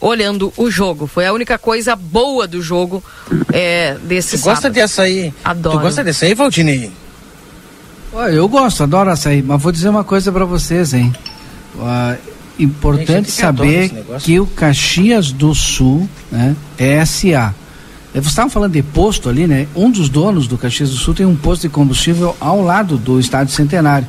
[0.00, 1.06] olhando o jogo.
[1.06, 3.02] Foi a única coisa boa do jogo
[3.52, 4.74] é, desse Tu gosta sábado.
[4.74, 5.34] de açaí?
[5.44, 5.78] Adoro.
[5.78, 6.90] Tu gosta de açaí, Valdinei?
[8.12, 11.12] Olha, eu gosto, adoro açaí, mas vou dizer uma coisa para vocês, hein?
[11.80, 12.16] Ah,
[12.58, 17.54] importante adoro saber que o Caxias do Sul né, é SA.
[18.14, 19.66] Eh, Vocês estavam falando de posto ali, né?
[19.76, 23.20] Um dos donos do Caxias do Sul tem um posto de combustível ao lado do
[23.20, 24.08] Estádio Centenário.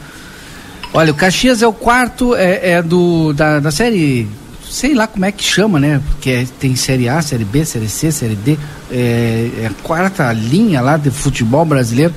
[0.93, 4.25] Olha, o Caxias é o quarto, é, é do da, da série,
[4.69, 6.01] sei lá como é que chama, né?
[6.09, 8.57] Porque é- tem série A, série B, série C, série D,
[8.91, 12.13] é, é a quarta linha lá de futebol brasileiro.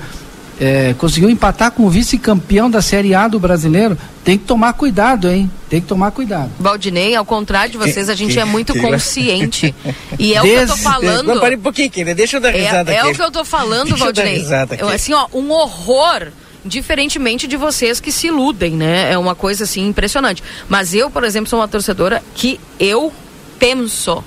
[0.63, 3.97] É, conseguiu empatar com o vice-campeão da Série A do brasileiro.
[4.23, 5.51] Tem que tomar cuidado, hein?
[5.71, 6.51] Tem que tomar cuidado.
[6.61, 9.75] Valdinei, ao contrário de vocês, a gente é muito consciente.
[10.19, 11.29] E é o que eu tô falando.
[11.29, 12.15] Não, pare um pouquinho, querida.
[12.15, 13.11] Deixa eu dar risada É, é aqui.
[13.11, 14.39] o que eu tô falando, Deixa eu dar Valdinei.
[14.39, 14.83] risada aqui.
[14.85, 16.27] Eu, assim, ó, um horror,
[16.65, 19.13] diferentemente de vocês que se iludem, né?
[19.13, 20.43] É uma coisa assim impressionante.
[20.69, 23.13] Mas eu, por exemplo, sou uma torcedora que eu
[23.59, 24.23] penso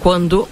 [0.00, 0.48] quando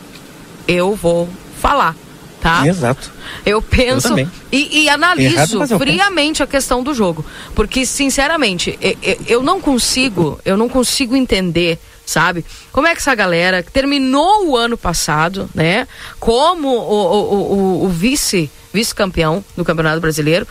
[0.67, 1.29] eu vou
[1.61, 1.97] falar,
[2.41, 2.67] tá?
[2.67, 3.11] Exato.
[3.45, 7.25] Eu penso Eu e, e analiso Errado, eu friamente a questão do jogo.
[7.55, 12.45] Porque, sinceramente, e- e- eu não consigo, eu não consigo entender, sabe?
[12.73, 15.87] Como é que essa galera que terminou o ano passado, né?
[16.21, 17.53] Como o- o-
[17.83, 20.47] o- o vice, vice-campeão do Campeonato Brasileiro,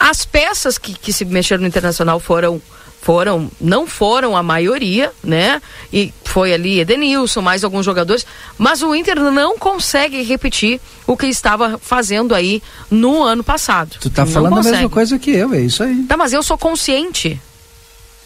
[0.00, 2.60] as peças que, que se mexeram no internacional foram
[3.00, 5.60] foram, não foram a maioria, né?
[5.92, 8.24] E foi ali Edenilson, mais alguns jogadores,
[8.56, 13.96] mas o Inter não consegue repetir o que estava fazendo aí no ano passado.
[14.00, 14.88] Tu tá Não falando a mesma consegue.
[14.88, 16.04] coisa que eu, é isso aí.
[16.04, 17.40] Tá, mas eu sou consciente.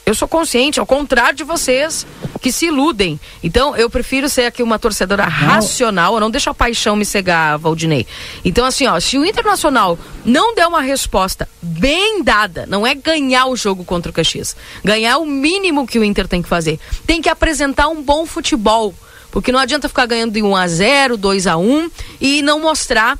[0.06, 2.06] Eu sou consciente, ao contrário de vocês
[2.40, 3.18] que se iludem.
[3.42, 7.58] Então, eu prefiro ser aqui uma torcedora racional, eu não deixo a paixão me cegar,
[7.58, 8.06] Valdinei.
[8.44, 13.46] Então, assim, ó, se o Internacional não der uma resposta bem dada, não é ganhar
[13.46, 14.54] o jogo contra o Caxias,
[14.84, 16.78] ganhar é o mínimo que o Inter tem que fazer.
[17.04, 18.94] Tem que apresentar um bom futebol.
[19.32, 23.18] Porque não adianta ficar ganhando de 1 a 0 2 a 1 e não mostrar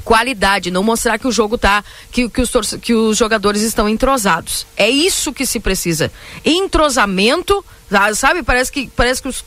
[0.00, 2.50] qualidade, não mostrar que o jogo tá, que, que, os,
[2.80, 4.66] que os jogadores estão entrosados.
[4.76, 6.10] É isso que se precisa.
[6.44, 8.14] Entrosamento, tá?
[8.14, 8.42] sabe?
[8.42, 9.44] Parece que, parece que os,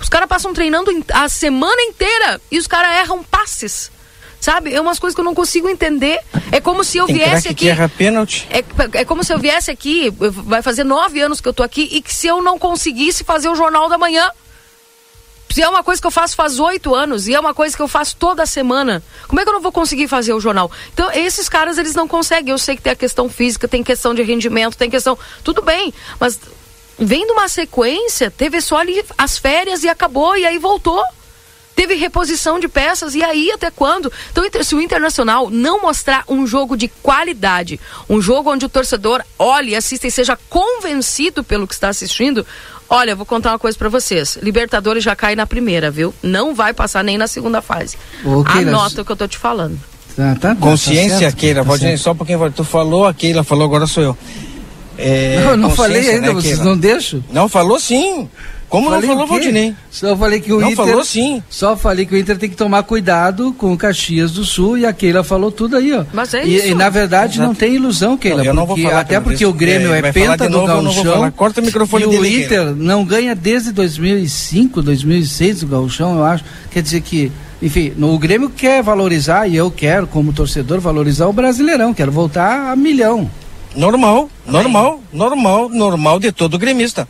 [0.00, 3.92] os caras passam treinando a semana inteira e os caras erram passes.
[4.40, 4.74] Sabe?
[4.74, 6.20] É umas coisas que eu não consigo entender.
[6.52, 7.64] É como se eu Tem viesse aqui.
[7.64, 8.46] que erra pênalti.
[8.50, 8.62] É,
[9.00, 12.02] é como se eu viesse aqui, vai fazer nove anos que eu tô aqui, e
[12.02, 14.28] que se eu não conseguisse fazer o Jornal da Manhã,
[15.54, 17.80] se é uma coisa que eu faço faz oito anos e é uma coisa que
[17.80, 20.68] eu faço toda semana, como é que eu não vou conseguir fazer o jornal?
[20.92, 22.50] Então, esses caras, eles não conseguem.
[22.50, 25.16] Eu sei que tem a questão física, tem questão de rendimento, tem questão.
[25.44, 26.40] Tudo bem, mas
[26.98, 31.00] vem de uma sequência, teve só ali as férias e acabou, e aí voltou.
[31.76, 34.12] Teve reposição de peças, e aí até quando?
[34.32, 39.22] Então, se o Internacional não mostrar um jogo de qualidade, um jogo onde o torcedor
[39.38, 42.44] olhe, assista e seja convencido pelo que está assistindo,
[42.94, 44.38] olha, eu vou contar uma coisa pra vocês.
[44.42, 46.14] Libertadores já cai na primeira, viu?
[46.22, 47.96] Não vai passar nem na segunda fase.
[48.22, 49.78] Keila, Anota o que eu tô te falando.
[50.16, 51.60] Tá, tá, Consciência, tá certo, Keila.
[51.60, 52.04] tá Valdinei, certo.
[52.04, 52.50] só Valdinei.
[52.50, 54.18] tu falou, a Keila falou, agora sou eu.
[54.96, 57.22] É, Não, eu não falei ainda, né, vocês não deixam?
[57.32, 58.28] Não, falou sim.
[58.74, 59.28] Como Falei não falou, o?
[59.28, 59.72] Valdinei?
[59.88, 60.84] Só falei que o Não Inter.
[60.84, 61.40] falou sim.
[61.48, 64.84] Só falei que o Inter tem que tomar cuidado com o Caxias do Sul e
[64.84, 66.04] a Keila falou tudo aí, ó.
[66.12, 66.66] Mas é e, isso.
[66.66, 67.46] e, na verdade Exato.
[67.46, 68.38] não tem ilusão, Keila.
[68.38, 69.52] Não, eu não vou falar até porque o.
[69.52, 71.30] Grêmio É, é, penta de do Gauchão.
[71.30, 72.72] Corta o microfone e o dele, Inter Keila.
[72.76, 76.42] não ganha desde 2005, 2006 o Gauchão, eu acho.
[76.72, 77.30] Quer dizer que,
[77.62, 81.94] enfim, no, o Grêmio quer valorizar e eu quero, como torcedor, valorizar o Brasileirão.
[81.94, 83.30] Quero voltar a milhão.
[83.76, 87.06] Normal, normal, normal, normal de todo gremista.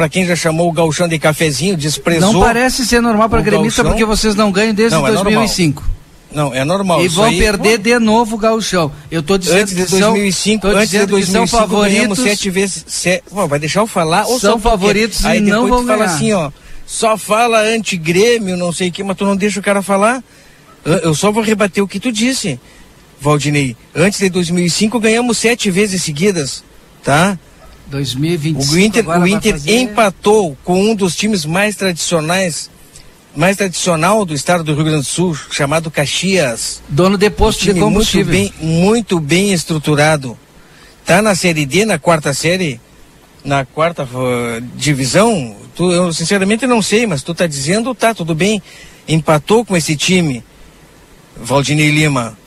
[0.00, 2.32] Pra quem já chamou o gauchão de cafezinho, desprezou.
[2.32, 3.92] Não parece ser normal para gremista gauchão.
[3.92, 5.24] porque vocês não ganham desde Não, é normal.
[5.34, 5.84] 2005.
[6.32, 7.04] Não, é normal.
[7.04, 8.90] E vão aí- perder de novo o gauchão.
[9.10, 11.66] Eu tô dizendo Antes de que são- 2005, tô antes de dizendo que são 2005
[11.82, 12.24] ganhamos favoritos.
[12.24, 12.84] sete vezes.
[13.28, 14.24] Pô, vai deixar eu falar?
[14.24, 16.14] Ou São favoritos Aí e não vão fala ganhar.
[16.14, 16.50] assim, ó.
[16.86, 20.24] Só fala anti-grêmio, não sei o que, mas tu não deixa o cara falar.
[20.82, 22.58] Eu- Eu só vou rebater o que tu disse,
[23.20, 23.76] Valdinei.
[23.94, 26.64] Antes de 2005 ganhamos sete vezes seguidas,
[27.04, 27.38] tá?
[27.90, 32.70] 2025 O Inter, o Inter fazer- empatou com um dos times mais tradicionais,
[33.34, 36.80] mais tradicional do estado do Rio Grande do Sul, chamado Caxias.
[36.88, 38.32] Dono de posto Um time de combustível.
[38.32, 40.38] Muito bem, muito bem estruturado.
[41.04, 42.80] Tá na série D, na quarta série,
[43.44, 45.56] na quarta uh, divisão.
[45.74, 48.62] Tu, eu sinceramente não sei, mas tu tá dizendo, tá, tudo bem.
[49.08, 50.44] Empatou com esse time,
[51.36, 52.38] Valdinei Lima.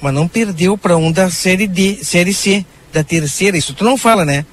[0.00, 2.64] Mas não perdeu para um da série D, série C,
[2.96, 3.56] da terceira.
[3.58, 4.44] Isso tu não fala, né?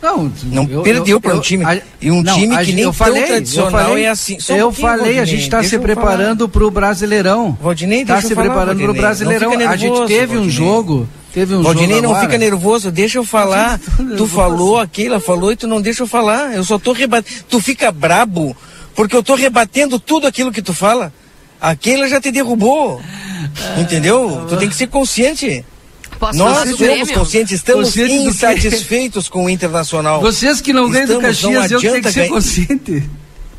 [0.00, 1.64] Não, Não eu- perdeu eu- para um time.
[1.64, 4.38] a- e um não, time a que nem eu falei, tradicional eu falei, é assim.
[4.40, 7.56] Só um eu pouquinho, falei, a Valdinei, gente está se preparando para o Brasileirão.
[7.62, 9.50] Valdinei, Está se falar, preparando para o Brasileirão.
[9.52, 10.50] fica a gente nervoso, teve um Valdinei.
[10.50, 12.26] jogo, teve um Valdinei, jogo não agora.
[12.26, 13.78] fica nervoso, deixa eu falar.
[14.16, 16.52] Tu falou, a Keila falou e tu não deixa eu falar.
[16.52, 17.44] Eu só tô rebatendo.
[17.48, 18.56] Tu fica brabo
[18.96, 21.12] porque eu tô rebatendo tudo aquilo que tu fala.
[21.60, 23.00] A Keila já te derrubou.
[23.78, 24.46] Entendeu?
[24.48, 25.64] Tu tem que ser consciente.
[26.22, 30.20] Posso Nós somos conscientes, estamos Conscientes insatisfeitos com o Internacional.
[30.20, 32.32] Vocês que não ganham do Caxias, eu tenho que adianta ser ganhar.
[32.32, 33.10] consciente.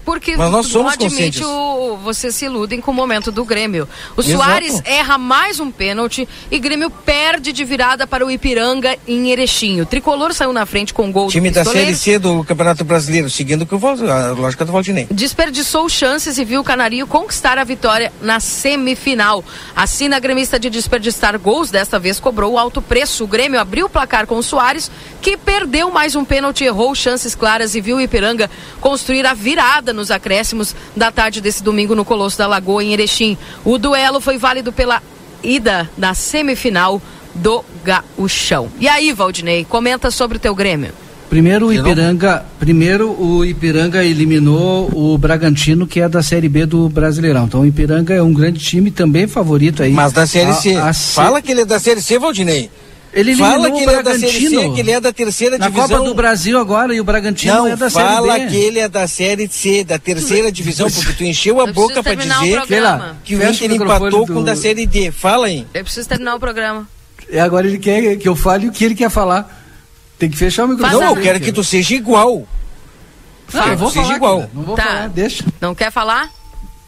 [0.05, 3.87] Porque Mas nós somos não admite o, vocês se iludem com o momento do Grêmio.
[4.17, 4.37] O Exato.
[4.37, 9.81] Soares erra mais um pênalti e Grêmio perde de virada para o Ipiranga em Erechim.
[9.81, 11.65] O tricolor saiu na frente com gol Time do da.
[11.65, 15.07] Série C do Campeonato Brasileiro, seguindo que a lógica do Valdinei.
[15.09, 19.43] Desperdiçou chances e viu o Canarinho conquistar a vitória na semifinal.
[19.75, 23.23] Assim, a gremista de desperdiçar gols, desta vez cobrou alto preço.
[23.23, 27.35] O Grêmio abriu o placar com o Soares, que perdeu mais um pênalti, errou chances
[27.35, 28.49] claras e viu o Ipiranga
[28.81, 33.37] construir a virada nos acréscimos da tarde desse domingo no Colosso da Lagoa, em Erechim.
[33.63, 35.01] O duelo foi válido pela
[35.43, 37.01] ida na semifinal
[37.35, 38.69] do Gaúchão.
[38.79, 40.91] E aí, Valdinei, comenta sobre o teu Grêmio.
[41.29, 46.87] Primeiro o Ipiranga, primeiro o Ipiranga eliminou o Bragantino, que é da Série B do
[46.89, 47.45] Brasileirão.
[47.45, 49.91] Então o Ipiranga é um grande time, também favorito aí.
[49.91, 50.75] Mas da Série A- C.
[50.75, 52.69] a Fala que ele é da Série C, Valdinei.
[53.13, 55.67] Ele Fala que o ele é da Série C, que ele é da terceira Na
[55.67, 55.87] divisão.
[55.99, 58.49] Copa do Brasil agora e o Bragantino Não, é da fala Série B.
[58.51, 61.99] que ele é da Série C, da terceira divisão, porque tu encheu a Eu boca
[61.99, 62.61] o dizer
[63.23, 65.11] que o Inter empatou do- com o da Série D.
[65.11, 65.67] Fala aí.
[65.75, 66.87] Eu preciso terminar o programa.
[67.29, 69.61] E agora ele quer que eu fale o que ele quer falar.
[70.17, 70.99] Tem que fechar o microfone.
[71.03, 72.47] Não, eu quero que tu seja igual.
[73.53, 74.37] Não, eu vou Seja falar, igual.
[74.39, 74.49] cara.
[74.55, 74.83] Não vou Tá.
[74.83, 75.43] falar, deixa.
[75.61, 76.29] Não quer falar?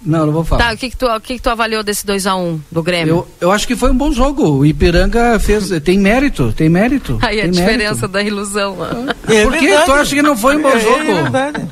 [0.06, 0.68] Não, não vou falar.
[0.68, 3.16] Tá, o que que tu, o que que tu avaliou desse 2x1 do Grêmio?
[3.16, 4.48] Eu, eu acho que foi um bom jogo.
[4.60, 5.70] O Ipiranga fez.
[5.84, 7.18] Tem mérito, tem mérito.
[7.24, 8.78] Aí a tem diferença da ilusão.
[8.80, 9.44] ó.
[9.44, 11.12] Por que tu acha que não foi um bom É, jogo?
[11.12, 11.68] é verdade.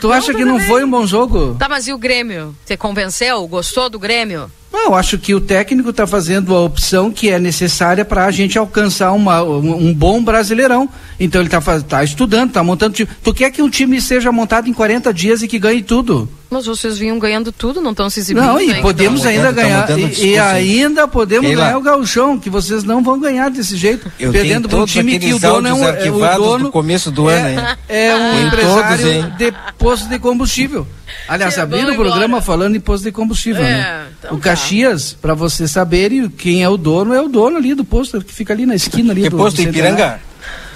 [0.00, 1.56] Tu acha que não foi um bom jogo?
[1.58, 2.54] Tá, mas e o Grêmio?
[2.64, 3.46] Você convenceu?
[3.46, 4.50] Gostou do Grêmio?
[4.72, 8.30] Não, eu acho que o técnico está fazendo a opção que é necessária para a
[8.30, 10.88] gente alcançar uma- um, um bom brasileirão.
[11.18, 13.08] Então ele está tá estudando, está montando time.
[13.22, 16.28] Tu quer que um time seja montado em 40 dias e que ganhe tudo?
[16.48, 18.44] Mas vocês vinham ganhando tudo, não estão se exibindo.
[18.44, 18.80] Não, e ainda.
[18.82, 20.08] podemos Tá ainda mudando, tá ganhar.
[20.08, 24.10] e- e, ainda podemos Ei ganhar o gauchão, que vocês não vão ganhar desse jeito.
[24.18, 25.84] Eu perdendo para um time que o dono é um.
[25.84, 27.56] é- o dono do começo do ano, hein?
[27.88, 29.32] é um Tem empresário todos, hein?
[29.36, 30.86] de posto de combustível.
[31.28, 32.42] Aliás, Que abrindo bom o programa embora.
[32.42, 34.06] falando em posto de combustível, É, né?
[34.18, 34.50] então o tá.
[34.50, 38.32] Caxias, para vocês saberem quem é o dono, é o dono ali do posto, que
[38.32, 39.68] fica ali na esquina ali Que do posto do.
[39.68, 40.20] Ipiranga?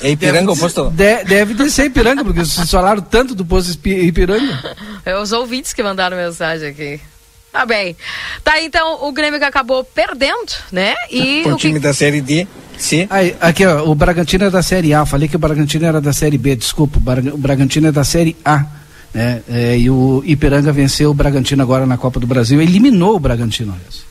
[0.03, 0.91] É Ipiranga Deve, posto?
[0.91, 4.77] de- deve de ser Ipiranga, porque vocês falaram tanto do posto Ipi- Ipiranga.
[5.07, 7.01] É os ouvintes que mandaram mensagem aqui.
[7.53, 7.97] Tá bem.
[8.43, 10.95] Tá, então, o Grêmio que acabou perdendo, né?
[11.11, 11.69] E O o que...
[11.69, 12.47] time da Série D.
[12.77, 13.07] C.
[13.09, 15.07] Aí, aqui, ó, o Bragantino é da Série A.
[15.07, 16.99] Falei que o Bragantino era da Série B, desculpa.
[16.99, 18.65] O o Bragantino é da Série A.
[19.15, 19.43] Né?
[19.49, 22.61] É, e o Ipiranga venceu o Bragantino agora na Copa do Brasil.
[22.61, 24.03] Eliminou o Bragantino, aliás.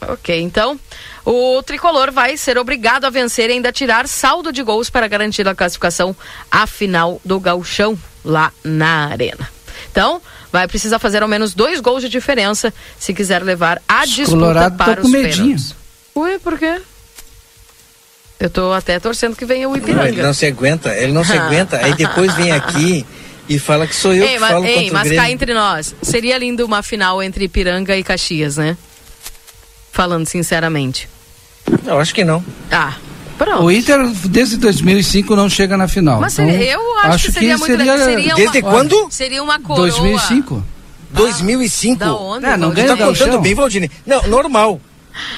[0.00, 0.78] Ok, então,
[1.24, 5.46] o tricolor vai ser obrigado a vencer e ainda tirar saldo de gols para garantir
[5.48, 6.14] a classificação
[6.52, 9.50] à final do Gauchão, lá na Arena.
[9.90, 10.22] Então,
[10.52, 14.30] vai precisar fazer ao menos dois gols de diferença se quiser levar a Os disputa
[14.38, 15.34] Colorado tá para com os medinho.
[15.46, 15.74] pênaltis.
[16.14, 16.80] Ui, por quê?
[18.38, 20.22] Eu tô até torcendo que venha o Não, ele Ipiranga.
[20.22, 21.76] não se aguenta, ele não se aguenta.
[21.78, 23.04] Aí depois vem aqui
[23.48, 25.54] e fala que sou eu Ei, que mas, falo ei, contra o mas cá entre
[25.54, 28.76] nós, seria lindo uma final entre Ipiranga e Caxias, né?
[29.92, 31.08] Falando sinceramente.
[31.86, 32.44] Eu acho que não.
[32.70, 32.94] Ah,
[33.36, 33.62] pronto.
[33.64, 36.20] O Inter, desde 2005, não chega na final.
[36.20, 37.98] Mas seria- Então, eu acho, que seria muito legal.
[37.98, 39.08] Seria Desde uma, quando?
[39.10, 39.88] Seria uma coroa.
[39.88, 40.64] 2005.
[41.10, 41.98] 2005?
[41.98, 42.84] Da onde, Ah, não Valdir?
[42.84, 43.90] ganha tá contando bem, Valdinei?
[44.06, 44.80] Não, normal.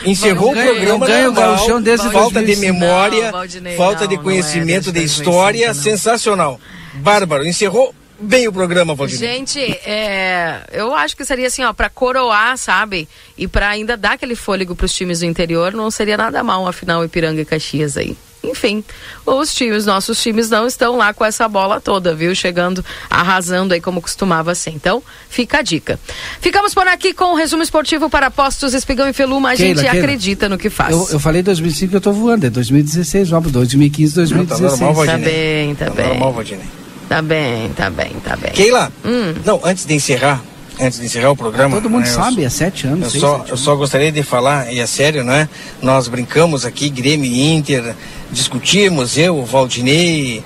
[0.05, 2.61] Encerrou Não o programa não ganha o Gauchão desde falta de 2005.
[2.81, 5.83] memória, Não, Valdinei, falta não, de não é conhecimento desde de história, 2005, não.
[5.99, 6.61] sensacional.
[6.97, 9.29] Bárbaro, encerrou bem o programa, Valdinei.
[9.29, 13.09] Gente, é, eu acho que seria assim, ó, pra coroar, sabe?
[13.37, 17.05] E pra ainda dar aquele fôlego pros times do interior, não seria nada mal, afinal,
[17.05, 18.17] Ipiranga e Caxias aí.
[18.43, 18.83] Enfim,
[19.27, 22.35] os times, nossos times não estão lá com essa bola toda, viu?
[22.35, 24.71] Chegando, arrasando aí como costumava ser.
[24.71, 26.01] Então, fica a dica.
[26.41, 29.53] Ficamos por aqui com o resumo esportivo para Postos Espigão e Feluma.
[29.53, 29.99] A Keila, gente Keila.
[30.05, 30.91] acredita no que faz.
[30.93, 32.47] Eu, eu falei 2005, eu tô voando.
[32.47, 34.61] É 2016, vamos, 2015, 2016.
[34.63, 36.09] Não, tá normal, Tá bem, tá Tá bem.
[36.09, 36.67] normal, Valdinei.
[37.11, 38.53] Tá bem, tá bem, tá bem.
[38.53, 39.35] Keila, Hum.
[39.45, 40.41] não, antes de encerrar,
[40.81, 41.75] antes de encerrar o programa.
[41.75, 43.07] Todo mundo né, sabe, há sete anos.
[43.07, 45.49] Eu seis, só, sete eu só gostaria de falar, e é sério, né?
[45.83, 47.97] Nós brincamos aqui, Grêmio e Inter,
[48.31, 50.45] discutimos, eu, o Valdinei,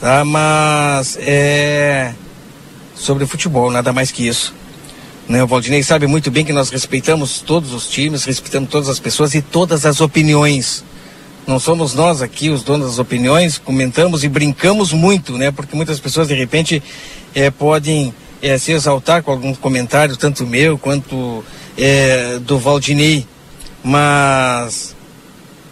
[0.00, 0.24] tá?
[0.24, 2.14] Mas é
[2.94, 4.54] sobre futebol, nada mais que isso.
[5.28, 5.42] Né?
[5.42, 9.34] O Valdinei sabe muito bem que nós respeitamos todos os times, respeitamos todas as pessoas
[9.34, 10.84] e todas as opiniões.
[11.46, 15.52] Não somos nós aqui os donos das opiniões, comentamos e brincamos muito, né?
[15.52, 16.82] Porque muitas pessoas de repente
[17.34, 18.12] eh, podem
[18.42, 21.44] eh, se exaltar com algum comentário, tanto meu quanto
[21.78, 23.24] eh, do Valdinei.
[23.84, 24.96] Mas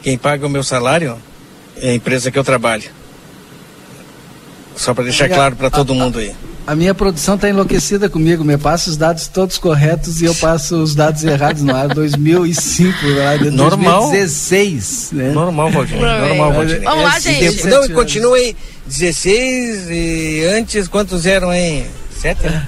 [0.00, 1.18] quem paga o meu salário
[1.82, 2.88] é a empresa que eu trabalho.
[4.76, 6.32] Só para deixar claro para todo mundo aí.
[6.66, 8.42] A minha produção está enlouquecida comigo.
[8.42, 11.88] Me passa os dados todos corretos e eu passo os dados errados no ar.
[11.88, 14.00] 2005, lá de Normal.
[14.10, 15.10] 2016.
[15.12, 15.32] Né?
[15.32, 16.00] Normal, Valdir.
[16.00, 16.80] Normal, Valdir.
[16.82, 17.56] Vamos lá, gente.
[17.56, 18.56] tempo- Não, e continua aí.
[18.86, 21.86] 16 e antes quantos eram aí?
[22.18, 22.66] Sete, né?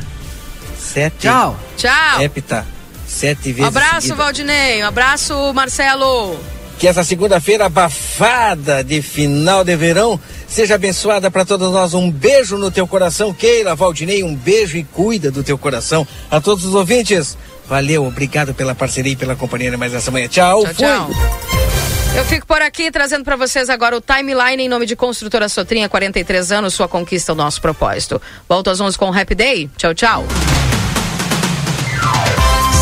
[0.79, 1.17] Sete.
[1.21, 1.59] Tchau.
[1.79, 2.21] Tchau.
[2.21, 2.67] Hepta.
[3.09, 3.65] Sete Um vezes.
[3.65, 4.15] abraço, seguida.
[4.17, 4.83] Valdinei.
[4.83, 6.39] Um abraço, Marcelo.
[6.79, 11.95] Que essa segunda-feira abafada de final de verão seja abençoada para todos nós.
[11.95, 16.07] Um beijo no teu coração, Keila, Valdinei, um beijo e cuida do teu coração.
[16.31, 17.37] A todos os ouvintes,
[17.67, 20.29] valeu, obrigado pela parceria e pela companhia de mais essa manhã.
[20.29, 20.85] Tchau, Tchau, fui.
[20.85, 21.11] tchau.
[22.17, 25.87] Eu fico por aqui trazendo para vocês agora o timeline em nome de Construtora Sotrinha,
[25.89, 28.21] 43 anos, sua conquista, o nosso propósito.
[28.49, 29.71] Volto às 11 com o Happy Day.
[29.77, 30.25] Tchau, tchau.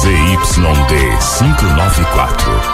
[0.02, 0.94] ZYD
[1.38, 2.73] 594,